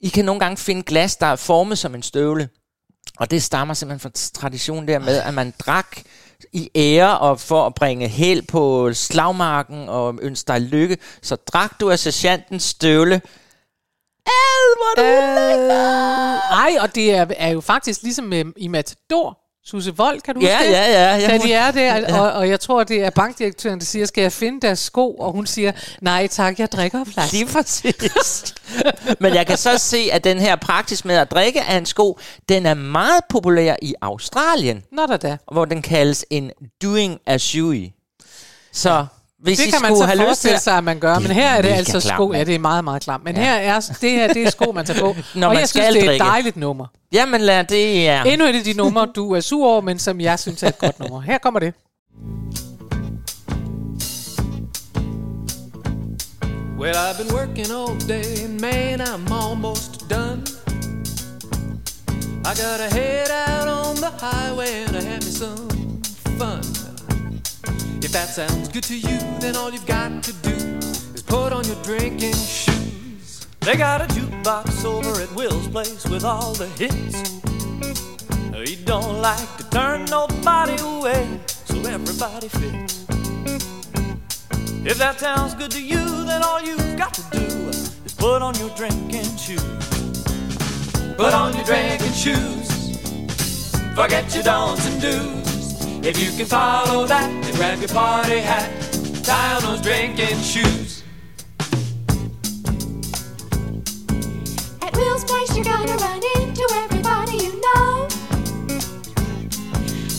I 0.00 0.08
kan 0.08 0.24
nogle 0.24 0.40
gange 0.40 0.56
finde 0.56 0.82
glas, 0.82 1.16
der 1.16 1.26
er 1.26 1.36
formet 1.36 1.78
som 1.78 1.94
en 1.94 2.02
støvle. 2.02 2.48
Og 3.18 3.30
det 3.30 3.42
stammer 3.42 3.74
simpelthen 3.74 4.00
fra 4.00 4.38
traditionen 4.40 4.88
der 4.88 4.98
med, 4.98 5.18
at 5.18 5.34
man 5.34 5.54
drak 5.58 5.98
i 6.52 6.70
ære 6.74 7.18
og 7.18 7.40
for 7.40 7.66
at 7.66 7.74
bringe 7.74 8.08
held 8.08 8.42
på 8.42 8.92
slagmarken 8.92 9.88
og 9.88 10.18
ønske 10.22 10.48
dig 10.48 10.60
lykke, 10.60 10.98
så 11.22 11.36
drak 11.36 11.80
du 11.80 11.90
af 11.90 11.98
sergeantens 11.98 12.62
støvle. 12.62 13.14
Ad, 14.26 14.76
hvor 14.76 15.02
du! 15.02 15.08
Ej, 16.52 16.76
og 16.80 16.94
det 16.94 17.14
er, 17.14 17.26
er 17.36 17.48
jo 17.48 17.60
faktisk 17.60 18.02
ligesom 18.02 18.24
med, 18.24 18.44
i 18.56 18.68
Matador. 18.68 19.41
Susse 19.64 19.96
Vold, 19.96 20.20
kan 20.20 20.34
du 20.34 20.40
Ja, 20.40 20.56
huske 20.58 20.66
det? 20.68 20.72
ja, 20.72 20.86
ja, 20.90 21.16
ja. 21.16 21.26
Da 21.28 21.38
de 21.38 21.52
er 21.52 21.70
der, 21.70 21.96
Ja. 21.96 22.20
og, 22.20 22.32
og 22.32 22.48
jeg 22.48 22.60
tror, 22.60 22.84
det 22.84 23.04
er 23.04 23.10
bankdirektøren, 23.10 23.78
der 23.78 23.84
siger, 23.84 24.06
skal 24.06 24.22
jeg 24.22 24.32
finde 24.32 24.60
deres 24.60 24.78
sko? 24.78 25.10
Og 25.14 25.32
hun 25.32 25.46
siger, 25.46 25.72
nej 26.00 26.26
tak, 26.26 26.58
jeg 26.58 26.72
drikker 26.72 27.04
flaske. 27.04 27.32
Lige 27.36 27.46
præcis. 27.52 28.54
Men 29.20 29.34
jeg 29.34 29.46
kan 29.46 29.56
så 29.56 29.78
se, 29.78 30.08
at 30.12 30.24
den 30.24 30.38
her 30.38 30.56
praksis 30.56 31.04
med 31.04 31.14
at 31.14 31.30
drikke 31.30 31.62
af 31.62 31.76
en 31.76 31.86
sko, 31.86 32.18
den 32.48 32.66
er 32.66 32.74
meget 32.74 33.20
populær 33.28 33.76
i 33.82 33.94
Australien. 34.02 34.82
Nå 34.92 35.06
da 35.06 35.16
da. 35.16 35.36
Hvor 35.52 35.64
den 35.64 35.82
kaldes 35.82 36.24
en 36.30 36.50
doing 36.82 37.18
a 37.26 37.38
shoey. 37.38 37.88
Så 38.72 39.06
hvis 39.42 39.58
det 39.58 39.66
I 39.66 39.70
kan 39.70 39.82
man 39.82 39.96
så 39.96 40.04
have 40.04 40.16
lyst 40.16 40.18
til 40.18 40.26
forestille 40.26 40.58
sig, 40.58 40.76
at 40.78 40.84
man 40.84 40.98
gør. 40.98 41.18
Men 41.18 41.30
her 41.30 41.48
er 41.50 41.62
det 41.62 41.68
altså 41.68 42.00
klamt, 42.00 42.16
sko. 42.16 42.32
Ja, 42.32 42.44
det 42.44 42.54
er 42.54 42.58
meget, 42.58 42.84
meget 42.84 43.02
klamt. 43.02 43.24
Men 43.24 43.36
her 43.36 43.52
er 43.54 43.80
det 44.00 44.10
her 44.10 44.32
det 44.32 44.42
er 44.42 44.50
sko, 44.50 44.72
man 44.74 44.86
tager 44.86 45.00
på. 45.00 45.06
Når 45.34 45.48
og 45.48 45.52
man 45.54 45.60
jeg 45.60 45.68
synes, 45.68 45.70
skal 45.84 45.94
det 45.94 45.98
er 45.98 46.02
et 46.02 46.08
drikke. 46.08 46.24
dejligt 46.24 46.56
nummer. 46.56 46.86
Jamen 47.12 47.40
lad 47.40 47.64
det, 47.64 47.94
ja. 48.02 48.22
Endnu 48.24 48.46
et 48.46 48.56
af 48.56 48.64
de 48.64 48.72
numre, 48.72 49.06
du 49.14 49.32
er 49.32 49.40
sur 49.40 49.66
over, 49.68 49.80
men 49.80 49.98
som 49.98 50.20
jeg 50.20 50.38
synes 50.38 50.62
er 50.62 50.68
et 50.68 50.78
godt 50.78 51.00
nummer. 51.00 51.20
Her 51.20 51.38
kommer 51.38 51.60
det. 51.60 51.74
Well, 56.78 56.96
I've 56.96 57.16
been 57.18 57.32
working 57.32 57.70
all 57.70 57.94
day, 58.08 58.44
and 58.44 58.60
man, 58.60 59.00
I'm 59.00 59.32
almost 59.32 60.08
done. 60.10 60.42
I 62.44 62.54
gotta 62.64 62.88
head 62.98 63.30
out 63.48 63.68
on 63.68 63.94
the 63.96 64.10
highway 64.18 64.84
and 64.86 64.96
have 64.96 65.22
me 65.24 65.30
some 65.30 65.68
fun. 66.38 66.62
If 68.04 68.10
that 68.10 68.28
sounds 68.30 68.68
good 68.68 68.82
to 68.84 68.98
you, 68.98 69.18
then 69.38 69.54
all 69.54 69.70
you've 69.70 69.86
got 69.86 70.24
to 70.24 70.32
do 70.42 70.50
is 70.50 71.22
put 71.22 71.52
on 71.52 71.64
your 71.64 71.80
drinking 71.84 72.34
shoes. 72.34 73.46
They 73.60 73.76
got 73.76 74.00
a 74.00 74.06
jukebox 74.06 74.84
over 74.84 75.20
at 75.22 75.32
Will's 75.36 75.68
place 75.68 76.04
with 76.06 76.24
all 76.24 76.52
the 76.52 76.66
hits. 76.66 77.40
He 78.68 78.74
don't 78.84 79.22
like 79.22 79.56
to 79.56 79.70
turn 79.70 80.04
nobody 80.06 80.76
away, 80.82 81.40
so 81.46 81.76
everybody 81.82 82.48
fits. 82.48 83.06
If 84.84 84.98
that 84.98 85.20
sounds 85.20 85.54
good 85.54 85.70
to 85.70 85.82
you, 85.82 86.24
then 86.24 86.42
all 86.42 86.60
you've 86.60 86.96
got 86.96 87.14
to 87.14 87.22
do 87.30 87.38
is 87.44 88.14
put 88.18 88.42
on 88.42 88.56
your 88.56 88.70
drinking 88.70 89.36
shoes. 89.36 89.62
Put 91.16 91.32
on 91.32 91.54
your 91.54 91.64
drinking 91.64 92.12
shoes. 92.12 92.96
Forget 93.94 94.34
your 94.34 94.42
don'ts 94.42 94.86
and 94.88 95.00
do's. 95.00 95.41
If 96.04 96.18
you 96.18 96.36
can 96.36 96.46
follow 96.46 97.06
that, 97.06 97.30
then 97.44 97.54
grab 97.54 97.78
your 97.78 97.88
party 97.88 98.40
hat. 98.40 98.68
Tie 99.22 99.54
on 99.54 99.62
those 99.62 99.80
drinking 99.80 100.36
shoes. 100.42 101.04
At 104.82 104.96
Will's 104.96 105.22
place, 105.22 105.54
you're 105.54 105.64
gonna 105.64 105.94
run 105.94 106.20
into 106.34 106.66
everybody 106.74 107.36
you 107.36 107.60
know. 107.62 108.08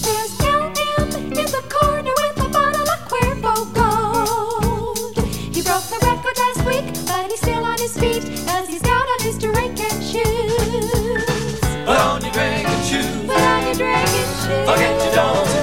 There's 0.05 0.31
LM 0.39 1.35
in 1.35 1.51
the 1.51 1.63
corner 1.69 2.13
with 2.15 2.45
a 2.45 2.49
bottle 2.49 2.87
of 2.87 2.99
Cuervo 3.11 3.53
Gold. 3.75 5.17
He 5.53 5.61
broke 5.61 5.83
the 5.91 5.99
record 6.01 6.37
last 6.37 6.63
week, 6.65 6.87
but 7.05 7.29
he's 7.29 7.41
still 7.41 7.65
on 7.65 7.77
his 7.77 7.97
feet, 7.97 8.23
cause 8.47 8.69
he's 8.69 8.81
got 8.81 9.05
on 9.05 9.19
his 9.19 9.37
drinking 9.37 9.99
shoes. 9.99 11.59
Put 11.83 11.99
on 11.99 12.21
your 12.23 12.31
drinking 12.31 12.83
shoes. 12.87 13.27
Put 13.27 13.37
on 13.37 13.65
your 13.65 13.75
drinking 13.75 14.31
shoes. 14.39 14.65
Forget 14.65 15.03
your 15.03 15.15
don'ts 15.15 15.62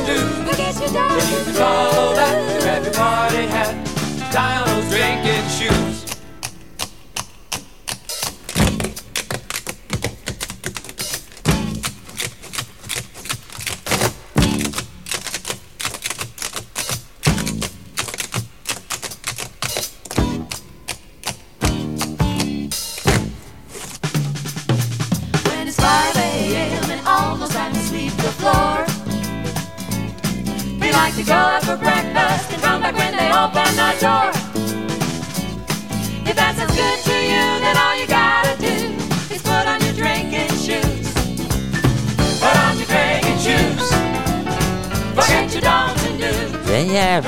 and 0.83 0.93
do's. 0.93 0.93
Forget 0.93 0.93
your 0.93 0.93
don'ts 0.93 1.25
If 1.25 1.31
you 1.31 1.45
can 1.45 1.55
follow 1.55 2.15
that, 2.15 2.35
then 2.49 2.61
grab 2.63 2.83
your 2.85 2.95
party 2.95 3.47
hat. 3.47 4.33
Tie 4.33 4.57
on 4.61 4.67
those 4.69 4.91
drinking 4.91 5.49
shoes. 5.49 5.90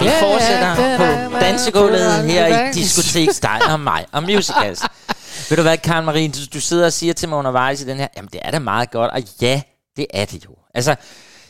Vi 0.02 0.08
ja, 0.08 0.22
fortsætter 0.22 0.66
er- 0.66 1.28
på 1.30 1.38
dansegulvet 1.38 2.14
her 2.24 2.46
i. 2.68 2.72
Diskotek 2.72 3.28
dig 3.42 3.60
og 3.72 3.80
mig 3.80 4.06
og 4.12 4.22
Musicals. 4.22 4.82
Ved 5.48 5.56
du 5.56 5.62
hvad, 5.62 5.76
Karen 5.78 6.04
Marie, 6.04 6.28
du, 6.28 6.38
du 6.54 6.60
sidder 6.60 6.86
og 6.86 6.92
siger 6.92 7.12
til 7.14 7.28
mig 7.28 7.38
undervejs 7.38 7.80
i 7.80 7.86
den 7.86 7.96
her, 7.96 8.08
jamen 8.16 8.28
det 8.32 8.40
er 8.44 8.50
da 8.50 8.58
meget 8.58 8.90
godt, 8.90 9.10
og 9.10 9.22
ja, 9.42 9.62
det 9.96 10.06
er 10.14 10.24
det 10.24 10.44
jo. 10.44 10.50
Altså, 10.74 10.94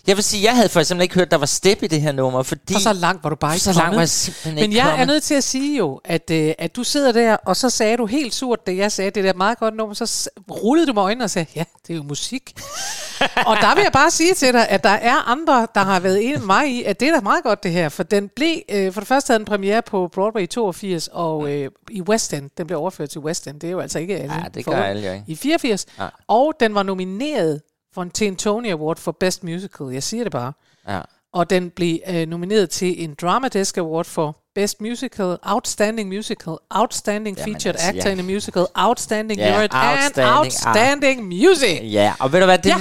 jeg 0.06 0.16
vil 0.16 0.24
sige, 0.24 0.42
jeg 0.44 0.56
havde 0.56 0.68
for 0.68 0.80
eksempel 0.80 1.02
ikke 1.02 1.14
hørt, 1.14 1.30
der 1.30 1.36
var 1.36 1.46
step 1.46 1.82
i 1.82 1.86
det 1.86 2.00
her 2.00 2.12
nummer, 2.12 2.42
fordi... 2.42 2.72
For 2.72 2.80
så 2.80 2.92
langt 2.92 3.24
var 3.24 3.30
du 3.30 3.36
bare 3.36 3.54
ikke 3.54 3.64
Så 3.64 3.70
langt 3.72 3.80
kommet. 3.84 3.96
var 3.96 4.00
jeg 4.02 4.08
simpelthen 4.08 4.54
Men 4.54 4.62
ikke 4.64 4.76
jeg 4.76 4.86
er 4.86 4.90
kommet. 4.90 5.06
nødt 5.06 5.22
til 5.22 5.34
at 5.34 5.44
sige 5.44 5.78
jo, 5.78 6.00
at, 6.04 6.30
øh, 6.30 6.52
at 6.58 6.76
du 6.76 6.84
sidder 6.84 7.12
der, 7.12 7.36
og 7.36 7.56
så 7.56 7.70
sagde 7.70 7.96
du 7.96 8.06
helt 8.06 8.34
surt, 8.34 8.66
det 8.66 8.76
jeg 8.76 8.92
sagde, 8.92 9.10
det 9.10 9.24
der 9.24 9.34
meget 9.34 9.58
godt 9.58 9.76
nummer, 9.76 9.94
så 9.94 10.30
rullede 10.50 10.86
du 10.86 10.92
med 10.92 11.02
øjnene 11.02 11.24
og 11.24 11.30
sagde, 11.30 11.46
ja, 11.56 11.64
det 11.86 11.92
er 11.92 11.96
jo 11.96 12.02
musik. 12.02 12.52
og 13.46 13.56
der 13.60 13.74
vil 13.74 13.82
jeg 13.82 13.92
bare 13.92 14.10
sige 14.10 14.34
til 14.34 14.52
dig, 14.52 14.68
at 14.68 14.84
der 14.84 14.90
er 14.90 15.28
andre, 15.30 15.66
der 15.74 15.80
har 15.80 16.00
været 16.00 16.24
enig 16.24 16.38
med 16.38 16.46
mig 16.46 16.68
i, 16.70 16.82
at 16.84 17.00
det 17.00 17.08
er 17.08 17.14
da 17.14 17.20
meget 17.20 17.44
godt 17.44 17.62
det 17.62 17.70
her, 17.72 17.88
for 17.88 18.02
den 18.02 18.28
blev, 18.36 18.56
øh, 18.68 18.92
for 18.92 19.00
det 19.00 19.08
første 19.08 19.30
havde 19.30 19.38
den 19.38 19.46
premiere 19.46 19.82
på 19.82 20.08
Broadway 20.14 20.42
i 20.42 20.46
82, 20.46 21.08
og 21.12 21.50
øh, 21.50 21.70
i 21.90 22.02
West 22.02 22.32
End, 22.32 22.50
den 22.58 22.66
blev 22.66 22.78
overført 22.78 23.10
til 23.10 23.20
West 23.20 23.46
End, 23.46 23.60
det 23.60 23.66
er 23.66 23.70
jo 23.70 23.80
altså 23.80 23.98
ikke 23.98 24.16
alle. 24.18 24.34
Ja, 24.34 24.42
det 24.54 24.64
gør 24.64 24.82
alle 24.82 25.00
ikke. 25.14 25.24
I 25.26 25.36
84, 25.36 25.86
Ja. 25.98 26.06
og 26.28 26.52
den 26.60 26.74
var 26.74 26.82
nomineret 26.82 27.60
for 27.94 28.02
en, 28.02 28.10
til 28.10 28.26
en 28.26 28.36
Tony 28.36 28.70
Award 28.70 28.96
for 28.96 29.12
Best 29.12 29.44
Musical, 29.44 29.86
jeg 29.86 30.02
siger 30.02 30.22
det 30.22 30.32
bare. 30.32 30.52
Ja. 30.88 31.00
Og 31.32 31.50
den 31.50 31.70
blev 31.70 31.98
øh, 32.08 32.26
nomineret 32.28 32.70
til 32.70 33.04
en 33.04 33.14
Drama 33.20 33.48
Desk 33.48 33.76
Award 33.78 34.04
for 34.04 34.36
Best 34.54 34.80
Musical, 34.80 35.36
Outstanding 35.42 36.08
Musical, 36.08 36.54
Outstanding 36.70 37.38
Jamen 37.38 37.54
Featured 37.54 37.74
altså, 37.74 37.88
Actor 37.88 38.08
ja. 38.08 38.12
in 38.12 38.18
a 38.20 38.22
Musical, 38.22 38.66
Outstanding 38.74 39.40
Ja, 39.40 39.56
Merit, 39.56 39.70
and 39.74 39.98
outstanding, 39.98 40.38
Outstanding 40.38 41.24
Music. 41.26 41.80
Ja, 41.82 42.12
og 42.20 42.32
ved 42.32 42.40
du 42.40 42.46
hvad, 42.46 42.58
det, 42.58 42.70
Ja. 42.70 42.76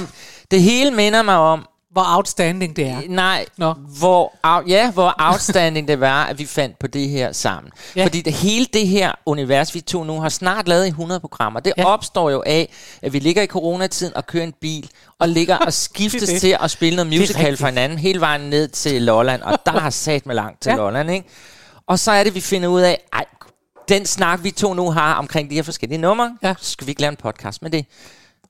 det 0.50 0.62
hele 0.62 0.90
minder 0.90 1.22
mig 1.22 1.36
om... 1.36 1.66
Hvor 1.92 2.16
outstanding 2.16 2.76
det 2.76 2.86
er. 2.88 3.00
Nej, 3.08 3.44
Nå. 3.56 3.72
hvor, 3.72 4.32
out, 4.42 4.68
ja, 4.68 4.90
hvor 4.90 5.14
outstanding 5.18 5.88
det 5.88 6.00
var, 6.00 6.24
at 6.24 6.38
vi 6.38 6.46
fandt 6.46 6.78
på 6.78 6.86
det 6.86 7.08
her 7.08 7.32
sammen. 7.32 7.72
Ja. 7.96 8.04
Fordi 8.04 8.20
det, 8.20 8.32
hele 8.32 8.66
det 8.72 8.88
her 8.88 9.12
univers, 9.26 9.74
vi 9.74 9.80
to 9.80 10.04
nu 10.04 10.20
har 10.20 10.28
snart 10.28 10.68
lavet 10.68 10.84
i 10.86 10.88
100 10.88 11.20
programmer, 11.20 11.60
det 11.60 11.72
ja. 11.78 11.84
opstår 11.84 12.30
jo 12.30 12.42
af, 12.46 12.72
at 13.02 13.12
vi 13.12 13.18
ligger 13.18 13.42
i 13.42 13.46
coronatiden 13.46 14.16
og 14.16 14.26
kører 14.26 14.44
en 14.44 14.54
bil, 14.60 14.90
og 15.18 15.28
ligger 15.28 15.56
og 15.56 15.72
skiftes 15.86 16.20
Det 16.22 16.28
det. 16.28 16.40
til 16.40 16.56
at 16.60 16.70
spille 16.70 16.96
noget 16.96 17.20
musical 17.20 17.56
for 17.56 17.66
hinanden, 17.66 17.98
hele 17.98 18.20
vejen 18.20 18.40
ned 18.50 18.68
til 18.68 19.02
Lolland, 19.02 19.42
og 19.42 19.58
der 19.66 19.72
har 19.80 19.90
sat 19.90 20.26
med 20.26 20.34
langt 20.34 20.62
til 20.62 20.70
Ja. 20.70 20.76
Lolland, 20.76 21.10
ikke? 21.10 21.28
Og 21.86 21.98
så 21.98 22.10
er 22.12 22.24
det, 22.24 22.34
vi 22.34 22.40
finder 22.40 22.68
ud 22.68 22.80
af, 22.80 23.00
ej, 23.12 23.24
den 23.88 24.06
snak, 24.06 24.42
vi 24.44 24.50
to 24.50 24.74
nu 24.74 24.90
har 24.90 25.14
omkring 25.14 25.50
de 25.50 25.54
her 25.54 25.62
forskellige 25.62 25.98
numre, 25.98 26.36
Ja. 26.42 26.54
så 26.60 26.70
skal 26.70 26.86
vi 26.86 26.90
ikke 26.90 27.00
lave 27.00 27.10
en 27.10 27.16
podcast 27.16 27.62
med 27.62 27.70
det. 27.70 27.86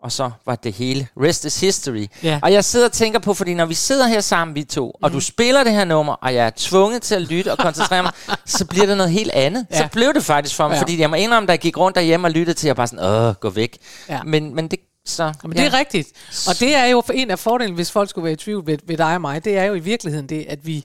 Og 0.02 0.12
så 0.12 0.30
var 0.46 0.54
det 0.54 0.72
hele. 0.72 1.08
Rest 1.20 1.44
is 1.44 1.60
history. 1.60 2.06
Ja. 2.22 2.38
Og 2.42 2.52
jeg 2.52 2.64
sidder 2.64 2.86
og 2.86 2.92
tænker 2.92 3.18
på, 3.18 3.34
fordi 3.34 3.54
når 3.54 3.66
vi 3.66 3.74
sidder 3.74 4.06
her 4.06 4.20
sammen, 4.20 4.54
vi 4.54 4.64
to, 4.64 4.90
og 5.02 5.12
du 5.12 5.20
spiller 5.20 5.64
det 5.64 5.72
her 5.72 5.84
nummer, 5.84 6.12
og 6.12 6.34
jeg 6.34 6.46
er 6.46 6.50
tvunget 6.56 7.02
til 7.02 7.14
at 7.14 7.22
lytte 7.22 7.52
og 7.52 7.58
koncentrere 7.58 8.02
mig, 8.02 8.12
så 8.46 8.64
bliver 8.64 8.86
det 8.86 8.96
noget 8.96 9.12
helt 9.12 9.30
andet. 9.30 9.66
Ja. 9.70 9.78
Så 9.78 9.88
blev 9.92 10.14
det 10.14 10.24
faktisk 10.24 10.56
for 10.56 10.68
mig, 10.68 10.74
Ja. 10.74 10.80
fordi 10.80 11.00
jeg 11.00 11.10
må 11.10 11.16
indrømme, 11.16 11.46
da 11.46 11.52
jeg 11.52 11.60
gik 11.60 11.78
rundt 11.78 11.94
derhjemme 11.94 12.26
og 12.26 12.30
lyttede 12.30 12.58
til, 12.58 12.66
jeg 12.66 12.76
bare 12.76 12.86
sådan, 12.86 13.04
åh, 13.04 13.34
gå 13.34 13.50
væk. 13.50 13.78
Ja. 14.08 14.22
Men, 14.22 14.54
men 14.54 14.68
det 14.68 14.78
så... 15.06 15.32
Men 15.42 15.52
det 15.52 15.60
er 15.66 15.74
rigtigt. 15.78 16.08
Og 16.48 16.60
det 16.60 16.74
er 16.74 16.84
jo 16.84 17.02
en 17.14 17.30
af 17.30 17.38
fordelene, 17.38 17.74
hvis 17.74 17.90
folk 17.90 18.10
skulle 18.10 18.24
være 18.24 18.32
i 18.32 18.36
tvivl 18.36 18.66
ved, 18.66 18.78
ved 18.86 18.96
dig 18.96 19.14
og 19.14 19.20
mig, 19.20 19.44
det 19.44 19.56
er 19.58 19.64
jo 19.64 19.74
i 19.74 19.78
virkeligheden 19.78 20.28
det, 20.28 20.46
at 20.48 20.66
vi 20.66 20.84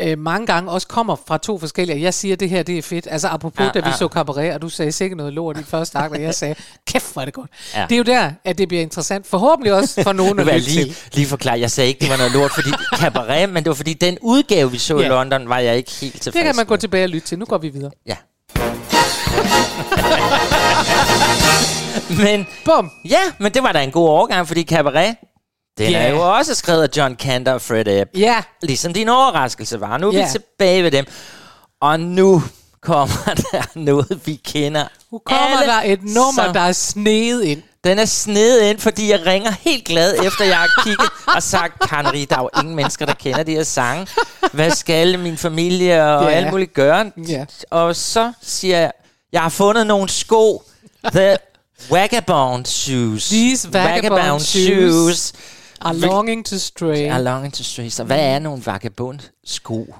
øh, 0.00 0.18
mange 0.18 0.46
gange 0.46 0.70
også 0.70 0.86
kommer 0.88 1.16
fra 1.26 1.38
to 1.38 1.58
forskellige. 1.58 2.02
Jeg 2.02 2.14
siger, 2.14 2.32
at 2.32 2.40
det 2.40 2.50
her 2.50 2.62
det 2.62 2.78
er 2.78 2.82
fedt. 2.82 3.08
Altså 3.10 3.28
apropos, 3.28 3.60
ja, 3.66 3.70
da 3.74 3.80
vi 3.80 3.88
ja. 3.88 3.96
så 3.96 4.08
cabaret, 4.08 4.54
og 4.54 4.62
du 4.62 4.68
sagde 4.68 4.92
sikkert 4.92 5.16
noget 5.16 5.32
lort 5.32 5.58
i 5.60 5.62
første 5.62 5.98
akt, 5.98 6.14
og 6.14 6.22
jeg 6.22 6.34
sagde, 6.42 6.54
kæft, 6.86 7.12
hvor 7.12 7.22
er 7.22 7.24
det 7.24 7.34
godt. 7.34 7.50
Ja. 7.74 7.82
Det 7.88 7.92
er 7.92 7.96
jo 7.96 8.02
der, 8.02 8.30
at 8.44 8.58
det 8.58 8.68
bliver 8.68 8.82
interessant. 8.82 9.26
Forhåbentlig 9.26 9.72
også 9.72 10.02
for 10.02 10.12
nogen 10.12 10.38
at 10.40 10.46
lytte 10.46 10.58
lige, 10.60 10.84
til. 10.84 10.96
lige 11.12 11.26
forklare, 11.26 11.60
jeg 11.60 11.70
sagde 11.70 11.88
ikke, 11.88 12.00
det 12.00 12.10
var 12.10 12.16
noget 12.16 12.32
lort, 12.32 12.50
fordi 12.50 12.70
cabaret, 13.00 13.48
men 13.50 13.64
det 13.64 13.68
var 13.70 13.74
fordi, 13.74 13.92
den 13.94 14.18
udgave, 14.20 14.70
vi 14.70 14.78
så 14.78 14.98
Ja. 14.98 15.04
i 15.04 15.08
London, 15.08 15.48
var 15.48 15.58
jeg 15.58 15.76
ikke 15.76 15.90
helt 16.00 16.12
tilfreds 16.12 16.34
Det 16.34 16.44
kan 16.44 16.56
man 16.56 16.66
gå 16.66 16.76
tilbage 16.76 17.04
og 17.04 17.08
lytte 17.08 17.26
til. 17.28 17.38
Nu 17.38 17.44
går 17.44 17.58
vi 17.58 17.68
videre. 17.68 17.90
Ja. 18.06 18.16
men, 22.22 22.46
Bum. 22.64 22.90
ja, 23.04 23.18
men 23.38 23.52
det 23.54 23.62
var 23.62 23.72
da 23.72 23.82
en 23.82 23.90
god 23.90 24.08
overgang, 24.08 24.46
fordi 24.48 24.62
Cabaret, 24.62 25.16
den 25.78 25.90
Ja. 25.90 25.98
er 26.02 26.08
jo 26.10 26.34
også 26.36 26.54
skrevet 26.54 26.82
af 26.82 26.88
John 26.96 27.14
Cantor 27.16 27.52
og 27.52 27.62
Fred 27.62 27.86
Ebb. 27.86 28.10
Ja. 28.16 28.42
Ligesom 28.62 28.92
din 28.92 29.08
overraskelse 29.08 29.80
var. 29.80 29.98
Nu 29.98 30.08
er 30.08 30.12
Ja. 30.16 30.24
vi 30.24 30.30
tilbage 30.32 30.82
ved 30.82 30.90
dem. 30.90 31.04
Og 31.80 32.00
nu 32.00 32.42
kommer 32.82 33.34
der 33.52 33.62
noget, 33.74 34.20
vi 34.24 34.40
kender. 34.44 34.84
Nu 35.12 35.20
kommer 35.24 35.56
alle 35.58 35.72
der 35.72 35.80
et 35.84 36.02
nummer, 36.02 36.44
så- 36.46 36.52
der 36.52 36.60
er 36.60 36.72
snedet 36.72 37.42
ind. 37.44 37.62
Den 37.84 37.98
er 37.98 38.04
snedet 38.04 38.62
ind, 38.70 38.78
fordi 38.78 39.10
jeg 39.10 39.26
ringer 39.26 39.50
helt 39.60 39.84
glad, 39.84 40.14
efter 40.26 40.44
jeg 40.44 40.56
har 40.56 40.82
kigget 40.84 41.08
og 41.36 41.42
sagt, 41.42 41.80
Karen 41.88 42.04
der 42.30 42.36
er 42.36 42.40
jo 42.42 42.50
ingen 42.60 42.76
mennesker, 42.76 43.06
der 43.06 43.14
kender 43.14 43.42
de 43.42 43.52
her 43.52 43.62
sange. 43.62 44.06
Hvad 44.52 44.70
skal 44.70 45.18
min 45.18 45.36
familie 45.38 46.04
og 46.04 46.30
Ja. 46.30 46.36
alt 46.36 46.50
muligt 46.50 46.74
gøre? 46.74 47.10
Ja. 47.28 47.44
Og 47.70 47.96
så 47.96 48.32
siger 48.42 48.78
jeg, 48.78 48.92
jeg 49.32 49.40
har 49.42 49.48
fundet 49.48 49.86
nogle 49.86 50.08
sko. 50.08 50.62
The 51.12 51.36
Vagabond 51.90 52.66
Shoes. 52.66 53.28
These 53.28 53.72
vagabond 53.72 54.40
shoes 54.40 55.32
Are 55.84 55.94
Vil- 55.94 56.02
longing 56.02 56.46
to 56.46 56.58
stray. 56.58 57.08
Are 57.10 57.22
longing 57.22 57.54
to 57.54 57.62
stray. 57.64 57.88
Så 57.88 58.04
hvad 58.04 58.20
er 58.20 58.38
nogle 58.38 58.62
vagabond 58.66 59.20
sko? 59.44 59.94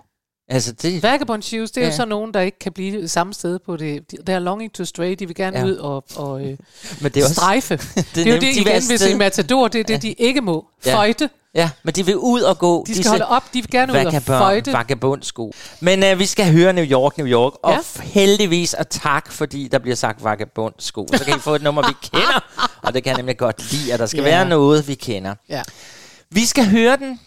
Altså 0.49 0.73
det... 0.73 1.03
Vagabond 1.03 1.43
shoes, 1.43 1.71
det 1.71 1.77
er 1.77 1.81
ja. 1.81 1.87
jo 1.87 1.91
Ja. 1.91 1.97
så 1.97 2.05
nogen, 2.05 2.35
der 2.35 2.41
ikke 2.41 2.59
kan 2.59 2.73
blive 2.73 3.09
samme 3.09 3.35
sted 3.35 3.59
på 3.59 3.77
det. 3.77 4.11
De- 4.11 4.17
Der 4.27 4.35
er 4.35 4.39
longing 4.39 4.73
to 4.73 4.85
stray, 4.85 5.15
de 5.19 5.27
vil 5.27 5.37
gerne 5.37 5.59
ja. 5.59 5.65
Ja. 5.65 5.71
ud 5.71 5.77
og, 5.77 6.05
og 6.17 6.41
øh, 6.41 6.47
Men 7.01 7.13
det 7.13 7.17
er 7.17 7.23
også- 7.25 7.35
strejfe. 7.35 7.77
det, 8.15 8.27
er 8.27 8.31
jo 8.31 8.33
det 8.35 8.41
de 8.43 8.47
vil 8.47 8.57
igen, 8.67 8.83
hvis 8.89 9.07
i 9.07 9.15
Matador, 9.15 9.69
det 9.69 9.79
er 9.81 9.85
det, 9.85 10.03
de 10.03 10.13
ikke 10.13 10.41
må. 10.41 10.67
Ja. 10.87 10.95
Føjte. 10.95 11.31
Ja, 11.55 11.71
men 11.83 11.95
de 11.95 12.07
vil 12.07 12.17
ud 12.17 12.41
og 12.41 12.59
gå. 12.59 12.85
De 12.87 12.95
skal 12.95 13.09
holde 13.09 13.27
op, 13.29 13.45
de 13.55 13.61
vil 13.63 13.71
gerne 13.71 13.93
ud 13.93 14.15
og 14.15 14.23
føjte. 14.23 14.73
Vagabondsko. 14.73 15.53
Men 15.81 16.13
uh, 16.13 16.19
vi 16.19 16.27
skal 16.27 16.53
høre 16.53 16.73
New 16.73 16.85
York, 16.85 17.19
New 17.19 17.27
York. 17.27 17.53
Og 17.63 17.73
Ja. 17.73 18.03
heldigvis, 18.03 18.75
og 18.75 18.89
tak, 18.89 19.33
fordi 19.33 19.69
der 19.69 19.79
bliver 19.79 19.95
sagt 19.97 20.25
vagabondsko. 20.25 21.07
Så 21.17 21.25
kan 21.25 21.37
I 21.37 21.41
få 21.41 21.55
et 21.55 21.63
nummer, 21.63 21.89
vi 21.89 21.95
kender. 22.13 22.67
Og 22.83 22.95
det 22.95 23.03
kan 23.05 23.11
jeg 23.11 23.17
nemlig 23.17 23.37
godt 23.39 23.73
lide, 23.73 23.93
at 23.93 24.01
der 24.01 24.07
skal 24.07 24.23
Ja. 24.23 24.29
være 24.31 24.49
noget, 24.49 24.89
vi 24.89 24.95
kender. 24.95 25.35
Ja. 25.49 25.63
Vi 26.31 26.45
skal 26.47 26.67
høre 26.71 26.97
den. 26.97 27.21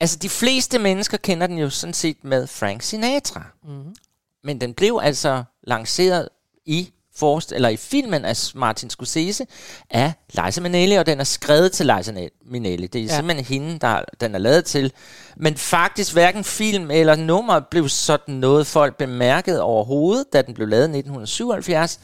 Altså, 0.00 0.16
de 0.16 0.28
fleste 0.28 0.78
mennesker 0.78 1.16
kender 1.16 1.46
den 1.46 1.58
jo 1.58 1.70
sådan 1.70 1.94
set 1.94 2.16
med 2.24 2.46
Frank 2.46 2.82
Sinatra. 2.82 3.42
Mhm. 3.64 3.94
Men 4.44 4.60
den 4.60 4.74
blev 4.74 5.00
altså 5.02 5.42
lanceret 5.66 6.28
i 6.66 6.90
forst 7.16 7.52
eller 7.52 7.68
i 7.68 7.76
filmen 7.76 8.24
af 8.24 8.36
Martin 8.54 8.90
Scorsese 8.90 9.46
af 9.90 10.12
Liza 10.32 10.60
Minnelli, 10.60 10.94
og 10.94 11.06
den 11.06 11.20
er 11.20 11.24
skrevet 11.24 11.72
til 11.72 11.86
Liza 11.86 12.28
Minnelli. 12.46 12.86
Det 12.86 13.00
er 13.00 13.04
ja. 13.04 13.16
Simpelthen 13.16 13.44
hende, 13.44 13.78
der 13.78 14.02
den 14.20 14.34
er 14.34 14.38
lavet 14.38 14.64
til. 14.64 14.92
Men 15.36 15.56
faktisk 15.56 16.12
hverken 16.12 16.44
film 16.44 16.90
eller 16.90 17.16
nummer 17.16 17.60
blev 17.70 17.88
sådan 17.88 18.34
noget 18.34 18.66
folk 18.66 18.96
bemærket 18.96 19.60
overhovedet, 19.60 20.24
da 20.32 20.42
den 20.42 20.54
blev 20.54 20.68
lavet 20.68 20.82
i 20.82 20.98
1977. 20.98 22.00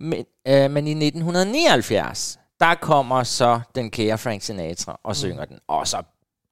Men, 0.00 0.24
øh, 0.48 0.70
men 0.70 0.86
i 0.86 1.06
1979, 1.06 2.38
der 2.60 2.74
kommer 2.74 3.22
så 3.22 3.60
den 3.74 3.90
kære 3.90 4.18
Frank 4.18 4.42
Sinatra 4.42 5.00
og 5.04 5.16
synger 5.16 5.44
den. 5.44 5.58
Og 5.68 5.88
så 5.88 6.02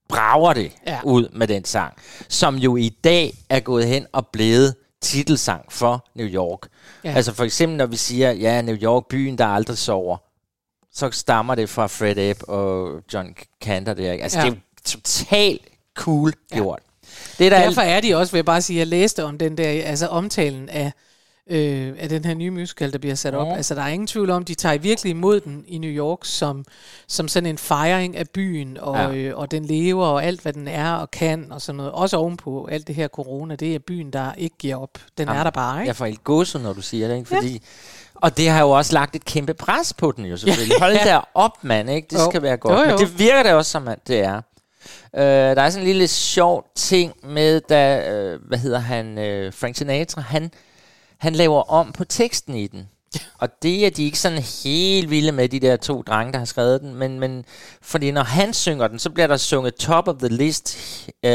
brager 0.08 0.52
det 0.52 0.72
ja. 0.86 1.00
ud 1.04 1.28
med 1.32 1.46
den 1.46 1.64
sang, 1.64 1.94
som 2.28 2.56
jo 2.56 2.76
i 2.76 2.88
dag 2.88 3.34
er 3.48 3.60
gået 3.60 3.86
hen 3.86 4.06
og 4.12 4.26
blevet 4.26 4.74
titelsang 5.02 5.72
for 5.72 6.06
New 6.14 6.26
York. 6.26 6.60
Ja. 7.04 7.10
Ja. 7.10 7.16
Altså 7.16 7.34
for 7.34 7.44
eksempel, 7.44 7.76
når 7.78 7.86
vi 7.86 7.96
siger, 7.96 8.32
ja, 8.32 8.62
New 8.62 8.76
York, 8.76 9.06
byen, 9.10 9.38
der 9.38 9.46
aldrig 9.46 9.78
sover, 9.78 10.16
så 10.92 11.10
stammer 11.10 11.54
det 11.54 11.68
fra 11.68 11.86
Fred 11.86 12.16
Ebb 12.18 12.40
og 12.48 13.00
John 13.12 13.34
Cantor 13.64 13.94
der. 13.94 14.12
Ikke? 14.12 14.22
Altså 14.24 14.38
Ja. 14.38 14.44
ja. 14.44 14.50
det 14.50 14.56
er 14.56 14.60
totalt 14.84 15.62
cool 15.94 16.32
gjort. 16.52 16.80
Det 17.38 17.46
er 17.46 17.50
der 17.50 17.58
Derfor 17.58 17.80
er 17.80 18.00
de 18.00 18.14
også, 18.14 18.32
vil 18.32 18.38
jeg 18.38 18.44
bare 18.44 18.62
sige, 18.62 18.78
jeg 18.78 18.86
læste 18.86 19.24
om 19.24 19.38
den 19.38 19.58
der, 19.58 19.82
altså 19.84 20.06
omtalen 20.06 20.68
af, 20.68 20.92
øh, 21.50 21.92
af 21.98 22.08
den 22.08 22.24
her 22.24 22.34
nye 22.34 22.50
musical, 22.50 22.92
der 22.92 22.98
bliver 22.98 23.14
sat 23.14 23.34
op. 23.34 23.46
Ja. 23.46 23.54
Altså, 23.56 23.74
der 23.74 23.82
er 23.82 23.88
ingen 23.88 24.06
tvivl 24.06 24.30
om, 24.30 24.44
de 24.44 24.54
tager 24.54 24.78
virkelig 24.78 25.10
imod 25.10 25.40
den 25.40 25.64
i 25.66 25.78
New 25.78 25.90
York 25.90 26.18
som, 26.22 26.64
som 27.08 27.28
sådan 27.28 27.46
en 27.46 27.58
fejring 27.58 28.16
af 28.16 28.24
byen, 28.34 28.78
og, 28.80 28.96
Ja. 28.96 29.10
øh, 29.12 29.38
og 29.38 29.50
den 29.50 29.64
lever, 29.64 30.06
og 30.06 30.24
alt, 30.24 30.40
hvad 30.40 30.52
den 30.52 30.68
er 30.68 30.92
og 30.92 31.10
kan, 31.10 31.52
og 31.52 31.62
sådan 31.62 31.76
noget. 31.76 31.92
Også 31.92 32.16
ovenpå 32.16 32.68
alt 32.72 32.86
det 32.86 32.94
her 32.94 33.08
corona, 33.08 33.54
det 33.56 33.74
er 33.74 33.78
byen, 33.78 34.10
der 34.12 34.32
ikke 34.38 34.56
giver 34.58 34.76
op. 34.76 34.98
Den 35.18 35.28
er 35.28 35.42
der 35.42 35.50
bare, 35.50 35.80
ikke? 35.80 35.88
Jeg 35.88 35.96
får 35.96 36.06
helt 36.06 36.24
gåsehud, 36.24 36.62
når 36.64 36.72
du 36.72 36.82
siger 36.82 37.08
det, 37.08 37.16
ikke? 37.16 37.28
Fordi, 37.28 37.52
ja. 37.52 37.58
Og 38.14 38.36
det 38.36 38.48
har 38.48 38.60
jo 38.60 38.70
også 38.70 38.92
lagt 38.92 39.16
et 39.16 39.24
kæmpe 39.24 39.54
pres 39.54 39.92
på 39.94 40.12
den 40.12 40.24
jo 40.26 40.36
selvfølgelig. 40.36 40.76
Hold 40.80 40.92
Ja. 40.92 41.04
der 41.04 41.28
op, 41.34 41.64
mand, 41.64 41.90
ikke? 41.90 42.08
Det 42.10 42.16
Jo. 42.18 42.30
skal 42.30 42.42
være 42.42 42.56
godt. 42.56 42.78
Jo, 42.78 42.84
jo. 42.84 42.90
Men 42.90 42.98
det 42.98 43.18
virker 43.18 43.42
det 43.42 43.52
også 43.52 43.70
som, 43.70 43.88
at 43.88 43.98
det 44.08 44.18
er. 44.20 44.36
Uh, 45.12 45.20
der 45.20 45.62
er 45.62 45.70
sådan 45.70 45.82
en 45.82 45.86
lille 45.92 46.08
sjov 46.08 46.64
ting 46.74 47.12
med, 47.24 47.60
da, 47.60 47.98
uh, 48.34 48.40
hvad 48.48 48.58
hedder 48.58 48.78
han, 48.78 49.06
uh, 49.18 49.52
Frank 49.54 49.76
Sinatra, 49.76 50.20
han, 50.20 50.50
han 51.18 51.32
laver 51.32 51.62
om 51.62 51.92
på 51.92 52.04
teksten 52.04 52.54
i 52.54 52.66
den. 52.66 52.88
Og 53.38 53.62
det 53.62 53.86
er 53.86 53.90
de 53.90 54.04
ikke 54.04 54.18
sådan 54.18 54.42
helt 54.64 55.10
vilde 55.10 55.32
med, 55.32 55.48
de 55.48 55.60
der 55.60 55.76
to 55.76 56.02
drenge, 56.02 56.32
der 56.32 56.38
har 56.38 56.46
skrevet 56.46 56.80
den. 56.80 56.94
Men, 56.94 57.20
men 57.20 57.44
fordi 57.82 58.10
når 58.10 58.22
han 58.22 58.54
synger 58.54 58.88
den, 58.88 58.98
så 58.98 59.10
bliver 59.10 59.26
der 59.26 59.36
sunget 59.36 59.74
top 59.74 60.08
of 60.08 60.14
the 60.18 60.28
list, 60.28 60.78
uh, 61.08 61.30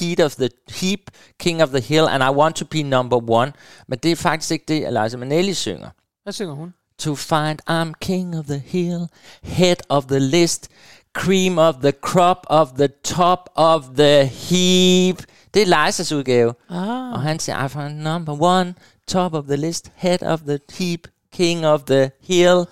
heat 0.00 0.20
of 0.20 0.34
the 0.34 0.48
heap, 0.70 1.00
king 1.40 1.62
of 1.62 1.68
the 1.68 1.80
hill, 1.80 2.04
and 2.08 2.22
I 2.22 2.36
want 2.38 2.56
to 2.56 2.64
be 2.64 2.82
number 2.82 3.30
one. 3.30 3.52
Men 3.88 3.98
det 3.98 4.12
er 4.12 4.16
faktisk 4.16 4.50
ikke 4.50 4.64
det, 4.68 4.86
Eliza 4.86 5.16
Minnelli 5.16 5.54
synger. 5.54 5.88
Hvad 6.22 6.32
synger 6.32 6.54
hun? 6.54 6.74
To 6.98 7.14
find 7.14 7.58
I'm 7.70 7.92
king 8.00 8.38
of 8.38 8.44
the 8.44 8.58
hill, 8.58 9.06
head 9.42 9.76
of 9.88 10.04
the 10.04 10.18
list, 10.18 10.68
cream 11.14 11.58
of 11.58 11.74
the 11.82 11.92
crop 11.92 12.46
of 12.46 12.68
the 12.78 12.88
top 13.04 13.50
of 13.54 13.84
the 13.96 14.24
heap. 14.24 15.16
Det 15.54 15.62
er 15.62 15.86
Lizas 15.86 16.12
udgave. 16.12 16.54
Ah. 16.70 17.12
Og 17.12 17.20
han 17.22 17.38
siger, 17.38 17.64
I 17.64 17.68
find 17.68 17.98
number 17.98 18.42
one, 18.42 18.74
top 19.08 19.34
of 19.34 19.44
the 19.44 19.56
list, 19.56 19.90
head 19.96 20.22
of 20.22 20.40
the 20.40 20.58
heap, 20.78 21.00
king 21.32 21.66
of 21.66 21.80
the 21.82 22.10
hill. 22.22 22.64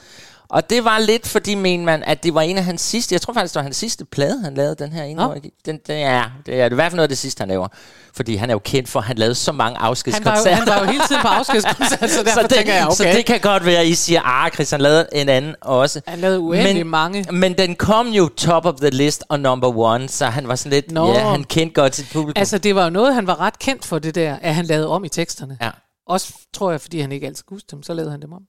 Og 0.51 0.71
det 0.71 0.85
var 0.85 0.99
lidt, 0.99 1.27
fordi 1.27 1.55
men 1.55 1.85
man, 1.85 2.03
at 2.03 2.23
det 2.23 2.35
var 2.35 2.41
en 2.41 2.59
af 2.59 2.65
hans 2.65 2.81
sidste, 2.81 3.13
jeg 3.13 3.21
tror 3.21 3.33
faktisk, 3.33 3.55
det 3.55 3.59
var 3.59 3.63
hans 3.63 3.77
sidste 3.77 4.05
plade, 4.05 4.43
han 4.45 4.55
lavede 4.55 4.75
den 4.75 4.93
her 4.93 5.05
indgår. 5.05 5.35
Nå. 5.35 5.41
Den, 5.67 5.79
den, 5.87 5.99
ja, 5.99 6.25
det 6.47 6.61
er 6.61 6.71
i 6.71 6.75
hvert 6.75 6.91
fald 6.93 6.97
noget 6.97 7.05
af 7.05 7.09
det 7.09 7.19
sidste, 7.19 7.41
han 7.41 7.49
laver. 7.49 7.69
Fordi 8.17 8.37
han 8.37 8.51
er 8.51 8.55
jo 8.55 8.59
kendt 8.59 8.89
for, 8.89 9.01
at 9.01 9.07
han 9.07 9.19
lavede 9.19 9.35
så 9.35 9.53
mange 9.53 9.77
Han 9.77 9.83
var, 9.83 9.89
afskedskoncerter. 9.89 10.51
jo, 10.51 10.57
han 10.57 10.67
var 10.67 10.79
jo 10.79 10.85
hele 10.85 11.05
tiden 11.09 11.23
på 11.23 11.29
afskedskoncerter, 11.39 12.07
så 12.07 12.23
derfor 12.23 12.41
så 12.41 12.43
det, 12.43 12.51
tænker 12.51 12.75
jeg, 12.75 12.87
okay. 12.87 12.95
Så 12.95 13.05
det 13.05 13.27
kan 13.27 13.41
godt 13.41 13.67
være, 13.67 13.81
at 13.81 13.87
I 13.87 13.95
siger, 13.95 14.21
ah, 14.25 14.51
Chris, 14.51 14.71
han 14.71 14.81
lavede 14.81 15.07
en 15.13 15.29
anden 15.29 15.55
også. 15.61 16.01
Han 16.07 16.19
lavede 16.19 16.41
uendelig 16.41 16.87
men, 16.87 16.91
mange. 16.91 17.27
Men 17.33 17.59
den 17.59 17.77
kom 17.77 18.09
jo 18.09 18.29
top 18.29 18.67
of 18.67 18.75
the 18.75 18.91
list 18.91 19.25
og 19.29 19.41
number 19.41 19.79
one, 19.79 20.09
så 20.09 20.27
han 20.27 20.49
var 20.49 20.55
sådan 20.55 20.73
lidt, 20.73 20.93
Nå. 20.93 21.13
ja, 21.13 21.29
han 21.29 21.45
kendte 21.45 21.75
godt 21.75 21.97
sit 21.97 22.07
publikum. 22.13 22.41
Altså, 22.41 22.59
det 22.59 22.75
var 22.75 22.85
jo 22.85 22.91
noget, 22.91 23.15
han 23.15 23.27
var 23.27 23.41
ret 23.41 23.59
kendt 23.59 23.85
for, 23.85 23.99
det 23.99 24.15
der, 24.15 24.37
at 24.43 24.55
han 24.55 24.65
lavede 24.65 24.89
om 24.89 25.05
i 25.05 25.09
teksterne. 25.09 25.59
Ja. 25.61 25.71
Også, 26.11 26.33
tror 26.53 26.71
jeg, 26.71 26.81
fordi 26.81 27.01
han 27.01 27.13
ikke 27.13 27.27
altid 27.27 27.45
kunne 27.45 27.55
huske 27.55 27.69
dem, 27.71 27.83
så 27.83 27.95
lavede 27.95 28.11
han 28.11 28.23
dem 28.23 28.33
om. 28.33 28.43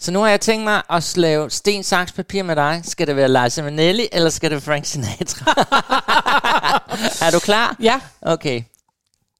Så 0.00 0.10
nu 0.12 0.20
har 0.20 0.28
jeg 0.28 0.40
tænkt 0.40 0.64
mig 0.64 0.82
at 0.90 1.16
lave 1.16 1.50
sten, 1.50 1.82
saks, 1.82 2.12
papir 2.12 2.42
med 2.42 2.56
dig. 2.56 2.80
Skal 2.84 3.06
det 3.06 3.16
være 3.16 3.44
Liza 3.44 3.62
Minnelli, 3.62 4.08
eller 4.12 4.30
skal 4.30 4.50
det 4.50 4.54
være 4.54 4.60
Frank 4.74 4.84
Sinatra? 4.84 5.50
er 7.26 7.30
du 7.30 7.38
klar? 7.38 7.76
Ja. 7.80 8.00
Okay. 8.22 8.62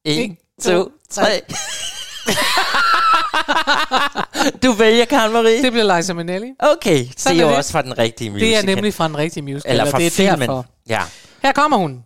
En, 0.05 0.29
En, 0.29 0.37
to, 0.61 0.83
to, 0.83 0.91
tre. 1.09 1.41
du 4.63 4.71
vælger, 4.71 5.05
Karen 5.05 5.31
Marie. 5.33 5.63
Det 5.63 5.71
bliver 5.71 5.97
Liza 5.97 6.13
Minnelli. 6.13 6.47
Okay, 6.59 7.05
det 7.17 7.25
er 7.27 7.33
jo 7.33 7.55
også 7.55 7.71
fra 7.71 7.81
den 7.81 7.97
rigtige 7.97 8.29
musical. 8.29 8.49
Det 8.49 8.57
er 8.57 8.75
nemlig 8.75 8.93
fra 8.93 9.07
den 9.07 9.17
rigtige 9.17 9.43
musical. 9.43 9.71
Eller 9.71 9.85
fra 9.85 9.97
det 9.97 10.07
er 10.07 10.11
filmen. 10.11 10.39
Derfor. 10.39 10.65
Ja. 10.89 11.01
Her 11.43 11.51
kommer 11.51 11.77
hun. 11.77 12.03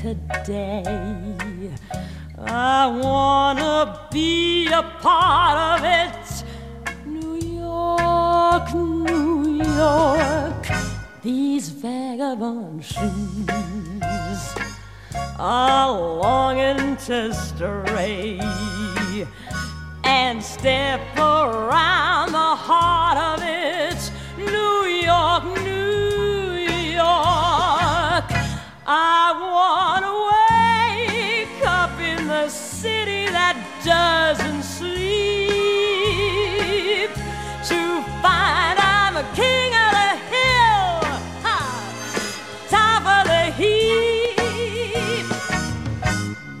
Today. 0.00 1.74
I 2.38 2.86
wanna 2.86 4.06
be 4.12 4.68
a 4.68 4.82
part 5.00 5.58
of 5.72 5.84
it. 5.84 6.44
New 7.04 7.34
York, 7.34 8.72
New 8.74 9.64
York, 9.64 10.68
these 11.20 11.70
vagabond 11.70 12.84
shoes 12.84 14.54
are 15.36 15.90
longing 15.90 16.96
to 17.08 17.34
stray 17.34 18.38
and 20.04 20.40
step 20.40 21.00
around 21.16 22.30
the 22.30 22.54
heart 22.66 23.18
of 23.18 23.44
it. 23.44 24.12
New 24.36 24.84
York, 24.86 25.57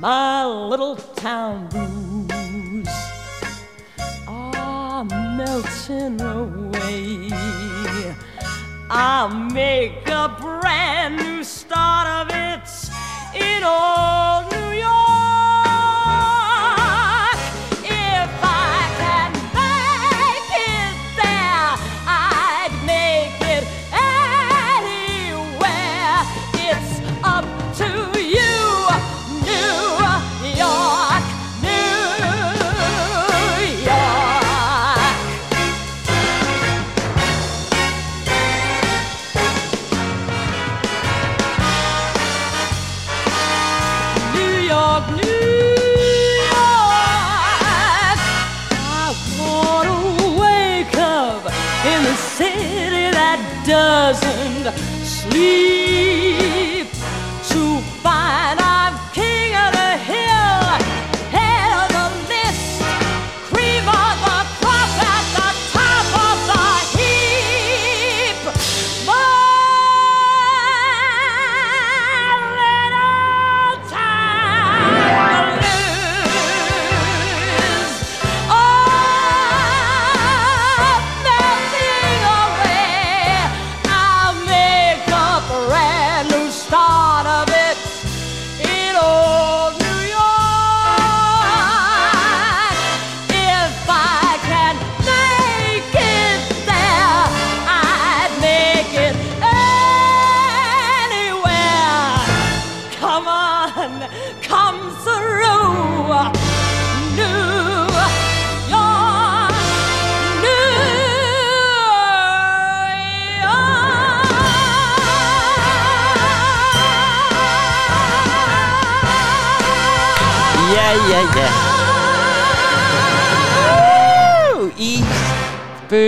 My 0.00 0.46
little 0.46 0.94
town 0.94 1.66
blues 1.70 2.86
are 4.28 5.04
melting 5.04 6.20
away. 6.20 7.28
I'll 8.88 9.28
make 9.28 10.08
a 10.08 10.36
brand 10.40 11.16
new 11.16 11.42
start 11.42 12.06
of 12.06 12.28
it 12.32 12.68
in 13.34 13.64
old 13.64 14.52
New 14.52 14.67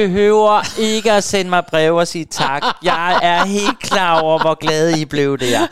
behøver 0.07 0.79
ikke 0.79 1.13
at 1.13 1.25
sende 1.25 1.51
mig 1.51 1.65
breve 1.67 2.01
og 2.01 2.09
sige 2.09 2.25
tak. 2.25 2.63
Jeg 2.83 3.19
er 3.23 3.45
helt 3.45 3.79
klar 3.79 4.21
over, 4.21 4.39
hvor 4.39 4.55
glade 4.55 5.01
I 5.01 5.05
blev 5.05 5.39
der. 5.39 5.67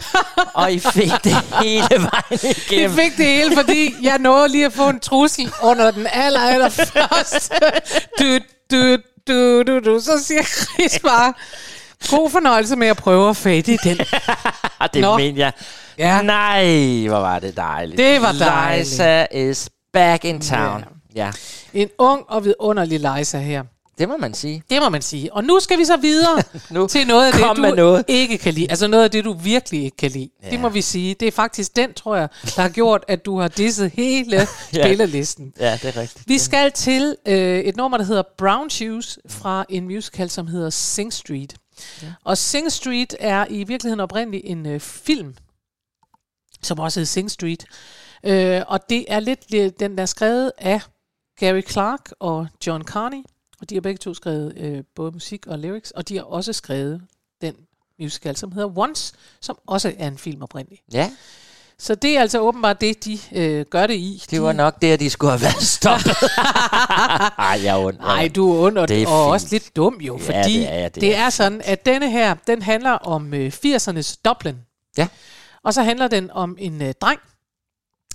Og 0.54 0.72
I 0.72 0.78
fik 0.78 1.12
det 1.24 1.36
hele 1.62 1.88
vejen 1.90 2.56
igennem. 2.70 2.96
fik 2.96 3.16
det 3.16 3.26
hele, 3.26 3.56
fordi 3.56 3.94
jeg 4.02 4.18
nåede 4.18 4.48
lige 4.48 4.66
at 4.66 4.72
få 4.72 4.88
en 4.88 5.00
trussel 5.00 5.52
under 5.62 5.90
den 5.90 6.06
aller, 6.12 6.40
aller 6.40 6.68
første. 6.68 7.54
Du, 8.18 8.38
du, 8.70 8.96
du, 9.28 9.62
du, 9.62 9.78
du. 9.78 10.00
Så 10.00 10.24
siger 10.24 10.42
Chris 10.42 10.98
bare, 11.02 11.32
god 12.10 12.30
fornøjelse 12.30 12.76
med 12.76 12.88
at 12.88 12.96
prøve 12.96 13.30
at 13.30 13.36
fade 13.36 13.72
i 13.72 13.76
den. 13.84 13.98
det 14.94 15.00
Nå. 15.00 15.16
mener 15.16 15.38
jeg. 15.44 15.52
Ja. 15.98 16.22
Nej, 16.22 16.64
hvor 17.08 17.20
var 17.20 17.38
det 17.38 17.56
dejligt. 17.56 17.98
Det 17.98 18.22
var 18.22 18.32
dejligt. 18.32 18.88
Liza 18.88 19.26
is 19.32 19.70
back 19.92 20.24
in 20.24 20.40
town. 20.40 20.84
Ja. 21.14 21.32
En 21.74 21.88
ung 21.98 22.24
og 22.28 22.44
vidunderlig 22.44 23.00
Liza 23.00 23.38
her. 23.38 23.62
Det 23.98 24.08
må 24.08 24.16
man 24.16 24.34
sige. 24.34 24.62
Det 24.70 24.82
må 24.82 24.88
man 24.88 25.02
sige. 25.02 25.32
Og 25.32 25.44
nu 25.44 25.60
skal 25.60 25.78
vi 25.78 25.84
så 25.84 25.96
videre 25.96 26.42
nu 26.70 26.86
til 26.86 27.06
noget 27.06 27.26
af 27.26 27.32
det, 27.32 27.56
du 27.56 27.74
noget. 27.76 28.04
ikke 28.08 28.38
kan 28.38 28.54
lide. 28.54 28.66
Altså 28.70 28.86
noget 28.86 29.04
af 29.04 29.10
det, 29.10 29.24
du 29.24 29.32
virkelig 29.32 29.84
ikke 29.84 29.96
kan 29.96 30.10
lide. 30.10 30.30
Ja. 30.42 30.50
Det 30.50 30.60
må 30.60 30.68
vi 30.68 30.82
sige. 30.82 31.14
Det 31.14 31.28
er 31.28 31.32
faktisk 31.32 31.76
den, 31.76 31.94
tror 31.94 32.16
jeg, 32.16 32.28
der 32.56 32.62
har 32.62 32.68
gjort, 32.68 33.04
at 33.08 33.24
du 33.24 33.38
har 33.40 33.48
disset 33.48 33.90
hele 33.90 34.36
Ja. 34.74 34.84
spillelisten. 34.84 35.52
Ja, 35.60 35.78
det 35.82 35.96
er 35.96 36.00
rigtigt. 36.00 36.28
Vi 36.28 36.38
skal 36.38 36.72
til 36.72 37.16
øh, 37.26 37.58
et 37.60 37.76
nummer, 37.76 37.98
der 37.98 38.04
hedder 38.04 38.22
Brown 38.38 38.70
Shoes, 38.70 39.18
fra 39.28 39.64
en 39.68 39.84
musical, 39.84 40.30
som 40.30 40.46
hedder 40.46 40.70
Sing 40.70 41.12
Street. 41.12 41.54
Ja. 42.02 42.06
Og 42.24 42.38
Sing 42.38 42.72
Street 42.72 43.16
er 43.20 43.46
i 43.50 43.64
virkeligheden 43.64 44.00
oprindeligt 44.00 44.42
en 44.46 44.66
øh, 44.66 44.80
film, 44.80 45.34
som 46.62 46.78
også 46.78 47.00
hedder 47.00 47.06
Sing 47.08 47.30
Street. 47.30 47.64
Øh, 48.24 48.62
og 48.68 48.80
det 48.90 49.04
er 49.08 49.20
lidt, 49.20 49.50
lidt 49.50 49.80
den, 49.80 49.96
der 49.96 50.02
er 50.02 50.06
skrevet 50.06 50.52
af 50.58 50.80
Gary 51.40 51.62
Clark 51.68 52.10
og 52.20 52.46
John 52.66 52.84
Carney. 52.84 53.22
Og 53.60 53.70
de 53.70 53.74
har 53.74 53.80
begge 53.80 53.98
to 53.98 54.14
skrevet 54.14 54.52
øh, 54.56 54.84
både 54.94 55.12
musik 55.12 55.46
og 55.46 55.58
lyrics, 55.58 55.90
og 55.90 56.08
de 56.08 56.16
har 56.16 56.22
også 56.24 56.52
skrevet 56.52 57.02
den 57.40 57.54
musical, 58.00 58.36
som 58.36 58.52
hedder 58.52 58.78
Once, 58.78 59.14
som 59.40 59.58
også 59.66 59.92
er 59.98 60.08
en 60.08 60.18
film 60.18 60.42
oprindeligt. 60.42 60.82
Ja. 60.92 61.10
Så 61.78 61.94
det 61.94 62.16
er 62.16 62.20
altså 62.20 62.40
åbenbart 62.40 62.80
det, 62.80 63.04
de 63.04 63.18
øh, 63.32 63.66
gør 63.70 63.86
det 63.86 63.94
i. 63.94 64.22
Det 64.30 64.42
var 64.42 64.52
nok 64.52 64.82
der, 64.82 64.96
de 64.96 65.10
skulle 65.10 65.30
have 65.30 65.40
været 65.42 65.62
stoppet. 65.62 66.10
Ej, 67.38 67.60
jeg 67.64 67.66
er 67.66 67.84
ond. 67.84 67.98
Nej, 67.98 68.28
du 68.28 68.52
er 68.52 68.66
ond, 68.66 68.78
og, 68.78 68.88
Det 68.88 69.02
er 69.02 69.08
og 69.08 69.26
også 69.26 69.46
lidt 69.50 69.76
dum 69.76 70.00
jo, 70.00 70.18
Ja, 70.18 70.24
fordi 70.24 70.54
det 70.58 70.68
er 70.68 70.74
jeg, 70.74 70.94
det 70.94 71.00
det 71.00 71.16
er 71.16 71.20
er 71.24 71.30
sådan, 71.30 71.60
at 71.64 71.86
denne 71.86 72.10
her, 72.10 72.34
den 72.46 72.62
handler 72.62 72.90
om 72.90 73.34
øh, 73.34 73.52
80'ernes 73.66 74.20
Dublin. 74.24 74.56
Ja. 74.96 75.08
Og 75.62 75.74
så 75.74 75.82
handler 75.82 76.08
den 76.08 76.30
om 76.30 76.56
en 76.58 76.82
øh, 76.82 76.94
dreng, 77.00 77.20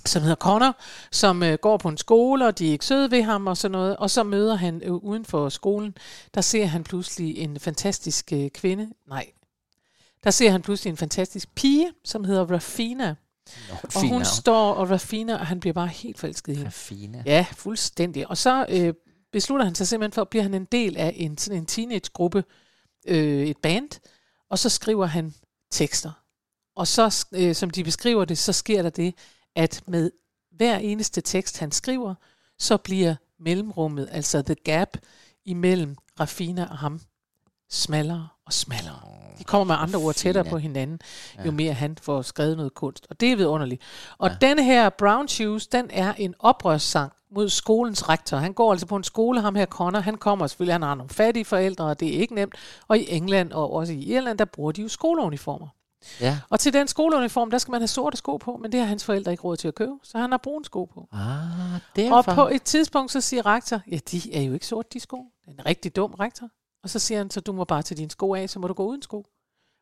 som 0.06 0.22
hedder 0.22 0.36
Connor, 0.36 0.76
som 1.12 1.42
øh, 1.42 1.58
går 1.58 1.76
på 1.76 1.88
en 1.88 1.98
skole, 1.98 2.46
og 2.46 2.58
de 2.58 2.68
er 2.68 2.72
ikke 2.72 2.86
søde 2.86 3.10
ved 3.10 3.22
ham 3.22 3.46
og 3.46 3.56
sådan 3.56 3.72
noget. 3.72 3.96
Og 3.96 4.10
så 4.10 4.22
møder 4.22 4.54
han 4.54 4.82
øh, 4.84 4.92
uden 4.92 5.24
for 5.24 5.48
skolen, 5.48 5.96
der 6.34 6.40
ser 6.40 6.66
han 6.66 6.84
pludselig 6.84 7.38
en 7.38 7.60
fantastisk 7.60 8.32
øh, 8.32 8.50
kvinde. 8.50 8.88
Nej, 9.08 9.26
der 10.24 10.30
ser 10.30 10.50
han 10.50 10.62
pludselig 10.62 10.90
en 10.90 10.96
fantastisk 10.96 11.54
pige, 11.54 11.92
som 12.04 12.24
hedder 12.24 12.44
Rafina. 12.50 13.14
Nå, 13.68 13.74
og 13.94 14.08
hun 14.08 14.24
står, 14.24 14.72
og 14.72 14.90
Rafina, 14.90 15.34
og 15.34 15.46
han 15.46 15.60
bliver 15.60 15.74
bare 15.74 15.88
helt 15.88 16.18
forelsket 16.18 16.52
i 16.52 16.56
hende. 16.56 16.66
Rafina. 16.66 17.22
Ja, 17.26 17.46
fuldstændig. 17.52 18.30
Og 18.30 18.36
så 18.36 18.66
øh, 18.68 18.94
beslutter 19.32 19.64
han 19.64 19.74
sig 19.74 19.88
simpelthen 19.88 20.12
for, 20.12 20.22
at 20.22 20.28
blive 20.28 20.42
han 20.42 20.54
en 20.54 20.64
del 20.64 20.96
af 20.96 21.12
en, 21.16 21.38
sådan 21.38 21.58
en 21.58 21.66
teenagegruppe, 21.66 22.44
øh, 23.08 23.46
et 23.46 23.56
band, 23.62 23.88
og 24.50 24.58
så 24.58 24.68
skriver 24.68 25.06
han 25.06 25.34
tekster. 25.70 26.10
Og 26.76 26.86
så, 26.86 27.26
øh, 27.32 27.54
som 27.54 27.70
de 27.70 27.84
beskriver 27.84 28.24
det, 28.24 28.38
så 28.38 28.52
sker 28.52 28.82
der 28.82 28.90
det, 28.90 29.14
at 29.56 29.82
med 29.86 30.10
hver 30.56 30.76
eneste 30.76 31.20
tekst, 31.20 31.58
han 31.58 31.72
skriver, 31.72 32.14
så 32.58 32.76
bliver 32.76 33.14
mellemrummet, 33.40 34.08
altså 34.12 34.42
the 34.42 34.54
gap, 34.54 34.88
imellem 35.44 35.96
Rafina 36.20 36.66
og 36.70 36.78
ham, 36.78 37.00
smallere 37.70 38.28
og 38.46 38.52
smallere. 38.52 39.00
De 39.38 39.44
kommer 39.44 39.74
med 39.74 39.82
andre 39.82 39.98
ord 39.98 40.14
tættere 40.14 40.44
på 40.44 40.58
hinanden, 40.58 41.00
jo 41.46 41.50
mere 41.50 41.72
han 41.72 41.96
får 42.02 42.22
skrevet 42.22 42.56
noget 42.56 42.74
kunst. 42.74 43.06
Og 43.10 43.20
det 43.20 43.32
er 43.32 43.36
vidunderligt. 43.36 43.82
Og 44.18 44.30
ja. 44.30 44.36
denne 44.40 44.64
her 44.64 44.88
Brown 44.88 45.28
Shoes, 45.28 45.66
den 45.66 45.90
er 45.90 46.12
en 46.12 46.34
oprørssang 46.38 47.12
mod 47.30 47.48
skolens 47.48 48.08
rektor. 48.08 48.36
Han 48.36 48.52
går 48.52 48.70
altså 48.70 48.86
på 48.86 48.96
en 48.96 49.04
skole, 49.04 49.40
ham 49.40 49.54
her 49.54 49.66
Connor, 49.66 50.00
han 50.00 50.16
kommer 50.16 50.46
selvfølgelig, 50.46 50.74
han 50.74 50.82
har 50.82 50.94
nogle 50.94 51.10
fattige 51.10 51.44
forældre, 51.44 51.84
og 51.84 52.00
det 52.00 52.16
er 52.16 52.20
ikke 52.20 52.34
nemt. 52.34 52.54
Og 52.88 52.98
i 52.98 53.06
England 53.16 53.52
og 53.52 53.72
også 53.72 53.92
i 53.92 54.02
Irland, 54.02 54.38
der 54.38 54.44
bruger 54.44 54.72
de 54.72 54.82
jo 54.82 54.88
skoleuniformer. 54.88 55.68
Ja. 56.20 56.38
Og 56.50 56.60
til 56.60 56.72
den 56.72 56.88
skoleuniform, 56.88 57.50
der 57.50 57.58
skal 57.58 57.72
man 57.72 57.80
have 57.80 57.88
sorte 57.88 58.16
sko 58.16 58.36
på, 58.36 58.56
men 58.62 58.72
det 58.72 58.80
har 58.80 58.86
hans 58.86 59.04
forældre 59.04 59.30
ikke 59.32 59.42
råd 59.44 59.56
til 59.56 59.68
at 59.68 59.74
købe, 59.74 59.92
så 60.02 60.18
han 60.18 60.30
har 60.30 60.38
brune 60.38 60.64
sko 60.64 60.84
på. 60.84 61.08
Ah, 61.12 61.74
Og 61.74 61.80
derfor. 61.96 62.22
på 62.34 62.48
et 62.48 62.62
tidspunkt, 62.62 63.12
så 63.12 63.20
siger 63.20 63.46
rektor, 63.46 63.80
ja, 63.90 63.98
de 64.10 64.34
er 64.34 64.42
jo 64.42 64.52
ikke 64.52 64.66
sorte, 64.66 64.88
de 64.92 65.00
sko. 65.00 65.16
Det 65.44 65.48
er 65.48 65.52
en 65.60 65.66
rigtig 65.66 65.96
dum 65.96 66.14
rektor. 66.20 66.48
Og 66.82 66.90
så 66.90 66.98
siger 66.98 67.18
han, 67.18 67.30
så 67.30 67.40
du 67.40 67.52
må 67.52 67.64
bare 67.64 67.82
tage 67.82 67.96
dine 67.98 68.10
sko 68.10 68.34
af, 68.34 68.50
så 68.50 68.58
må 68.58 68.66
du 68.68 68.74
gå 68.74 68.86
uden 68.86 69.02
sko. 69.02 69.26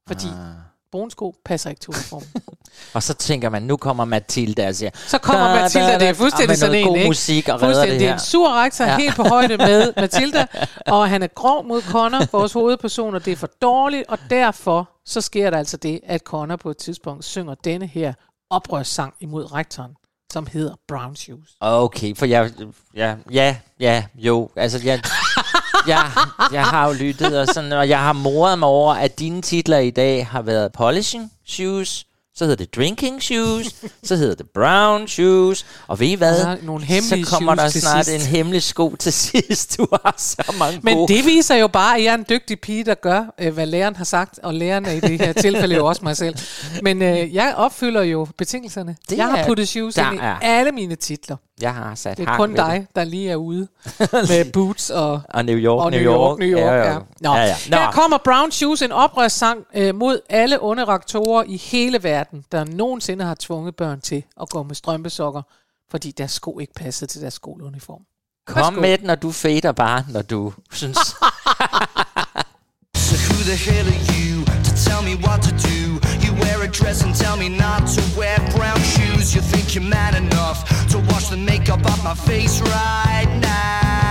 Fordi 0.09 0.27
Ah. 0.27 0.57
Brune 0.93 1.11
sko 1.11 1.35
passer 1.45 1.71
ikke 1.71 1.81
til 1.81 1.89
uniformen. 1.91 2.29
Og 2.95 3.03
så 3.03 3.15
tænker 3.15 3.49
man, 3.49 3.63
nu 3.63 3.77
kommer 3.77 4.05
Mathilde 4.05 4.67
og 4.67 4.75
siger... 4.75 4.91
Så 5.07 5.19
kommer 5.19 5.47
"Da, 5.55 5.61
Mathilda, 5.61 5.87
da, 5.87 5.93
det 5.99 6.09
er 6.09 6.13
da," 6.13 6.19
fuldstændig 6.19 6.59
sådan 6.59 6.71
noget 6.71 6.83
en, 6.83 6.89
god 6.89 6.97
ikke? 6.97 7.09
musik 7.09 7.49
og 7.49 7.55
redder 7.55 7.67
Fuldstændig. 7.67 7.93
det 7.93 8.01
Det 8.01 8.07
her. 8.09 8.15
er 8.15 8.19
en 8.19 8.21
sur 8.25 8.63
rektor, 8.63 8.85
Ja. 8.85 8.97
helt 8.99 9.17
på 9.17 9.23
højde 9.23 9.57
med 9.57 9.93
Mathilda, 10.01 10.47
og 10.87 11.09
han 11.09 11.23
er 11.23 11.27
grov 11.27 11.65
mod 11.65 11.83
Connor, 11.83 12.27
vores 12.33 12.53
hovedperson, 12.53 13.15
og 13.15 13.25
det 13.25 13.33
er 13.33 13.37
for 13.37 13.49
dårligt, 13.63 14.05
og 14.09 14.19
derfor 14.31 14.91
så 15.07 15.21
sker 15.21 15.51
der 15.51 15.59
altså 15.59 15.77
det, 15.77 16.01
at 16.07 16.21
Connor 16.21 16.57
på 16.57 16.71
et 16.71 16.77
tidspunkt 16.77 17.25
synger 17.25 17.55
denne 17.65 17.87
her 17.87 18.13
oprørssang 18.51 19.15
imod 19.21 19.53
rektoren, 19.53 19.93
som 20.33 20.47
hedder 20.53 20.75
Brown 20.89 21.17
Shoes. 21.17 21.49
Okay, 21.61 22.17
for 22.17 22.27
jeg... 22.27 22.51
Ja, 22.97 23.15
ja, 23.33 23.57
ja, 23.81 24.05
jo. 24.15 24.51
Altså, 24.57 24.81
jeg, 24.85 25.01
jeg, 25.89 26.11
jeg 26.53 26.65
har 26.65 26.87
jo 26.87 26.93
lyttet, 26.93 27.39
og, 27.41 27.47
sådan, 27.47 27.73
og 27.73 27.89
jeg 27.89 27.99
har 27.99 28.13
moret 28.13 28.59
mig 28.59 28.69
over, 28.69 28.95
at 28.95 29.19
dine 29.19 29.43
titler 29.43 29.79
i 29.79 29.91
dag 29.91 30.27
har 30.27 30.43
været 30.43 30.73
Polishing 30.73 31.33
Shoes, 31.47 32.07
så 32.35 32.45
hedder 32.45 32.57
det 32.65 32.77
Drinking 32.77 33.23
Shoes, 33.23 33.75
så 34.03 34.17
hedder 34.17 34.35
det 34.35 34.47
Brown 34.55 35.09
Shoes, 35.09 35.67
og 35.87 36.01
ved 36.01 36.07
I 36.07 36.15
hvad? 36.15 36.41
Så 36.41 36.57
nogle 36.63 36.87
så 36.87 37.27
kommer 37.31 37.55
der 37.55 37.69
snart 37.69 38.07
sidst. 38.07 38.27
en 38.27 38.31
hemmelig 38.37 38.63
sko 38.63 38.97
til 38.99 39.13
sidst. 39.13 39.79
Du 39.79 39.87
har 40.05 40.15
så 40.19 40.55
mange 40.59 40.81
Men 40.83 40.97
gode. 40.97 41.15
det 41.15 41.25
viser 41.25 41.55
jo 41.55 41.69
bare, 41.69 41.97
at 41.97 42.05
jeg 42.05 42.11
er 42.11 42.15
en 42.15 42.27
dygtig 42.29 42.61
pige, 42.61 42.85
der 42.85 42.95
gør, 42.95 43.35
øh, 43.41 43.55
hvad 43.55 43.67
læreren 43.67 43.97
har 43.97 44.05
sagt, 44.05 44.39
og 44.43 44.55
læreren 44.55 44.87
er 44.87 44.91
i 44.93 45.01
det 45.01 45.21
her 45.21 45.33
tilfælde 45.33 45.75
jo 45.75 45.87
også 45.87 46.01
mig 46.05 46.17
selv. 46.17 46.35
Men 46.83 47.03
øh, 47.03 47.35
jeg 47.35 47.55
opfylder 47.57 48.03
jo 48.03 48.27
betingelserne. 48.39 48.97
Det 49.11 49.17
jeg 49.17 49.27
har 49.27 49.47
puttet 49.47 49.69
shoes 49.69 49.95
der 49.95 50.11
ind 50.11 50.21
i 50.21 50.25
alle 50.43 50.73
mine 50.73 50.95
titler. 50.95 51.37
Jeg 51.63 51.75
har 51.75 51.95
sat 51.95 52.17
Det 52.17 52.29
er 52.29 52.37
kun 52.37 52.55
dig, 52.55 52.87
der 52.97 53.05
lige 53.05 53.31
er 53.31 53.37
ude 53.37 53.69
med 54.31 54.53
boots 54.53 54.91
og, 54.91 55.21
Og 55.29 55.45
New 55.45 55.57
York, 55.57 55.85
og 55.85 55.91
New 55.91 56.01
New 56.01 56.13
York. 56.13 56.39
New 56.39 56.49
York. 56.49 56.61
Ja, 56.61 56.93
Ja. 56.93 56.99
Nå. 57.21 57.35
Ja, 57.35 57.43
ja. 57.43 57.57
Nå. 57.71 57.77
Her 57.77 57.91
kommer 57.91 58.19
Brown 58.19 58.51
Shoes, 58.51 58.83
en 58.83 58.93
oprørssang 58.93 59.67
øh, 59.75 59.95
mod 59.95 60.21
alle 60.29 60.63
onde 60.63 60.85
rektorer 60.85 61.45
i 61.47 61.57
hele 61.57 62.03
verden, 62.03 62.45
der 62.53 62.65
nogensinde 62.65 63.25
har 63.25 63.37
tvunget 63.41 63.77
børn 63.77 64.01
til 64.01 64.25
at 64.41 64.49
gå 64.49 64.63
med 64.63 64.75
strømpesokker, 64.75 65.43
fordi 65.91 66.11
deres 66.11 66.31
sko 66.31 66.59
ikke 66.59 66.75
passede 66.75 67.11
til 67.11 67.21
deres 67.21 67.35
skoleuniform. 67.35 68.01
Kom 68.47 68.57
Værsgo. 68.57 68.81
med 68.81 68.99
den, 68.99 69.07
når 69.07 69.15
du 69.15 69.33
fader 69.33 69.73
bare, 69.73 70.05
når 70.09 70.23
du 70.23 70.53
synes... 70.73 70.99
the 73.45 73.57
hell 73.57 73.87
are 73.89 73.95
you 74.25 74.42
to 74.75 74.85
tell 74.85 75.03
me 75.03 75.15
what 75.17 75.43
to 75.43 75.53
do? 75.53 76.01
You 76.21 76.33
wear 76.35 76.63
a 76.63 76.69
dress 76.69 77.03
and 77.03 77.15
tell 77.15 77.37
me 77.37 77.49
not 77.49 77.87
to 77.89 78.19
wear 78.19 78.37
brown 78.57 78.81
shoes. 78.81 79.35
You 79.35 79.41
think 79.41 79.75
you're 79.75 79.85
man 79.85 80.15
enough 80.15 80.89
to 80.91 80.99
wash 81.11 81.29
the 81.29 81.37
makeup 81.37 81.85
off 81.87 82.03
my 82.05 82.15
face 82.15 82.61
right 82.61 83.39
now. 83.41 84.02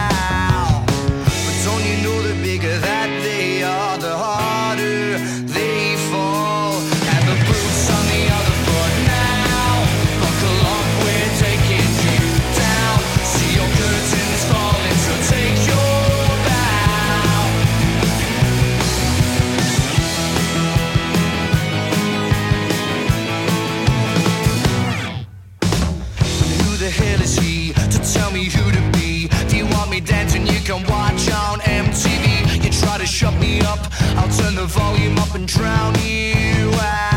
Can 30.71 30.87
watch 30.87 31.29
on 31.31 31.59
MTV. 31.59 32.63
You 32.63 32.69
try 32.69 32.97
to 32.97 33.05
shut 33.05 33.33
me 33.39 33.59
up, 33.61 33.79
I'll 34.15 34.29
turn 34.29 34.55
the 34.55 34.65
volume 34.65 35.17
up 35.17 35.35
and 35.35 35.47
drown 35.47 35.95
you 35.99 36.71
out. 36.75 37.10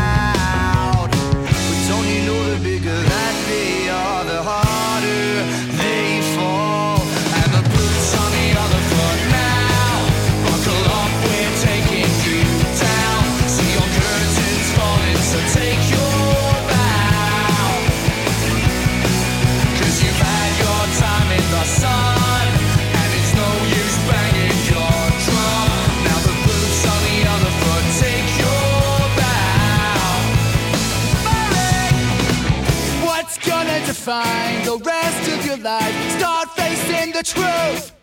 Gonna 34.05 34.65
the 34.65 34.77
rest 34.77 35.31
of 35.31 35.45
your 35.45 35.57
life? 35.57 36.11
Start 36.17 36.49
facing 36.51 37.11
the 37.11 37.23
truth. 37.23 37.94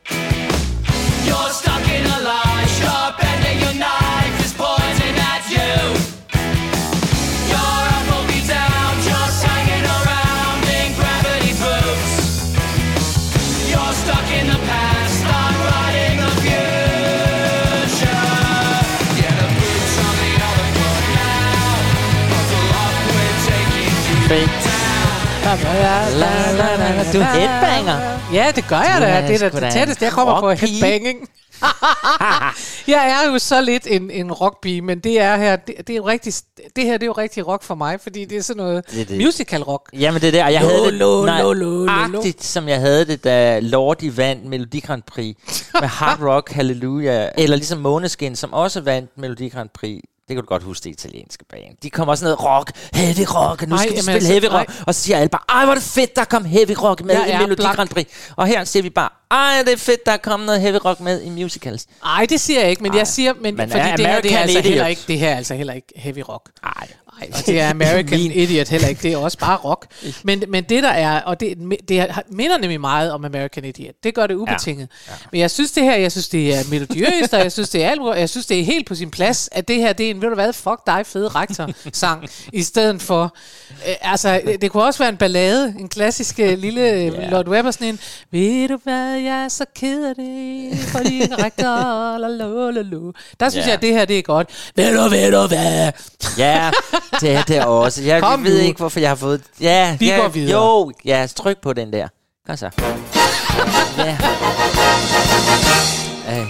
Du 27.12 27.18
er 27.18 27.24
headbanger. 27.24 28.18
Ja, 28.32 28.52
det 28.56 28.64
gør 28.68 28.76
jeg 28.76 28.96
da. 29.00 29.32
Det 29.32 29.42
er 29.42 29.48
da 29.50 29.60
det 29.60 29.72
tætteste, 29.72 30.04
jeg 30.04 30.12
kommer 30.12 30.40
på 30.40 30.50
headbanging. 30.52 31.28
jeg 32.94 33.10
er 33.24 33.32
jo 33.32 33.38
så 33.38 33.60
lidt 33.60 33.86
en, 33.90 34.10
en 34.10 34.32
rockpige, 34.32 34.82
men 34.82 34.98
det 34.98 35.20
er 35.20 35.36
her, 35.36 35.56
det, 35.56 35.74
det 35.78 35.90
er 35.90 35.96
jo 35.96 36.06
rigtig, 36.06 36.34
det 36.76 36.84
her 36.84 36.92
det 36.92 37.02
er 37.02 37.06
jo 37.06 37.12
rigtig 37.12 37.46
rock 37.46 37.62
for 37.62 37.74
mig, 37.74 38.00
fordi 38.00 38.24
det 38.24 38.38
er 38.38 38.42
sådan 38.42 38.62
noget 38.62 38.90
Det 38.90 39.08
det. 39.08 39.18
musical 39.24 39.62
rock. 39.62 39.90
Jamen 39.92 40.20
det 40.22 40.28
er 40.28 40.32
der, 40.32 40.48
jeg 40.48 40.62
Lo, 40.62 40.68
havde 40.68 40.84
det 40.84 40.92
lo, 40.94 41.24
lo, 41.26 41.42
lo, 41.42 41.52
lo, 41.52 41.52
lo. 41.52 41.84
nøjagtigt, 41.84 42.44
som 42.44 42.68
jeg 42.68 42.80
havde 42.80 43.04
det, 43.04 43.24
da 43.24 43.58
Lordi 43.60 44.16
vandt 44.16 44.44
Melodi 44.46 44.80
Grand 44.80 45.02
Prix 45.02 45.36
med 45.80 45.88
Hard 45.88 46.20
Rock 46.22 46.50
Hallelujah, 46.52 47.28
eller 47.38 47.56
ligesom 47.56 47.78
Måneskin, 47.78 48.36
som 48.36 48.52
også 48.52 48.80
vandt 48.80 49.18
Melodi 49.18 49.48
Grand 49.48 49.68
Prix. 49.74 50.00
Det 50.32 50.36
kan 50.36 50.42
du 50.44 50.48
godt 50.48 50.62
huske, 50.62 50.84
det 50.84 50.90
italienske 50.90 51.44
band. 51.44 51.76
De 51.82 51.90
kommer 51.90 52.12
også 52.12 52.24
noget 52.24 52.44
rock, 52.44 52.72
heavy 52.94 53.26
rock, 53.34 53.62
og 53.62 53.68
nu 53.68 53.74
Ej, 53.76 53.82
skal 53.82 53.96
vi 53.96 54.00
spille 54.00 54.12
altså, 54.12 54.32
heavy 54.32 54.44
rock. 54.44 54.68
ej. 54.68 54.74
Og 54.86 54.94
så 54.94 55.00
siger 55.00 55.16
alle 55.16 55.28
bare, 55.28 55.42
ej, 55.48 55.64
hvor 55.64 55.70
er 55.70 55.74
det 55.74 55.84
fedt, 55.84 56.16
der 56.16 56.24
kom 56.24 56.44
heavy 56.44 56.74
rock 56.82 57.04
med 57.04 57.14
Jeg 57.14 57.34
i 57.34 57.42
Melodi. 57.42 57.62
Grand 57.62 57.88
Prix. 57.88 58.06
Og 58.36 58.46
her 58.46 58.64
siger 58.64 58.82
vi 58.82 58.90
bare, 58.90 59.08
ej, 59.30 59.62
det 59.64 59.72
er 59.72 59.76
fedt, 59.76 60.06
der 60.06 60.12
er 60.12 60.16
kommet 60.16 60.46
noget 60.46 60.60
heavy 60.60 60.78
rock 60.84 61.00
med 61.00 61.22
i 61.22 61.30
musicals. 61.30 61.86
Nej, 62.04 62.26
det 62.30 62.40
siger 62.40 62.60
jeg 62.60 62.70
ikke, 62.70 62.82
men 62.82 62.94
jeg 62.96 63.06
siger, 63.06 63.32
men, 63.40 63.56
Men 63.56 63.70
fordi 63.70 63.82
er 63.82 63.96
det 63.96 64.06
her, 64.06 64.20
det 64.20 64.34
er 64.34 64.38
altså 64.38 64.60
heller 64.60 64.86
ikke, 64.86 65.02
det 65.08 65.18
her 65.18 65.28
er 65.30 65.36
altså 65.36 65.54
heller 65.54 65.72
ikke 65.72 65.92
heavy 65.96 66.22
rock. 66.28 66.50
Nej. 66.62 66.88
Nej, 67.30 67.38
og 67.40 67.46
det 67.46 67.60
er 67.60 67.70
American 67.70 68.20
Idiot 68.20 68.68
heller 68.68 68.88
ikke, 68.88 69.02
det 69.02 69.12
er 69.12 69.16
også 69.16 69.38
bare 69.38 69.56
rock. 69.56 69.86
Men, 70.24 70.44
men 70.48 70.64
det 70.64 70.82
der 70.82 70.88
er, 70.90 71.20
og 71.20 71.40
det, 71.40 71.54
det 71.88 72.00
er- 72.00 72.20
minder 72.28 72.58
nemlig 72.58 72.80
meget 72.80 73.12
om 73.12 73.24
American 73.24 73.64
Idiot, 73.64 73.94
det 74.04 74.14
gør 74.14 74.26
det 74.26 74.34
ubetinget. 74.34 74.88
Ja. 75.06 75.12
Ja. 75.12 75.16
Men 75.32 75.40
jeg 75.40 75.50
synes 75.50 75.72
det 75.72 75.82
her, 75.84 75.94
jeg 75.96 76.12
synes 76.12 76.28
det 76.28 76.54
er 76.54 76.58
melodiøst, 76.70 77.34
og 77.34 77.40
jeg 77.40 77.52
synes 77.52 77.68
det 77.68 77.84
er 77.84 77.90
alvor, 77.90 78.14
jeg 78.14 78.28
synes 78.28 78.46
det 78.46 78.60
er 78.60 78.64
helt 78.64 78.86
på 78.86 78.94
sin 78.94 79.10
plads, 79.10 79.48
at 79.52 79.68
det 79.68 79.76
her, 79.76 79.92
det 79.92 80.06
er 80.06 80.10
en, 80.10 80.22
ved 80.22 80.28
du 80.28 80.34
hvad, 80.34 80.52
fuck 80.52 80.86
dig, 80.86 81.06
fede 81.06 81.28
rektor-sang, 81.28 82.28
i 82.52 82.62
stedet 82.62 83.02
for, 83.02 83.36
øh, 83.88 83.94
altså, 84.00 84.40
det 84.60 84.70
kunne 84.70 84.84
også 84.84 84.98
være 84.98 85.08
en 85.08 85.16
ballade, 85.16 85.74
en 85.78 85.88
klassisk 85.88 86.38
øh, 86.40 86.58
lille 86.58 86.80
yeah. 86.80 87.30
Lord 87.30 87.48
Webber, 87.48 87.70
sådan 87.70 87.88
en, 87.88 88.00
ved 88.30 88.68
du 88.68 88.78
hvad, 88.84 89.14
jeg 89.16 89.44
er 89.44 89.48
så 89.48 89.64
ked 89.76 90.04
af 90.04 90.14
det, 90.14 90.78
fordi 90.78 91.22
en 91.22 91.38
rektor, 91.44 92.18
la, 92.18 92.28
la, 92.28 92.70
la, 92.70 92.82
la. 92.82 92.98
Der 93.40 93.48
synes 93.48 93.66
Ja. 93.66 93.68
jeg, 93.70 93.76
at 93.76 93.82
det 93.82 93.92
her, 93.94 94.04
det 94.04 94.18
er 94.18 94.22
godt. 94.22 94.48
Ved 94.76 94.96
du, 94.96 95.08
ved 95.08 95.32
du 95.32 95.46
hvad? 95.46 95.92
Ja, 96.38 96.70
det 97.20 97.32
er 97.34 97.42
det 97.42 97.64
også. 97.64 98.02
Jeg 98.02 98.22
Kom 98.22 98.44
ved 98.44 98.58
nu. 98.58 98.64
ikke, 98.66 98.78
hvorfor 98.78 99.00
jeg 99.00 99.10
har 99.10 99.14
fået... 99.16 99.42
Ja, 99.60 99.96
Vi 100.00 100.06
ja, 100.08 100.16
går 100.16 100.28
videre. 100.28 100.62
Jo, 100.62 100.92
ja, 101.04 101.26
tryk 101.36 101.60
på 101.62 101.72
den 101.72 101.92
der. 101.92 102.08
Kom 102.46 102.56
så. 102.56 102.70
Ja. 103.98 104.18
Øh. 106.40 106.46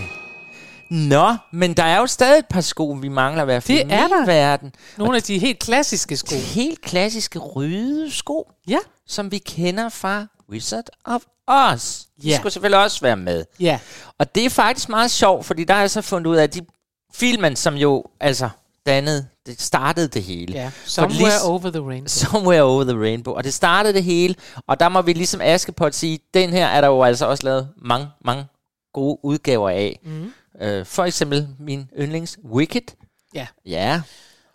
Nå, 0.91 1.35
men 1.53 1.75
der 1.75 1.83
er 1.83 1.99
jo 1.99 2.07
stadig 2.07 2.39
et 2.39 2.47
par 2.47 2.61
sko, 2.61 2.91
vi 3.01 3.09
mangler 3.09 3.43
i 3.43 3.45
hvert 3.45 3.63
fald 3.63 3.79
Det 3.79 3.93
er 3.93 4.09
der. 4.09 4.27
verden. 4.27 4.73
Nogle 4.99 5.17
af 5.17 5.23
de 5.23 5.39
helt 5.39 5.59
klassiske 5.59 6.17
sko. 6.17 6.35
Helt 6.37 6.81
klassiske 6.81 7.39
røde 7.39 8.11
sko, 8.11 8.51
ja. 8.69 8.79
som 9.07 9.31
vi 9.31 9.39
kender 9.39 9.89
fra 9.89 10.27
Wizard 10.51 10.85
of 11.05 11.21
Oz. 11.47 12.01
De 12.23 12.29
Ja. 12.29 12.37
skulle 12.37 12.53
selvfølgelig 12.53 12.79
også 12.85 13.01
være 13.01 13.17
med. 13.17 13.45
Ja. 13.61 13.79
Og 14.19 14.35
det 14.35 14.45
er 14.47 14.51
faktisk 14.51 14.89
meget 14.89 15.11
sjovt, 15.11 15.47
fordi 15.47 15.65
der 15.65 15.75
har 15.75 15.81
jeg 15.81 15.91
så 15.91 16.03
fundet 16.03 16.31
ud 16.31 16.37
af, 16.37 16.43
at 16.43 16.55
de 16.55 16.61
filmen, 17.15 17.57
som 17.57 17.75
jo 17.75 18.05
altså 18.21 18.49
dannede, 18.87 19.27
det 19.47 19.61
startede 19.63 20.09
det 20.09 20.23
hele. 20.23 20.53
Ja, 20.55 20.69
For 20.69 20.89
Somewhere 20.89 21.19
lige- 21.19 21.43
Over 21.45 21.71
the 21.71 21.81
Rainbow. 21.89 22.07
Somewhere 22.09 22.63
Over 22.63 22.85
the 22.85 23.01
Rainbow. 23.01 23.35
Og 23.35 23.45
det 23.45 23.55
startede 23.55 23.95
det 23.95 24.05
hele, 24.05 24.35
og 24.67 24.81
der 24.81 24.89
må 24.89 25.03
vi 25.03 25.13
ligesom 25.13 25.41
Askepot 25.41 25.95
sige, 25.95 26.19
den 26.35 26.51
her 26.51 26.67
er 26.67 26.81
der 26.81 26.89
jo 26.89 27.03
altså 27.03 27.27
også 27.27 27.45
lavet 27.45 27.69
mange, 27.85 28.09
mange 28.25 28.45
gode 28.95 29.19
udgaver 29.23 29.71
af. 29.71 30.01
Mhm. 30.05 30.33
Øh, 30.61 30.87
for 30.87 31.05
eksempel 31.05 31.49
min 31.59 31.89
yndlings 32.01 32.39
Wicked. 32.53 32.83
Ja. 33.35 33.47
Ja. 33.67 34.03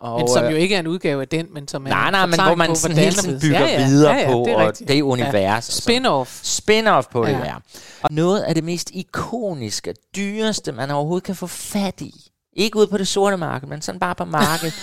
Og, 0.00 0.18
men 0.20 0.28
som 0.28 0.44
øh, 0.44 0.52
jo 0.52 0.56
ikke 0.56 0.74
er 0.74 0.78
en 0.80 0.86
udgave 0.86 1.22
af 1.22 1.28
den, 1.28 1.46
men 1.54 1.68
som 1.68 1.86
er 1.86 1.90
Nej, 1.90 2.06
en 2.08 2.12
nej, 2.12 2.26
men 2.26 2.40
hvor 2.42 2.54
man 2.54 2.68
på, 2.68 2.74
sådan 2.74 2.96
hele 2.96 3.12
tiden 3.16 3.40
bygger 3.40 3.58
hvorledes. 3.58 3.90
videre 3.90 4.14
ja, 4.14 4.20
ja, 4.20 4.32
på, 4.32 4.44
det 4.46 4.54
og 4.56 4.66
rigtigt. 4.66 4.88
det 4.88 5.02
univers. 5.02 5.64
sådan. 5.64 6.06
Spin-off. 6.06 6.28
Spin-off 6.44 7.02
på 7.10 7.24
det, 7.24 7.30
Ja. 7.32 7.44
ja. 7.44 7.54
Og 8.02 8.08
noget 8.10 8.40
af 8.40 8.54
det 8.54 8.64
mest 8.64 8.90
ikoniske, 8.94 9.94
dyreste, 10.16 10.72
man 10.72 10.90
overhovedet 10.90 11.24
kan 11.24 11.34
få 11.34 11.46
fat 11.46 12.00
i, 12.00 12.30
ikke 12.52 12.76
ude 12.78 12.86
på 12.86 12.98
det 12.98 13.08
sorte 13.08 13.36
marked, 13.36 13.68
men 13.68 13.82
sådan 13.82 13.98
bare 13.98 14.14
på 14.14 14.24
markedet, 14.24 14.74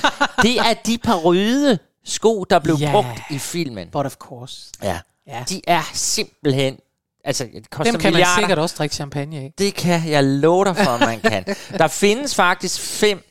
det 0.42 0.58
er 0.60 0.74
de 0.86 0.98
par 0.98 1.16
røde 1.16 1.80
sko, 2.06 2.44
der 2.44 2.60
blev 2.60 2.76
Ja. 2.80 2.92
brugt 2.92 3.22
i 3.30 3.38
filmen. 3.38 3.88
But 3.92 4.06
of 4.06 4.16
course. 4.16 4.72
Ja. 4.84 5.00
Ja. 5.28 5.44
De 5.50 5.62
er 5.68 5.82
simpelthen... 5.94 6.78
Altså, 7.24 7.48
det 7.56 7.70
koster 7.70 7.92
Dem 7.92 8.02
kan 8.02 8.08
man 8.08 8.14
milliarder. 8.14 8.42
sikkert 8.42 8.60
også 8.60 8.76
drikke 8.78 8.96
champagne 8.96 9.38
af. 9.38 9.54
Det 9.58 9.74
kan 9.76 10.10
jeg 10.10 10.24
love 10.24 10.66
dig 10.66 10.78
for, 10.78 10.98
man 11.06 11.20
kan. 11.20 11.46
Der 11.78 11.88
findes 11.88 12.36
faktisk 12.36 12.80
fem, 12.82 13.24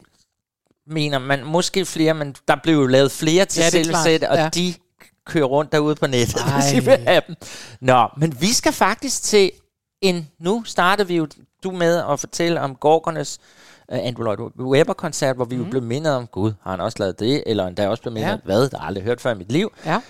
mener 0.87 1.19
man, 1.19 1.45
måske 1.45 1.87
flere, 1.87 2.15
men 2.15 2.35
der 2.49 2.57
blev 2.63 2.75
jo 2.75 2.87
lavet 2.87 3.13
flere 3.13 3.45
til 3.45 3.61
Ja, 3.61 3.65
ja, 3.65 3.71
det 3.71 3.79
er 3.79 3.83
selve 3.85 3.91
klart. 3.93 4.05
sæt, 4.05 4.23
og 4.25 4.37
Ja. 4.37 4.49
de 4.49 4.75
kører 5.27 5.45
rundt 5.45 5.73
derude 5.73 5.95
på 5.95 6.07
nettet, 6.07 6.37
Ej. 6.41 6.61
hvis 6.61 6.73
I 6.73 6.79
vil 6.85 6.99
have 7.07 7.23
dem. 7.27 7.37
Nå, 7.81 8.09
men 8.17 8.41
vi 8.41 8.53
skal 8.53 8.73
faktisk 8.73 9.23
til 9.23 9.51
en... 10.01 10.29
Nu 10.41 10.65
starter 10.67 11.05
vi 11.05 11.17
jo 11.17 11.29
du 11.65 11.71
med 11.71 12.03
at 12.11 12.21
fortælle 12.21 12.61
om 12.61 12.75
Gorgones 12.75 13.39
Andrew 14.01 14.25
Lloyd 14.25 14.51
Webber-koncert, 14.59 15.37
hvor 15.37 15.45
vi 15.45 15.57
jo 15.57 15.65
blev 15.71 15.83
mindet 15.83 16.13
om, 16.13 16.27
gud, 16.27 16.53
har 16.63 16.71
han 16.71 16.81
også 16.81 16.97
lavet 17.01 17.21
det? 17.21 17.43
Eller 17.47 17.67
endda 17.67 17.89
også 17.89 18.03
blev 18.03 18.13
mindet 18.13 18.29
Ja. 18.29 18.35
om, 18.35 18.41
hvad? 18.45 18.69
Der 18.69 18.77
har 18.79 18.85
jeg 18.85 18.89
aldrig 18.89 19.05
hørt 19.05 19.21
før 19.21 19.31
i 19.35 19.39
mit 19.39 19.53
liv. 19.53 19.73
Ja. 19.87 20.01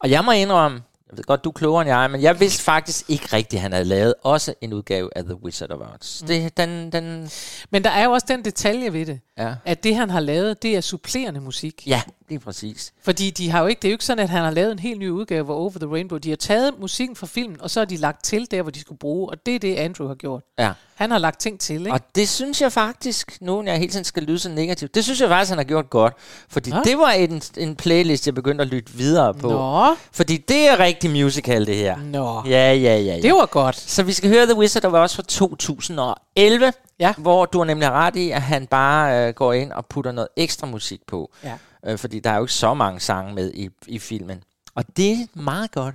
Og 0.00 0.10
jeg 0.10 0.24
må 0.24 0.32
indrømme, 0.32 0.82
jeg 1.10 1.16
ved 1.18 1.24
godt, 1.24 1.44
du 1.44 1.48
er 1.48 1.52
klogere 1.52 1.82
end 1.82 1.88
jeg, 1.90 2.10
men 2.10 2.22
jeg 2.22 2.40
vidste 2.40 2.62
faktisk 2.62 3.10
ikke 3.10 3.26
rigtigt, 3.32 3.58
at 3.58 3.62
han 3.62 3.72
havde 3.72 3.84
lavet 3.84 4.14
også 4.22 4.54
en 4.60 4.72
udgave 4.72 5.10
af 5.16 5.24
The 5.24 5.34
Wizard 5.44 5.70
of 5.70 5.80
Oz. 5.94 6.22
Mm. 6.22 6.26
Det, 6.28 6.56
den, 6.56 6.92
den, 6.92 7.30
Men 7.70 7.84
der 7.84 7.90
er 7.90 8.04
jo 8.04 8.10
også 8.10 8.26
den 8.28 8.44
detalje 8.44 8.92
ved 8.92 9.06
det, 9.06 9.20
Ja. 9.38 9.54
at 9.64 9.84
det 9.84 9.96
han 9.96 10.10
har 10.10 10.20
lavet, 10.20 10.62
det 10.62 10.76
er 10.76 10.80
supplerende 10.80 11.40
musik. 11.40 11.82
Ja. 11.86 12.02
Lige 12.28 12.38
præcis. 12.38 12.92
Fordi 13.02 13.30
de 13.30 13.50
har 13.50 13.60
jo 13.60 13.66
ikke, 13.66 13.80
det 13.82 13.88
er 13.88 13.92
jo 13.92 13.94
ikke 13.94 14.04
sådan, 14.04 14.24
at 14.24 14.30
han 14.30 14.42
har 14.42 14.50
lavet 14.50 14.72
en 14.72 14.78
helt 14.78 14.98
ny 14.98 15.08
udgave 15.10 15.48
af 15.48 15.54
Over 15.54 15.70
the 15.70 15.86
Rainbow. 15.92 16.18
De 16.18 16.28
har 16.28 16.36
taget 16.36 16.74
musikken 16.80 17.16
fra 17.16 17.26
filmen, 17.26 17.60
og 17.60 17.70
så 17.70 17.80
har 17.80 17.84
de 17.84 17.96
lagt 17.96 18.24
til 18.24 18.50
der, 18.50 18.62
hvor 18.62 18.70
de 18.70 18.80
skulle 18.80 18.98
bruge. 18.98 19.30
Og 19.30 19.46
det 19.46 19.54
er 19.54 19.58
det, 19.58 19.74
Andrew 19.76 20.08
har 20.08 20.14
gjort. 20.14 20.42
Ja. 20.58 20.72
Han 20.94 21.10
har 21.10 21.18
lagt 21.18 21.40
ting 21.40 21.60
til, 21.60 21.80
ikke? 21.80 21.92
Og 21.92 22.00
det 22.14 22.28
synes 22.28 22.60
jeg 22.60 22.72
faktisk, 22.72 23.38
nu 23.40 23.62
når 23.62 23.70
jeg 23.70 23.78
hele 23.78 23.92
tiden 23.92 24.04
skal 24.04 24.22
lyde 24.22 24.38
så 24.38 24.48
negativt, 24.48 24.94
det 24.94 25.04
synes 25.04 25.20
jeg 25.20 25.28
faktisk, 25.28 25.48
han 25.48 25.58
har 25.58 25.64
gjort 25.64 25.90
godt. 25.90 26.14
Fordi 26.48 26.70
Nå. 26.70 26.76
det 26.84 26.98
var 26.98 27.10
en, 27.10 27.42
en 27.56 27.76
playlist, 27.76 28.26
jeg 28.26 28.34
begyndte 28.34 28.62
at 28.62 28.68
lytte 28.68 28.92
videre 28.92 29.34
på. 29.34 29.48
Nå. 29.48 29.96
Fordi 30.12 30.36
det 30.36 30.68
er 30.68 30.78
rigtig 30.78 31.10
musical, 31.10 31.66
det 31.66 31.76
her. 31.76 31.96
Nå. 31.98 32.42
Ja, 32.46 32.72
ja, 32.72 32.74
ja, 32.74 32.96
ja. 32.96 33.20
Det 33.22 33.32
var 33.32 33.46
godt. 33.46 33.76
Så 33.76 34.02
vi 34.02 34.12
skal 34.12 34.30
høre 34.30 34.46
The 34.46 34.56
Wizard, 34.56 34.82
der 34.82 34.88
var 34.88 35.00
også 35.00 35.16
fra 35.16 35.22
2011. 35.22 36.72
Ja. 36.98 37.14
Hvor 37.18 37.46
du 37.46 37.58
har 37.58 37.64
nemlig 37.64 37.90
ret 37.90 38.16
i, 38.16 38.30
at 38.30 38.42
han 38.42 38.66
bare 38.66 39.28
øh, 39.28 39.34
går 39.34 39.52
ind 39.52 39.72
og 39.72 39.86
putter 39.86 40.12
noget 40.12 40.28
ekstra 40.36 40.66
musik 40.66 41.00
på. 41.06 41.30
Ja. 41.44 41.52
Øh, 41.86 41.98
fordi 41.98 42.20
der 42.20 42.30
er 42.30 42.36
jo 42.36 42.42
ikke 42.44 42.52
så 42.52 42.74
mange 42.74 43.00
sange 43.00 43.34
med 43.34 43.52
i, 43.54 43.68
i 43.86 43.98
filmen. 43.98 44.42
Og 44.74 44.84
det 44.96 45.12
er 45.12 45.26
meget 45.34 45.70
godt. 45.72 45.94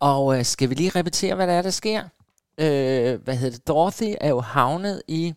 Og 0.00 0.38
øh, 0.38 0.44
skal 0.44 0.70
vi 0.70 0.74
lige 0.74 0.90
repetere, 0.96 1.34
hvad 1.34 1.46
der 1.46 1.52
er, 1.52 1.62
der 1.62 1.70
sker? 1.70 2.02
Øh, 2.60 3.14
hvad 3.24 3.36
hedder 3.36 3.56
det? 3.56 3.68
Dorothy 3.68 4.14
er 4.20 4.28
jo 4.28 4.40
havnet 4.40 5.02
i, 5.08 5.34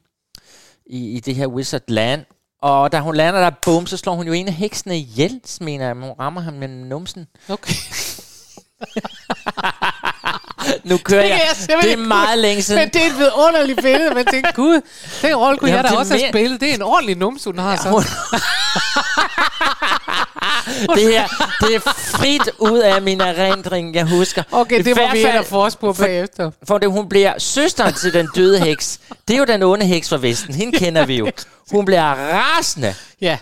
i, 0.85 1.09
i 1.15 1.19
det 1.19 1.35
her 1.35 1.47
Wizard 1.47 1.81
Land. 1.87 2.25
Og 2.61 2.91
da 2.91 2.99
hun 2.99 3.15
lander 3.15 3.39
der, 3.39 3.51
bum, 3.65 3.87
så 3.87 3.97
slår 3.97 4.15
hun 4.15 4.27
jo 4.27 4.33
en 4.33 4.47
af 4.47 4.53
heksene 4.53 4.97
ihjel, 4.97 5.41
mener 5.61 5.85
jeg. 5.85 5.95
Hun 5.95 6.13
rammer 6.19 6.41
ham 6.41 6.53
med 6.53 6.67
numsen. 6.67 7.27
Okay. 7.49 7.73
nu 10.89 10.97
kører 10.97 11.21
kan 11.21 11.29
jeg. 11.31 11.49
simpelthen 11.53 11.97
Det 11.97 12.03
er 12.03 12.07
meget 12.07 12.29
huske. 12.29 12.41
længe 12.41 12.61
siden. 12.61 12.81
Men 12.81 12.89
det 12.89 13.01
er 13.01 13.05
et 13.05 13.17
vidunderligt 13.17 13.81
billede. 13.81 14.13
Man 14.15 14.25
tænker, 14.25 14.51
gud, 14.51 14.81
den 15.21 15.35
rolle 15.35 15.57
kunne 15.57 15.71
Jamen, 15.71 15.77
jeg 15.77 15.83
da 15.83 15.89
det 15.89 15.97
også 15.97 16.13
have 16.17 16.29
spillet. 16.31 16.61
Det 16.61 16.69
er 16.69 16.73
en 16.75 16.81
ordentlig 16.81 17.17
numse, 17.17 17.49
hun 17.49 17.59
har 17.59 17.75
så. 17.75 17.89
det 20.95 21.13
her, 21.13 21.27
det 21.61 21.75
er 21.75 21.79
frit 21.95 22.49
ud 22.59 22.77
af 22.79 23.01
min 23.01 23.21
erindring, 23.21 23.95
jeg 23.95 24.05
husker. 24.05 24.43
Okay, 24.51 24.83
det 24.83 24.93
hvert 24.93 25.13
vi 25.13 25.21
fald- 25.23 25.33
ind 25.33 25.39
og 25.39 25.45
forspure 25.45 25.93
for- 25.93 26.03
bagefter. 26.03 26.51
For 26.67 26.77
det, 26.77 26.91
hun 26.91 27.09
bliver 27.09 27.33
søsteren 27.37 27.93
til 27.93 28.13
den 28.13 28.27
døde 28.35 28.59
heks. 28.59 28.99
Det 29.27 29.33
er 29.33 29.37
jo 29.37 29.45
den 29.45 29.63
onde 29.63 29.85
heks 29.85 30.09
fra 30.09 30.17
Vesten. 30.17 30.53
Hende 30.53 30.77
kender 30.77 31.05
vi 31.05 31.17
jo. 31.17 31.31
Hun 31.71 31.85
bliver 31.85 32.03
rasende. 32.33 32.95
Ja. 33.21 33.37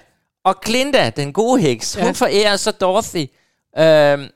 Og 0.45 0.61
Glinda, 0.65 1.09
den 1.15 1.33
gode 1.33 1.61
heks, 1.61 1.97
Ja. 1.97 2.03
hun 2.05 2.15
forærer 2.15 2.55
så 2.57 2.71
Dorothy 2.71 3.25
øhm, 3.79 4.27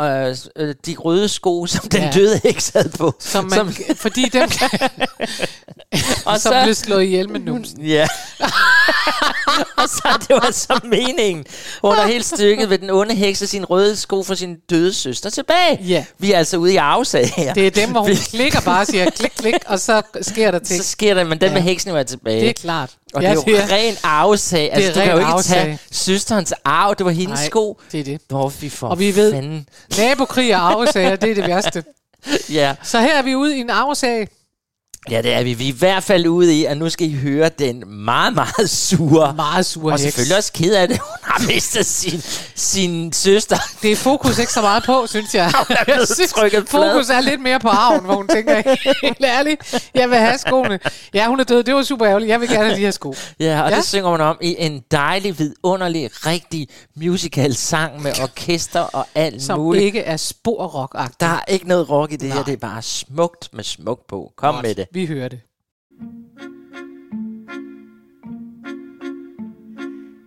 øh, 0.00 0.36
øh, 0.56 0.74
de 0.86 0.96
røde 0.98 1.28
sko, 1.28 1.66
som 1.66 1.88
den 1.88 2.02
Ja. 2.02 2.10
døde 2.14 2.40
heks 2.44 2.68
havde 2.68 2.88
på. 2.98 3.14
Som 3.20 3.44
man, 3.44 3.74
fordi 3.96 4.22
dem 4.22 4.48
og 6.26 6.40
som 6.40 6.54
blev 6.64 6.74
slået 6.74 7.02
ihjel 7.04 7.30
med 7.30 7.40
numsen. 7.40 7.84
Ja. 7.86 8.06
og 9.80 9.88
så 9.88 10.08
det 10.28 10.30
var 10.36 10.50
så 10.52 10.80
meningen. 10.84 11.44
Hun 11.82 11.94
har 11.94 12.06
helt 12.06 12.24
stykket 12.26 12.70
ved 12.70 12.78
den 12.78 12.90
onde 12.90 13.14
heks 13.14 13.42
og 13.42 13.48
sin 13.48 13.64
røde 13.64 13.96
sko 13.96 14.22
for 14.22 14.34
sin 14.34 14.56
døde 14.70 14.92
søster 14.94 15.30
tilbage. 15.30 15.78
Ja. 15.84 16.04
Vi 16.18 16.32
er 16.32 16.38
altså 16.38 16.56
ude 16.56 16.72
i 16.72 16.76
afsag 16.76 17.32
her. 17.36 17.54
Det 17.54 17.66
er 17.66 17.70
dem, 17.70 17.90
hvor 17.90 18.00
hun 18.00 18.16
klikker 18.16 18.60
bare 18.60 18.80
og 18.80 18.86
siger 18.86 19.10
klik, 19.10 19.30
klik, 19.38 19.54
og 19.66 19.80
så 19.80 20.02
sker 20.22 20.50
der 20.50 20.58
ting. 20.58 20.82
Så 20.84 20.88
sker 20.90 21.14
der, 21.14 21.24
men 21.24 21.40
den 21.40 21.48
Ja. 21.48 21.54
med 21.54 21.62
heksen 21.62 21.90
er 21.90 22.02
tilbage. 22.02 22.40
Det 22.40 22.48
er 22.48 22.52
klart. 22.52 22.90
Og 23.14 23.22
Jeg 23.22 23.36
det 23.36 23.54
er 23.56 23.60
jo 23.68 23.74
ren 23.74 23.96
arvesag. 24.04 24.72
Altså, 24.72 24.90
er 24.90 24.94
du 24.94 25.00
kan 25.00 25.12
jo 25.12 25.18
ikke 25.18 25.42
tage 25.42 25.78
søsterens 25.92 26.54
arv. 26.64 26.94
Det 26.98 27.06
var 27.06 27.12
hendes 27.12 27.38
Nej, 27.40 27.46
sko. 27.46 27.78
det 27.92 28.00
er 28.00 28.04
det. 28.04 28.20
Hvor 28.28 28.48
vi 28.48 28.68
får 28.68 28.88
Og 28.88 28.98
vi 28.98 29.16
ved, 29.16 29.32
fanden. 29.32 29.68
nabokrig 29.98 30.56
og 30.56 30.60
arvesager, 30.62 31.16
det 31.16 31.30
er 31.30 31.34
det 31.34 31.46
værste. 31.46 31.84
Ja. 32.50 32.74
Så 32.82 33.00
her 33.00 33.18
er 33.18 33.22
vi 33.22 33.34
ude 33.34 33.56
i 33.56 33.60
en 33.60 33.70
arvesag. 33.70 34.28
Ja, 35.10 35.22
det 35.22 35.32
er 35.32 35.42
vi. 35.42 35.54
Vi 35.54 35.64
er 35.68 35.72
i 35.72 35.76
hvert 35.78 36.02
fald 36.04 36.26
ude 36.26 36.54
i, 36.60 36.64
at 36.64 36.76
nu 36.76 36.88
skal 36.90 37.10
I 37.10 37.14
høre 37.14 37.48
den 37.48 37.82
meget, 38.04 38.34
meget 38.34 38.70
sure. 38.70 39.34
Meget 39.34 39.66
sure 39.66 39.92
Og 39.94 40.00
heks. 40.00 40.02
selvfølgelig 40.02 40.36
også 40.36 40.52
ked 40.52 40.74
af 40.74 40.88
det. 40.88 40.98
Hun 40.98 41.16
har 41.22 41.46
mistet 41.46 41.86
sin, 41.86 42.22
sin 42.54 43.12
søster. 43.12 43.56
Det 43.82 43.92
er 43.92 43.96
fokus 43.96 44.38
ikke 44.38 44.52
så 44.52 44.60
meget 44.60 44.82
på, 44.84 45.06
synes 45.06 45.34
jeg. 45.34 45.52
Hun 45.68 45.76
er 45.78 45.84
jeg 45.88 46.06
synes, 46.14 46.32
trykket 46.32 46.68
fokus 46.68 47.08
er 47.10 47.20
lidt 47.20 47.40
mere 47.40 47.60
på 47.60 47.68
arven, 47.68 48.04
hvor 48.04 48.14
hun 48.14 48.28
tænker, 48.28 48.62
helt 49.06 49.24
ærligt, 49.24 49.88
jeg 49.94 50.10
vil 50.10 50.18
have 50.18 50.38
skoene. 50.38 50.78
Ja, 51.14 51.26
hun 51.26 51.40
er 51.40 51.44
død, 51.44 51.62
det 51.62 51.74
var 51.74 51.82
super 51.82 52.06
ærgerligt. 52.08 52.28
Jeg 52.30 52.40
vil 52.40 52.48
gerne 52.48 52.64
have 52.64 52.76
de 52.76 52.80
her 52.80 52.90
sko. 52.90 53.14
Ja, 53.40 53.62
og 53.62 53.70
Ja. 53.70 53.76
det 53.76 53.84
synger 53.84 54.10
hun 54.10 54.20
om 54.20 54.38
i 54.42 54.56
en 54.58 54.82
dejlig, 54.90 55.38
vidunderlig, 55.38 56.10
rigtig 56.26 56.68
musical 56.96 57.54
sang 57.56 58.02
med 58.02 58.12
orkester 58.22 58.80
og 58.80 59.06
alt 59.14 59.42
Som 59.42 59.58
muligt. 59.58 59.84
ikke 59.84 60.00
er 60.00 60.16
spor 60.16 60.66
rock 60.66 61.20
Der 61.20 61.26
er 61.26 61.40
ikke 61.48 61.68
noget 61.68 61.90
rock 61.90 62.12
i 62.12 62.16
det 62.16 62.28
her. 62.28 62.34
Nej. 62.34 62.44
Det 62.44 62.52
er 62.52 62.56
bare 62.56 62.82
smukt 62.82 63.48
med 63.52 63.64
smuk 63.64 63.98
på. 64.08 64.32
Kom 64.36 64.54
Godt. 64.54 64.66
med 64.66 64.74
det. 64.74 64.86
Vi 64.92 65.06
hører 65.06 65.28
det. 65.28 65.40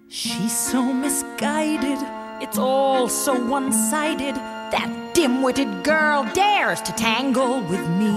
She's 0.09 0.57
so 0.71 0.81
misguided, 0.81 1.99
it's 2.41 2.57
all 2.57 3.09
so 3.09 3.33
one 3.33 3.73
sided. 3.73 4.35
That 4.71 4.89
dim 5.13 5.43
witted 5.43 5.83
girl 5.83 6.23
dares 6.33 6.81
to 6.81 6.93
tangle 6.93 7.59
with 7.71 7.85
me. 8.01 8.15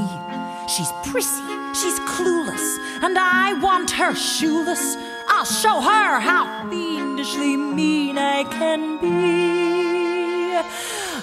She's 0.69 0.93
prissy, 1.07 1.43
she's 1.75 1.99
clueless, 2.13 2.67
and 3.03 3.19
I 3.19 3.55
want 3.61 3.91
her 3.91 4.15
shoeless. 4.15 4.97
I'll 5.29 5.51
show 5.63 5.81
her 5.81 6.21
how 6.21 6.71
fiendishly 6.71 7.57
mean 7.57 8.19
I 8.19 8.45
can 8.45 8.99
be. 9.01 10.61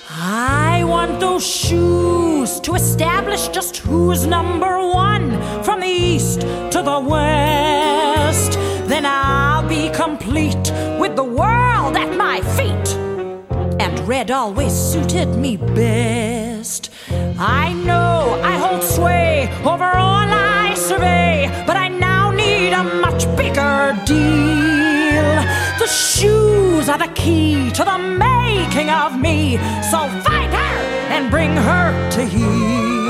I 0.10 0.84
want 0.84 1.22
those 1.22 1.48
shoes 1.48 2.13
to 2.44 2.76
establish 2.76 3.48
just 3.48 3.78
who's 3.78 4.28
number 4.28 4.78
one 4.78 5.32
from 5.64 5.80
the 5.80 5.88
east 5.88 6.42
to 6.42 6.82
the 6.84 7.00
west. 7.00 8.54
Then 8.90 9.06
I'll 9.06 9.66
be 9.66 9.90
complete 9.92 10.72
with 11.00 11.16
the 11.16 11.24
world 11.24 11.96
at 11.96 12.18
my 12.18 12.42
feet. 12.58 12.98
And 13.80 13.98
red 14.06 14.30
always 14.30 14.74
suited 14.74 15.30
me 15.38 15.56
best. 15.56 16.90
I 17.40 17.72
know 17.72 18.42
I 18.44 18.58
hold 18.58 18.84
sway 18.84 19.50
over 19.64 19.86
all 19.86 20.28
I 20.28 20.74
survey, 20.76 21.50
but 21.66 21.78
I 21.78 21.88
now 21.88 22.32
need 22.32 22.74
a 22.74 22.84
much 22.84 23.24
bigger 23.38 23.98
deal. 24.06 25.30
The 25.80 25.88
shoes 25.88 26.90
are 26.90 26.98
the 26.98 27.12
key 27.16 27.72
to 27.72 27.86
the 27.86 27.98
making 27.98 28.90
of 28.90 29.18
me, 29.18 29.56
so 29.90 30.10
find 30.28 30.54
her 30.54 30.63
and 31.14 31.30
bring 31.30 31.56
her 31.56 32.10
to 32.10 32.26
heel. 32.26 33.10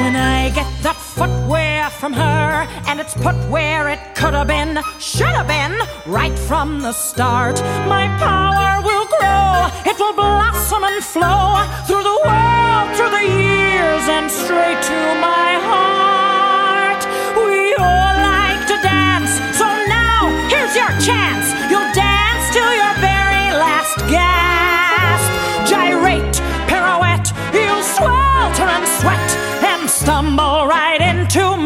When 0.00 0.14
I 0.14 0.52
get 0.54 0.68
that 0.84 0.96
footwear 0.96 1.90
from 1.90 2.12
her 2.12 2.68
and 2.86 3.00
it's 3.00 3.14
put 3.14 3.34
where 3.50 3.88
it 3.88 3.98
could 4.14 4.34
have 4.34 4.46
been, 4.46 4.78
should 5.00 5.34
have 5.40 5.48
been, 5.48 5.74
right 6.06 6.38
from 6.38 6.80
the 6.80 6.92
start, 6.92 7.60
my 7.94 8.06
power 8.22 8.80
will 8.86 9.06
grow. 9.18 9.50
It 9.90 9.98
will 9.98 10.14
blossom 10.14 10.84
and 10.84 11.02
flow 11.02 11.58
through 11.86 12.04
the 12.10 12.18
world, 12.22 12.86
through 12.94 13.12
the 13.18 13.26
years, 13.26 14.04
and 14.16 14.30
straight 14.30 14.80
to 14.90 15.00
my 15.18 15.50
heart. 15.70 17.02
We 17.34 17.74
all 17.82 18.14
like 18.30 18.62
to 18.70 18.76
dance, 18.94 19.32
so 19.58 19.66
now 19.98 20.30
here's 20.52 20.74
your 20.76 20.92
chance. 21.02 21.46
You'll 21.68 21.92
dance 21.92 22.44
till 22.54 22.72
your 22.80 22.94
very 23.02 23.46
last 23.58 23.98
gasp. 24.06 24.39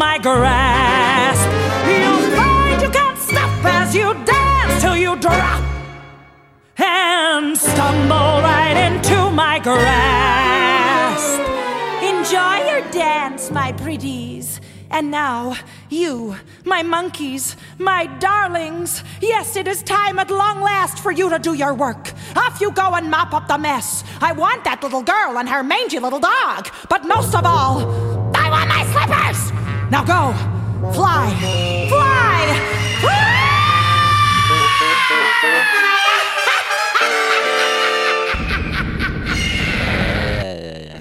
My 0.09 0.19
grasp. 0.19 1.49
You'll 1.91 2.27
find 2.39 2.77
you 2.85 2.91
can't 2.99 3.19
stop 3.19 3.65
as 3.79 3.95
you 3.99 4.09
dance 4.35 4.75
till 4.83 4.97
you 5.05 5.13
drop 5.17 5.63
and 6.77 7.57
stumble 7.57 8.35
right 8.51 8.77
into 8.89 9.19
my 9.31 9.57
grasp. 9.69 11.41
Enjoy 12.13 12.57
your 12.71 12.83
dance, 12.93 13.51
my 13.51 13.73
pretties. 13.73 14.61
And 14.91 15.11
now, 15.11 15.57
you, 15.89 16.37
my 16.65 16.83
monkeys, 16.83 17.57
my 17.79 18.03
darlings, 18.29 19.03
yes, 19.21 19.57
it 19.57 19.67
is 19.67 19.83
time 19.83 20.19
at 20.19 20.31
long 20.31 20.61
last 20.61 20.97
for 21.05 21.13
you 21.13 21.27
to 21.31 21.39
do 21.39 21.55
your 21.55 21.75
work. 21.75 22.13
Off 22.37 22.61
you 22.61 22.71
go 22.71 22.95
and 22.99 23.11
mop 23.11 23.33
up 23.33 23.49
the 23.49 23.59
mess. 23.59 24.05
I 24.21 24.33
want 24.33 24.63
that 24.65 24.83
little 24.83 25.03
girl 25.03 25.39
and 25.39 25.49
her 25.49 25.63
mangy 25.65 25.99
little 25.99 26.21
dog. 26.21 26.63
But 26.89 27.05
most 27.15 27.35
of 27.35 27.45
all, 27.45 27.77
I 28.43 28.47
want 28.55 28.69
my 28.69 28.83
slippers! 28.93 29.74
Now 29.91 30.05
go, 30.05 30.33
fly, 30.93 31.31
fly, 31.89 33.05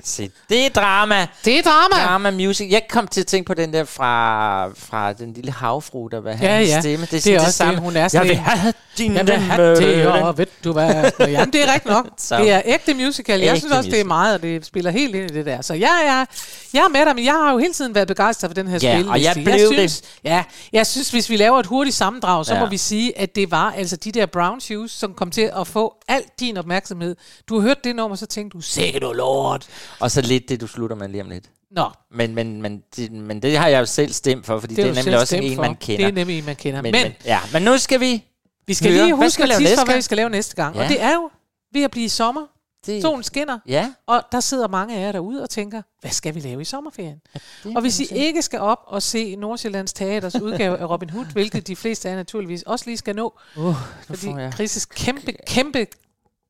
Se, 0.06 0.30
det 0.50 0.66
er 0.66 0.70
drama. 0.70 1.28
Det 1.46 1.58
er 1.58 1.62
drama. 1.62 2.04
Drama 2.06 2.32
music. 2.32 2.72
Jeg 2.72 2.82
kom 2.90 3.08
til 3.08 3.22
at 3.22 3.28
tænke 3.28 3.48
på 3.48 3.54
den 3.54 3.74
der 3.74 3.84
fra, 3.86 4.68
fra 4.68 5.14
den 5.14 5.34
lille 5.34 5.52
havfru, 5.52 6.08
der 6.08 6.22
var 6.22 6.30
Ja, 6.30 6.36
hans 6.36 6.70
ja. 6.70 6.80
stemme. 6.80 7.06
Det 7.12 7.28
er 7.28 7.40
også 7.46 7.66
det. 7.66 7.80
Hun 7.80 7.96
er 7.96 8.02
Jeg 8.02 8.12
sådan 8.12 8.28
vil 8.28 8.38
en- 8.38 8.44
have 8.44 8.74
Din 8.98 9.12
have 9.12 9.28
demme. 9.28 9.76
det, 9.76 10.08
og 10.08 10.38
ved 10.38 10.46
du 10.64 10.72
hvad? 10.74 11.12
Jamen, 11.20 11.54
det 11.54 11.64
er 11.64 11.74
rigtigt 11.74 11.86
nok. 11.94 12.08
Så. 12.18 12.38
Det 12.38 12.52
er 12.52 12.62
ægte 12.66 12.94
musical. 12.94 13.40
Jeg 13.40 13.48
Ægte 13.50 13.60
synes 13.60 13.74
også, 13.74 13.82
det 13.90 14.00
er 14.00 14.04
musical. 14.04 14.08
meget, 14.08 14.36
og 14.36 14.42
det 14.42 14.66
spiller 14.66 14.92
helt 14.92 15.16
ind 15.16 15.32
i 15.32 15.34
det 15.34 15.46
der. 15.46 15.62
Så 15.62 15.74
jeg 15.74 16.02
er, 16.06 16.26
jeg 16.74 16.84
er 16.84 16.90
med 16.90 17.06
dig, 17.06 17.16
men 17.16 17.26
jeg 17.26 17.34
har 17.34 17.52
jo 17.52 17.58
hele 17.58 17.74
tiden 17.74 17.96
været 17.96 18.08
begejstret 18.08 18.50
for 18.50 18.54
den 18.54 18.68
her 18.68 18.74
Ja, 18.74 18.80
spilleliste. 18.80 19.10
og 19.12 19.24
jeg 19.24 19.34
blev 19.34 19.48
jeg 19.48 19.60
det. 19.60 19.92
synes, 19.92 20.02
Ja, 20.24 20.44
jeg 20.74 20.88
synes, 20.88 21.10
hvis 21.12 21.30
vi 21.30 21.38
laver 21.38 21.60
et 21.60 21.66
hurtigt 21.66 21.96
sammendrag, 21.96 22.46
så 22.46 22.54
Ja. 22.54 22.60
må 22.60 22.66
vi 22.70 22.78
sige, 22.78 23.18
at 23.20 23.36
det 23.36 23.52
var 23.52 23.72
altså 23.78 23.96
de 23.96 24.12
der 24.12 24.26
brown 24.26 24.62
shoes, 24.62 24.92
som 24.92 25.14
kom 25.14 25.32
til 25.32 25.52
at 25.60 25.68
få 25.68 25.94
al 26.08 26.22
din 26.40 26.58
opmærksomhed. 26.58 27.16
Du 27.50 27.56
har 27.60 27.62
hørt 27.68 27.84
det 27.84 27.96
nummer, 27.96 28.16
så 28.16 28.26
tænkte 28.26 28.58
du, 28.58 28.62
sikke 28.62 29.00
du 29.00 29.12
lort. 29.14 29.66
Og 30.00 30.12
så 30.12 30.22
lidt 30.22 30.50
det, 30.50 30.62
du 30.62 30.68
slutter 30.68 30.96
med 30.96 31.08
lige 31.10 31.22
om 31.24 31.30
lidt. 31.30 31.46
Nå. 31.76 31.86
Men, 32.16 32.36
men, 32.36 32.62
men, 32.62 32.82
det, 32.96 33.12
men 33.12 33.42
det 33.42 33.58
har 33.58 33.68
jeg 33.68 33.80
jo 33.80 33.86
selv 33.86 34.14
stemt 34.14 34.46
for, 34.46 34.60
fordi 34.60 34.76
det, 34.76 34.84
det 34.84 34.90
er 34.90 34.94
du 34.94 35.00
nemlig 35.00 35.20
også 35.20 35.36
en, 35.38 35.56
for. 35.56 35.62
man 35.62 35.76
kender. 35.76 36.06
Det 36.06 36.12
er 36.12 36.16
nemlig 36.16 36.38
en, 36.40 36.46
man 36.46 36.56
kender. 36.56 36.82
Men, 36.82 36.92
Men- 36.92 37.04
men, 37.04 37.12
ja, 37.26 37.40
men 37.54 37.62
nu 37.62 37.78
skal 37.78 38.00
vi 38.00 38.24
Vi 38.68 38.74
skal 38.74 38.92
høre, 38.94 39.04
lige 39.06 39.16
huske 39.16 39.44
at 39.44 39.50
tisse 39.58 39.76
for, 39.78 39.86
hvad 39.86 39.96
vi 39.96 40.02
skal 40.02 40.18
lave 40.18 40.30
næste 40.30 40.56
gang. 40.56 40.76
Ja. 40.76 40.84
Og 40.84 40.90
det 40.90 41.02
er 41.02 41.14
jo 41.14 41.30
ved 41.74 41.84
at 41.84 41.92
blive 41.92 42.10
sommer. 42.10 42.42
Det- 42.86 43.02
Solen 43.02 43.24
skinner. 43.24 43.60
Ja. 43.68 43.94
Og 44.08 44.24
der 44.32 44.40
sidder 44.40 44.68
mange 44.68 44.96
af 44.96 45.02
jer 45.02 45.12
derude 45.12 45.44
og 45.44 45.50
tænker, 45.50 45.82
hvad 46.02 46.12
skal 46.12 46.36
vi 46.36 46.40
lave 46.40 46.62
i 46.62 46.66
sommerferien? 46.66 47.22
det 47.64 47.76
og 47.76 47.82
hvis 47.82 48.00
I 48.00 48.04
ikke 48.16 48.42
skal 48.42 48.60
op 48.60 48.80
og 48.88 49.02
se 49.04 49.36
Nordsjællands 49.36 49.94
Teaters 49.94 50.36
udgave 50.36 50.78
af 50.78 50.90
Robin 50.90 51.10
Hood, 51.10 51.26
hvilket 51.26 51.68
de 51.68 51.76
fleste 51.76 52.08
af 52.08 52.12
jer 52.12 52.18
naturligvis 52.18 52.64
også 52.64 52.86
lige 52.86 52.98
skal 52.98 53.16
nå, 53.16 53.34
Uh, 53.58 53.76
fordi 54.08 54.28
jeg- 54.30 54.54
Chris' 54.60 54.86
kæmpe, 54.96 55.34
kæmpe, 55.48 55.88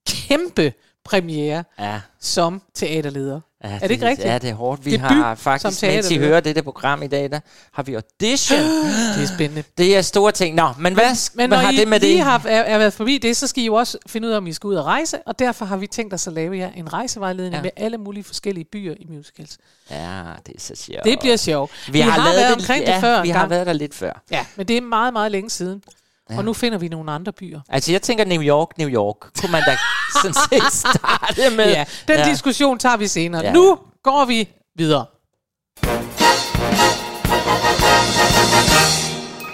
kæmpe 0.08 0.74
premiere 1.04 1.64
Ja. 1.80 2.02
som 2.20 2.62
teaterleder. 2.74 3.42
Ja, 3.64 3.70
er 3.70 3.80
det 3.80 3.92
ikke 3.92 4.06
rigtigt? 4.08 4.28
Ja, 4.28 4.38
det 4.38 4.50
er 4.50 4.54
hårdt. 4.54 4.86
Vi 4.86 4.92
Debut 4.92 5.08
har 5.10 5.36
faktisk, 5.36 5.84
mens 5.84 6.12
I 6.12 6.18
hører 6.18 6.40
dette 6.40 6.64
program 6.64 7.04
i 7.04 7.08
dag, 7.08 7.32
der 7.32 7.40
har 7.74 7.84
vi 7.84 7.94
audition. 7.94 8.60
Det 9.18 9.24
er 9.24 9.28
spændende. 9.36 9.64
Det 9.78 9.98
er 9.98 10.02
store 10.02 10.32
ting. 10.32 10.56
Nå, 10.56 10.70
men 10.80 10.94
hvad, 10.94 11.06
Men 11.34 11.50
hvad 11.50 11.58
når 11.58 11.66
har 11.66 11.72
I 11.72 11.76
det 11.76 11.88
med 11.88 12.00
det? 12.00 12.20
har 12.22 12.42
er, 12.48 12.62
er 12.62 12.78
været 12.78 12.94
forbi 12.94 13.18
det, 13.18 13.38
så 13.38 13.48
skal 13.48 13.64
I 13.64 13.66
jo 13.66 13.74
også 13.74 13.98
finde 14.08 14.28
ud 14.28 14.34
af, 14.34 14.38
om 14.38 14.48
I 14.48 14.54
skal 14.54 14.68
ud 14.68 14.76
og 14.76 14.86
rejse, 14.86 15.18
og 15.26 15.40
derfor 15.40 15.66
har 15.66 15.78
vi 15.78 15.88
tænkt 15.88 16.14
os 16.14 16.28
at 16.28 16.34
lave 16.34 16.58
jer 16.58 16.70
en 16.76 16.94
rejsevejledning 16.94 17.56
Ja. 17.56 17.62
med 17.62 17.72
alle 17.76 17.98
mulige 17.98 18.24
forskellige 18.24 18.66
byer 18.66 18.94
i 19.00 19.06
musicals. 19.10 19.58
Ja, 19.92 20.22
det 20.46 20.56
er 20.56 20.60
så 20.60 20.74
sjovt. 20.76 21.04
Det 21.04 21.20
bliver 21.20 21.36
sjovt. 21.38 21.72
Vi, 21.92 22.00
har, 22.00 22.18
lavet 22.18 22.36
været 22.36 22.48
det, 22.50 22.56
omkring 22.56 22.86
ja, 22.86 22.94
det 22.94 23.02
før 23.02 23.22
vi 23.22 23.30
har 23.30 23.40
gang. 23.40 23.50
været 23.50 23.68
der 23.68 23.74
lidt 23.74 23.96
før. 23.96 24.22
Ja, 24.32 24.46
men 24.56 24.68
det 24.68 24.78
er 24.78 24.82
meget, 24.82 25.14
meget 25.14 25.32
længe 25.32 25.50
siden. 25.50 25.84
Ja. 26.30 26.34
Ja. 26.34 26.38
Og 26.40 26.46
nu 26.46 26.54
finder 26.54 26.78
vi 26.78 26.88
nogle 26.88 27.12
andre 27.12 27.32
byer. 27.34 27.62
Altså, 27.70 27.92
jeg 27.92 28.02
tænker 28.02 28.26
New 28.26 28.42
York, 28.42 28.78
New 28.78 28.90
York. 28.90 29.16
Kunne 29.42 29.52
man 29.52 29.64
da 29.68 29.78
sådan 30.22 30.34
set 30.34 30.74
starte 30.74 31.56
med? 31.58 31.66
Ja, 31.66 31.86
den 32.08 32.20
ja. 32.20 32.26
diskussion 32.30 32.80
tager 32.80 32.98
vi 32.98 33.08
senere. 33.08 33.42
Ja. 33.42 33.48
Ja. 33.48 33.54
Nu 33.54 33.78
går 34.04 34.26
vi 34.26 34.50
videre. 34.76 35.06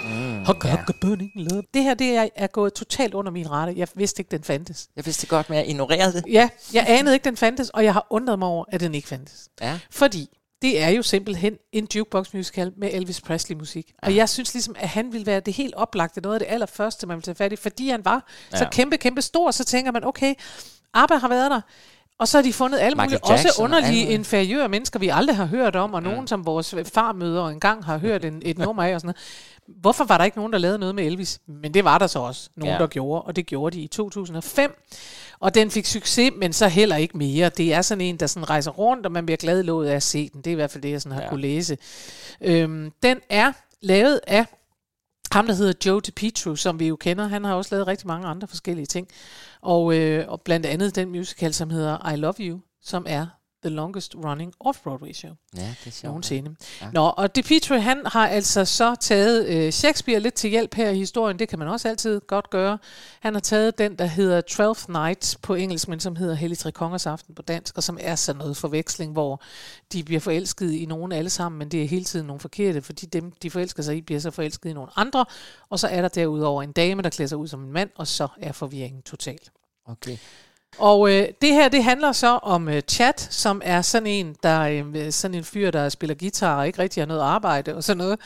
Mm, 0.04 1.64
Det 1.74 1.82
her 1.82 1.94
det 1.94 2.16
er, 2.16 2.28
er 2.36 2.46
gået 2.46 2.72
totalt 2.74 3.14
under 3.14 3.32
min 3.32 3.50
rette. 3.50 3.74
Jeg 3.76 3.88
vidste 3.94 4.20
ikke, 4.20 4.30
den 4.30 4.44
fandtes. 4.44 4.88
Jeg 4.96 5.06
vidste 5.06 5.26
godt, 5.26 5.50
men 5.50 5.58
jeg 5.58 5.66
ignorerede 5.68 6.12
det. 6.12 6.24
Ja, 6.30 6.48
jeg 6.72 6.84
anede 6.88 7.14
ikke, 7.14 7.24
den 7.24 7.36
fandtes, 7.36 7.70
og 7.70 7.84
jeg 7.84 7.92
har 7.92 8.06
undret 8.10 8.38
mig 8.38 8.48
over, 8.48 8.64
at 8.68 8.80
den 8.80 8.94
ikke 8.94 9.08
fandtes. 9.08 9.48
Ja. 9.60 9.78
Fordi 9.90 10.28
det 10.62 10.82
er 10.82 10.88
jo 10.88 11.02
simpelthen 11.02 11.56
en 11.72 11.88
jukebox 11.94 12.34
musical 12.34 12.72
med 12.76 12.90
Elvis 12.92 13.20
Presley 13.20 13.56
musik. 13.56 13.92
Og 14.02 14.16
jeg 14.16 14.28
synes 14.28 14.54
ligesom, 14.54 14.76
at 14.78 14.88
han 14.88 15.12
ville 15.12 15.26
være 15.26 15.40
det 15.40 15.54
helt 15.54 15.74
oplagte, 15.74 16.20
noget 16.20 16.34
af 16.34 16.40
det 16.40 16.46
allerførste, 16.54 17.06
man 17.06 17.16
ville 17.16 17.22
tage 17.22 17.34
fat 17.34 17.52
i, 17.52 17.56
fordi 17.56 17.88
han 17.88 18.04
var 18.04 18.26
ja. 18.52 18.56
så 18.58 18.64
Ja. 18.64 18.70
kæmpe, 18.70 18.96
kæmpe 18.96 19.22
stor, 19.22 19.50
så 19.50 19.64
tænker 19.64 19.92
man, 19.92 20.04
okay, 20.04 20.34
ABBA 20.94 21.14
har 21.16 21.28
været 21.28 21.50
der, 21.50 21.60
og 22.18 22.28
så 22.28 22.38
har 22.38 22.42
de 22.42 22.52
fundet 22.52 22.78
alle 22.78 22.94
Michael 22.96 23.10
mulige, 23.10 23.24
også 23.24 23.32
Jackson 23.46 23.62
og 23.62 23.64
underlige, 23.64 24.02
alle. 24.02 24.14
inferiøre 24.14 24.68
mennesker, 24.68 24.98
vi 24.98 25.08
aldrig 25.08 25.36
har 25.36 25.44
hørt 25.46 25.76
om, 25.76 25.94
og 25.94 26.02
nogen, 26.02 26.26
som 26.26 26.46
vores 26.46 26.74
farmøder 26.94 27.48
engang 27.48 27.84
har 27.84 27.98
hørt 27.98 28.24
en, 28.24 28.42
et 28.44 28.58
nummer 28.58 28.82
af 28.82 28.94
og 28.94 29.00
sådan 29.00 29.06
noget. 29.06 29.16
Hvorfor 29.80 30.04
var 30.04 30.18
der 30.18 30.24
ikke 30.24 30.36
nogen, 30.36 30.52
der 30.52 30.58
lavede 30.58 30.78
noget 30.78 30.94
med 30.94 31.04
Elvis? 31.04 31.40
Men 31.46 31.74
det 31.74 31.84
var 31.84 31.98
der 31.98 32.06
så 32.06 32.18
også 32.18 32.50
nogen, 32.56 32.74
Ja. 32.74 32.78
der 32.78 32.86
gjorde, 32.86 33.22
og 33.22 33.36
det 33.36 33.46
gjorde 33.46 33.76
de 33.76 33.82
i 33.82 33.86
2005. 33.86 34.84
Og 35.40 35.54
den 35.54 35.70
fik 35.70 35.86
succes, 35.86 36.32
men 36.36 36.52
så 36.52 36.68
heller 36.68 36.96
ikke 36.96 37.18
mere. 37.18 37.48
Det 37.48 37.74
er 37.74 37.82
sådan 37.82 38.00
en, 38.00 38.16
der 38.16 38.26
sådan 38.26 38.50
rejser 38.50 38.70
rundt, 38.70 39.06
og 39.06 39.12
man 39.12 39.26
bliver 39.26 39.36
glad 39.36 39.62
lovet 39.62 39.86
af 39.88 39.96
at 39.96 40.02
se 40.02 40.28
den. 40.28 40.40
Det 40.42 40.46
er 40.50 40.52
i 40.52 40.54
hvert 40.54 40.70
fald 40.70 40.82
det, 40.82 40.90
jeg 40.90 41.02
sådan 41.02 41.16
har 41.16 41.22
ja. 41.22 41.28
kunne 41.28 41.40
læse. 41.40 41.78
Øhm, 42.40 42.92
den 43.02 43.18
er 43.30 43.52
lavet 43.82 44.20
af 44.26 44.46
ham, 45.32 45.46
der 45.46 45.54
hedder 45.54 45.72
Joe 45.86 46.00
DiPietro, 46.00 46.56
som 46.56 46.80
vi 46.80 46.88
jo 46.88 46.96
kender. 46.96 47.28
Han 47.28 47.44
har 47.44 47.54
også 47.54 47.74
lavet 47.74 47.86
rigtig 47.86 48.06
mange 48.06 48.28
andre 48.28 48.48
forskellige 48.48 48.86
ting. 48.86 49.08
Og, 49.62 49.94
øh, 49.96 50.24
og 50.28 50.40
blandt 50.40 50.66
andet 50.66 50.96
den 50.96 51.08
musical, 51.10 51.54
som 51.54 51.70
hedder 51.70 52.10
I 52.12 52.16
Love 52.16 52.34
You, 52.40 52.60
som 52.82 53.04
er 53.08 53.26
the 53.62 53.70
longest 53.70 54.14
running 54.14 54.52
off-Broadway 54.66 55.12
show 55.12 55.30
Ja, 55.56 55.60
det 55.60 55.86
er 55.86 55.90
sjovt. 55.90 56.04
nogensinde. 56.04 56.56
Ja. 56.80 56.90
Nå, 56.92 57.06
og 57.16 57.36
DiPietro, 57.36 57.74
han 57.74 58.02
har 58.06 58.28
altså 58.28 58.64
så 58.64 58.94
taget 59.00 59.46
øh, 59.48 59.72
Shakespeare 59.72 60.20
lidt 60.20 60.34
til 60.34 60.50
hjælp 60.50 60.74
her 60.74 60.90
i 60.90 60.96
historien. 60.98 61.38
Det 61.38 61.48
kan 61.48 61.58
man 61.58 61.68
også 61.68 61.88
altid 61.88 62.20
godt 62.20 62.50
gøre. 62.50 62.78
Han 63.20 63.34
har 63.34 63.40
taget 63.40 63.78
den, 63.78 63.96
der 63.98 64.04
hedder 64.06 64.40
Twelfth 64.48 64.90
Night 64.90 65.36
på 65.42 65.54
engelsk, 65.54 65.88
men 65.88 66.00
som 66.00 66.16
hedder 66.16 66.34
Hellig 66.34 66.58
Tre 66.58 66.72
Kongers 66.72 67.06
Aften 67.06 67.34
på 67.34 67.42
dansk, 67.42 67.76
og 67.76 67.82
som 67.82 67.98
er 68.00 68.14
sådan 68.14 68.38
noget 68.38 68.56
forveksling, 68.56 69.12
hvor 69.12 69.42
de 69.92 70.04
bliver 70.04 70.20
forelsket 70.20 70.72
i 70.72 70.86
nogen 70.86 71.12
alle 71.12 71.30
sammen, 71.30 71.58
men 71.58 71.68
det 71.68 71.82
er 71.82 71.88
hele 71.88 72.04
tiden 72.04 72.26
nogle 72.26 72.40
forkerte, 72.40 72.82
fordi 72.82 73.06
dem, 73.06 73.32
de 73.42 73.50
forelsker 73.50 73.82
sig 73.82 73.96
i, 73.96 74.00
bliver 74.00 74.20
så 74.20 74.30
forelsket 74.30 74.70
i 74.70 74.72
nogle 74.72 74.90
andre, 74.96 75.24
og 75.70 75.78
så 75.78 75.88
er 75.88 76.00
der 76.02 76.08
derudover 76.08 76.62
en 76.62 76.72
dame, 76.72 77.02
der 77.02 77.10
klæder 77.10 77.28
sig 77.28 77.38
ud 77.38 77.48
som 77.48 77.64
en 77.64 77.72
mand, 77.72 77.90
og 77.96 78.06
så 78.06 78.28
er 78.40 78.52
forvirringen 78.52 79.02
total. 79.02 79.38
Okay. 79.86 80.16
Og 80.78 81.12
øh, 81.12 81.28
det 81.42 81.54
her, 81.54 81.68
det 81.68 81.84
handler 81.84 82.12
så 82.12 82.38
om 82.42 82.68
øh, 82.68 82.82
Chat, 82.88 83.20
som 83.30 83.62
er 83.64 83.82
sådan 83.82 84.06
en, 84.06 84.36
der 84.42 84.60
øh, 84.94 85.12
sådan 85.12 85.34
en 85.34 85.44
fyr, 85.44 85.70
der 85.70 85.88
spiller 85.88 86.14
guitar 86.14 86.58
og 86.58 86.66
ikke 86.66 86.78
rigtig 86.78 87.00
har 87.00 87.06
noget 87.06 87.20
arbejde 87.20 87.74
og 87.74 87.84
sådan 87.84 87.98
noget. 87.98 88.18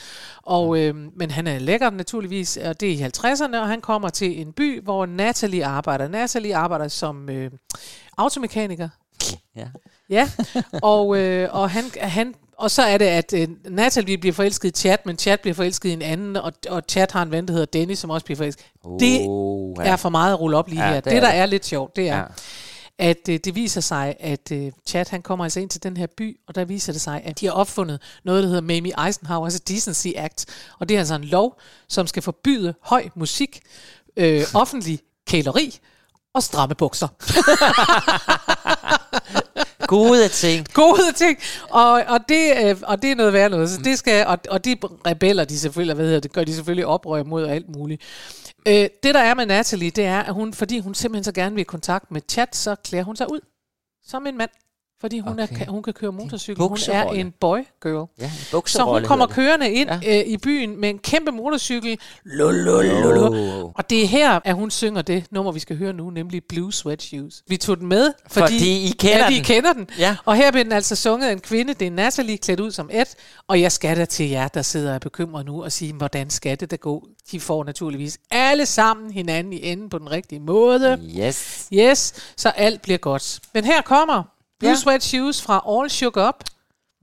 Og, 0.42 0.78
øh, 0.78 0.94
men 1.16 1.30
han 1.30 1.46
er 1.46 1.58
lækker 1.58 1.90
naturligvis, 1.90 2.56
og 2.56 2.80
det 2.80 2.88
er 2.88 3.06
i 3.06 3.10
50'erne, 3.10 3.56
og 3.56 3.68
han 3.68 3.80
kommer 3.80 4.08
til 4.08 4.40
en 4.40 4.52
by, 4.52 4.82
hvor 4.82 5.06
Natalie 5.06 5.66
arbejder. 5.66 6.08
Natalie 6.08 6.56
arbejder 6.56 6.88
som 6.88 7.28
øh, 7.28 7.50
automekaniker. 8.18 8.88
Ja. 9.56 9.68
Ja, 10.10 10.30
og, 10.82 11.18
øh, 11.18 11.48
og, 11.52 11.70
han, 11.70 11.84
han, 12.00 12.34
og 12.58 12.70
så 12.70 12.82
er 12.82 12.98
det, 12.98 13.04
at 13.04 13.32
øh, 13.32 13.48
Natalie 13.70 14.18
bliver 14.18 14.32
forelsket 14.32 14.68
i 14.68 14.80
Chat, 14.80 15.06
men 15.06 15.18
Chat 15.18 15.40
bliver 15.40 15.54
forelsket 15.54 15.88
i 15.88 15.92
en 15.92 16.02
anden, 16.02 16.36
og, 16.36 16.52
og 16.68 16.82
Chat 16.88 17.12
har 17.12 17.22
en 17.22 17.30
ven, 17.30 17.46
der 17.48 17.52
hedder 17.52 17.66
Dennis, 17.66 17.98
som 17.98 18.10
også 18.10 18.24
bliver 18.24 18.36
forelsket. 18.36 18.64
Oh, 18.84 19.00
det 19.00 19.20
ja. 19.84 19.90
er 19.92 19.96
for 19.96 20.08
meget 20.08 20.32
at 20.32 20.40
rulle 20.40 20.56
op 20.56 20.68
lige 20.68 20.82
Ja, 20.82 20.88
her. 20.88 20.94
det 20.94 21.04
Det, 21.04 21.12
er 21.16 21.20
der 21.20 21.30
det. 21.30 21.38
er 21.38 21.46
lidt 21.46 21.66
sjovt, 21.66 21.96
det 21.96 22.08
er, 22.08 22.16
Ja. 22.18 22.24
at 22.98 23.28
øh, 23.28 23.38
det 23.44 23.54
viser 23.54 23.80
sig, 23.80 24.14
at 24.20 24.52
øh, 24.52 24.72
Chad 24.86 25.04
han 25.10 25.22
kommer 25.22 25.44
altså 25.44 25.60
ind 25.60 25.70
til 25.70 25.82
den 25.82 25.96
her 25.96 26.06
by, 26.16 26.36
og 26.48 26.54
der 26.54 26.64
viser 26.64 26.92
det 26.92 27.00
sig, 27.00 27.22
at 27.24 27.40
de 27.40 27.46
har 27.46 27.52
opfundet 27.52 28.00
noget, 28.24 28.42
der 28.42 28.48
hedder 28.48 28.62
Mamie 28.62 28.98
Eisenhower's 29.00 29.58
Decency 29.68 30.08
Act. 30.16 30.46
Og 30.78 30.88
det 30.88 30.94
er 30.94 30.98
altså 30.98 31.14
en 31.14 31.24
lov, 31.24 31.58
som 31.88 32.06
skal 32.06 32.22
forbyde 32.22 32.74
høj 32.82 33.08
musik, 33.14 33.60
øh, 34.16 34.42
offentlig 34.54 35.00
kæleri 35.26 35.78
og 36.34 36.42
stramme 36.42 36.74
bukser. 36.74 37.08
Gode 39.86 40.28
ting. 40.28 40.66
Gode 40.82 41.12
ting. 41.16 41.38
Og, 41.70 41.92
og, 41.92 42.20
det, 42.28 42.52
øh, 42.64 42.76
og 42.82 43.02
det 43.02 43.10
er 43.10 43.14
noget 43.14 43.32
værd 43.32 43.50
noget. 43.50 43.70
Så 43.70 43.80
det 43.82 43.98
skal, 43.98 44.26
og, 44.26 44.38
og 44.50 44.64
de 44.64 44.76
rebeller, 45.06 45.44
de 45.44 45.58
selvfølgelig, 45.58 45.94
hvad 45.94 46.04
hedder 46.06 46.20
det, 46.20 46.32
gør 46.32 46.44
de 46.44 46.54
selvfølgelig 46.54 46.86
oprør 46.86 47.22
mod 47.22 47.44
og 47.44 47.52
alt 47.52 47.76
muligt. 47.76 48.02
Øh, 48.68 48.88
det 49.02 49.14
der 49.14 49.20
er 49.20 49.34
med 49.34 49.46
Natalie, 49.46 49.90
det 49.90 50.04
er, 50.04 50.20
at 50.20 50.34
hun, 50.34 50.54
fordi 50.54 50.78
hun 50.78 50.94
simpelthen 50.94 51.24
så 51.24 51.32
gerne 51.32 51.54
vil 51.54 51.60
i 51.60 51.64
kontakt 51.64 52.10
med 52.10 52.20
chat, 52.28 52.56
så 52.56 52.74
klæder 52.74 53.04
hun 53.04 53.16
sig 53.16 53.32
ud 53.32 53.40
som 54.06 54.26
en 54.26 54.38
mand. 54.38 54.50
Fordi 55.00 55.18
hun, 55.18 55.40
okay. 55.40 55.56
er, 55.66 55.70
hun 55.70 55.82
kan 55.82 55.92
køre 55.92 56.12
motorcykel. 56.12 56.62
Hun 56.62 56.78
er 56.92 57.04
en 57.04 57.32
boy 57.40 57.58
girl. 57.82 58.08
Ja, 58.20 58.24
en 58.58 58.62
Så 58.66 58.82
hun 58.84 59.04
kommer 59.04 59.26
kørende 59.26 59.70
ind 59.72 59.90
Ja. 60.02 60.20
øh, 60.20 60.26
i 60.26 60.36
byen 60.36 60.80
med 60.80 60.90
en 60.90 60.98
kæmpe 60.98 61.30
motorcykel. 61.32 61.98
Lulululu. 62.24 63.64
Oh. 63.64 63.70
Og 63.74 63.90
det 63.90 64.02
er 64.02 64.06
her, 64.06 64.40
at 64.44 64.54
hun 64.54 64.70
synger 64.70 65.02
det 65.02 65.24
nummer, 65.30 65.52
vi 65.52 65.60
skal 65.60 65.76
høre 65.76 65.92
nu, 65.92 66.10
nemlig 66.10 66.42
Blue 66.48 66.72
Sweatshoes. 66.72 67.42
Vi 67.48 67.56
tog 67.56 67.78
den 67.78 67.86
med, 67.88 68.12
fordi, 68.30 68.40
Fordi 68.58 68.84
I 68.86 68.90
kender 68.98 69.18
ja, 69.18 69.28
vi 69.28 69.34
den. 69.34 69.44
kender 69.44 69.72
den. 69.72 69.86
Ja. 69.98 70.16
Og 70.24 70.36
her 70.36 70.50
bliver 70.50 70.64
den 70.64 70.72
altså 70.72 70.96
sunget 70.96 71.28
af 71.28 71.32
en 71.32 71.40
kvinde. 71.40 71.74
Det 71.74 71.86
er 71.86 71.90
Natalie 71.90 72.36
klædt 72.38 72.60
ud 72.60 72.70
som 72.70 72.90
Ed. 72.92 73.06
Og 73.48 73.60
jeg 73.60 73.72
skal 73.72 73.96
da 73.96 74.04
til 74.04 74.28
jer, 74.30 74.48
der 74.48 74.62
sidder 74.62 74.94
og 74.94 75.00
bekymret 75.00 75.46
nu, 75.46 75.62
og 75.64 75.72
sige, 75.72 75.92
hvordan 75.92 76.30
skal 76.30 76.60
det 76.60 76.70
da 76.70 76.76
gå? 76.76 77.08
De 77.30 77.40
får 77.40 77.64
naturligvis 77.64 78.18
alle 78.30 78.66
sammen 78.66 79.12
hinanden 79.12 79.52
i 79.52 79.66
enden 79.66 79.90
på 79.90 79.98
den 79.98 80.10
rigtige 80.10 80.40
måde. 80.40 81.00
Yes. 81.18 81.68
Yes, 81.72 82.14
så 82.36 82.48
alt 82.48 82.82
bliver 82.82 82.98
godt. 82.98 83.40
Men 83.54 83.64
her 83.64 83.82
kommer 83.82 84.22
Blue 84.60 84.70
Ja. 84.70 84.76
Sweatshoes 84.76 85.42
fra 85.42 85.64
All 85.68 85.90
Shook 85.90 86.16
Up. 86.16 86.34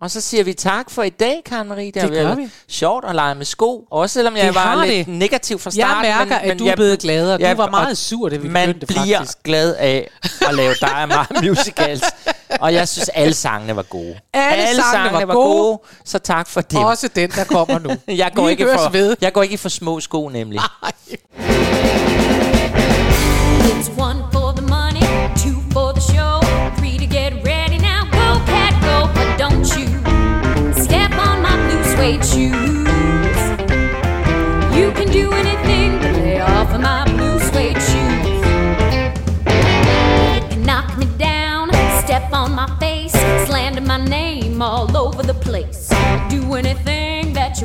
Og 0.01 0.11
så 0.11 0.21
siger 0.21 0.43
vi 0.43 0.53
tak 0.53 0.89
for 0.89 1.03
i 1.03 1.09
dag, 1.09 1.41
Karen 1.45 1.67
Marie. 1.67 1.91
Det, 1.91 2.01
Det 2.01 2.11
gør 2.11 2.35
vi. 2.35 2.49
sjovt 2.67 3.05
at 3.05 3.15
lege 3.15 3.35
med 3.35 3.45
sko. 3.45 3.87
Også 3.91 4.13
selvom 4.13 4.35
jeg 4.37 4.45
Det 4.45 4.55
var 4.55 4.85
lidt 4.85 5.05
det. 5.07 5.15
negativ 5.15 5.59
fra 5.59 5.71
Jeg 5.75 5.87
starten. 5.87 6.01
mærker, 6.11 6.35
at 6.35 6.59
du 6.59 6.65
er 6.67 6.75
blevet 6.75 6.99
gladere. 6.99 7.51
Du 7.51 7.57
var 7.57 7.69
meget 7.69 7.97
sur, 7.97 8.29
da 8.29 8.35
vi 8.37 8.47
Man 8.49 8.67
begyndte, 8.67 8.85
bliver 8.85 9.17
faktisk. 9.17 9.43
glad 9.43 9.75
af 9.75 10.09
at 10.47 10.55
lave 10.55 10.73
dig 10.81 11.01
og 11.01 11.07
mig 11.07 11.25
musicals. 11.49 12.01
Og 12.59 12.73
jeg 12.73 12.87
synes, 12.87 13.09
alle 13.09 13.33
sangene 13.33 13.75
var 13.75 13.81
gode. 13.83 14.19
Alle 14.33 14.83
sangene 14.93 15.27
var 15.27 15.33
gode. 15.33 15.79
Så 16.05 16.19
tak 16.19 16.47
for 16.47 16.61
det. 16.61 16.79
Også 16.85 17.07
den, 17.07 17.29
der 17.31 17.43
kommer 17.43 17.79
nu. 17.79 17.89
jeg, 18.15 18.31
går 18.35 18.45
Vi 18.45 18.51
ikke 18.51 18.67
for, 18.77 18.89
ved. 18.89 19.15
jeg 19.21 19.33
går 19.33 19.43
ikke 19.43 19.57
for 19.57 19.69
små 19.69 19.99
sko, 19.99 20.29
nemlig. 20.29 20.59
It's 23.79 24.01
one 24.01 24.30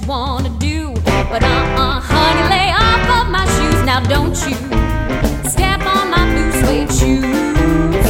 wanna 0.06 0.50
do. 0.50 0.94
But 1.04 1.42
uh 1.42 1.46
uh, 1.46 2.00
honey, 2.00 2.48
lay 2.48 2.70
off 2.70 3.24
of 3.24 3.30
my 3.30 3.44
shoes. 3.56 3.84
Now 3.84 4.00
don't 4.00 4.36
you 4.46 4.54
step 5.50 5.80
on 5.84 6.10
my 6.10 6.24
blue 6.32 6.52
suede 6.60 6.92
shoes. 6.98 8.06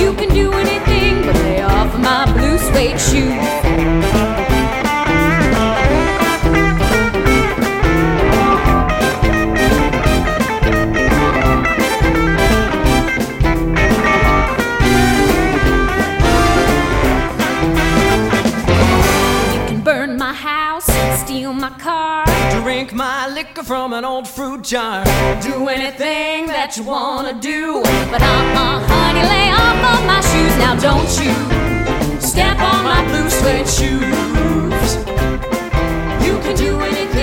You 0.00 0.14
can 0.14 0.34
do 0.34 0.52
anything, 0.52 1.26
but 1.26 1.34
lay 1.36 1.62
off 1.62 1.94
of 1.94 2.00
my 2.00 2.24
blue 2.32 2.58
suede 2.58 3.00
shoes. 3.00 4.25
steal 21.26 21.52
my 21.52 21.70
car, 21.70 22.24
drink 22.62 22.92
my 22.92 23.26
liquor 23.26 23.64
from 23.64 23.92
an 23.92 24.04
old 24.04 24.28
fruit 24.28 24.62
jar, 24.62 25.02
do 25.42 25.66
anything 25.66 26.46
that 26.46 26.76
you 26.76 26.84
wanna 26.84 27.32
do. 27.40 27.82
But 28.12 28.22
I'm 28.22 28.56
uh, 28.56 28.78
a 28.78 28.86
honey, 28.86 29.24
lay 29.34 29.50
off 29.50 29.80
of 29.92 30.06
my 30.06 30.20
shoes 30.20 30.56
now, 30.62 30.74
don't 30.88 31.12
you 31.20 31.34
step 32.20 32.56
on 32.60 32.84
my 32.84 33.02
blue 33.08 33.28
suede 33.28 33.68
shoes. 33.76 34.90
You 36.24 36.38
can 36.44 36.56
do 36.56 36.80
anything. 36.80 37.15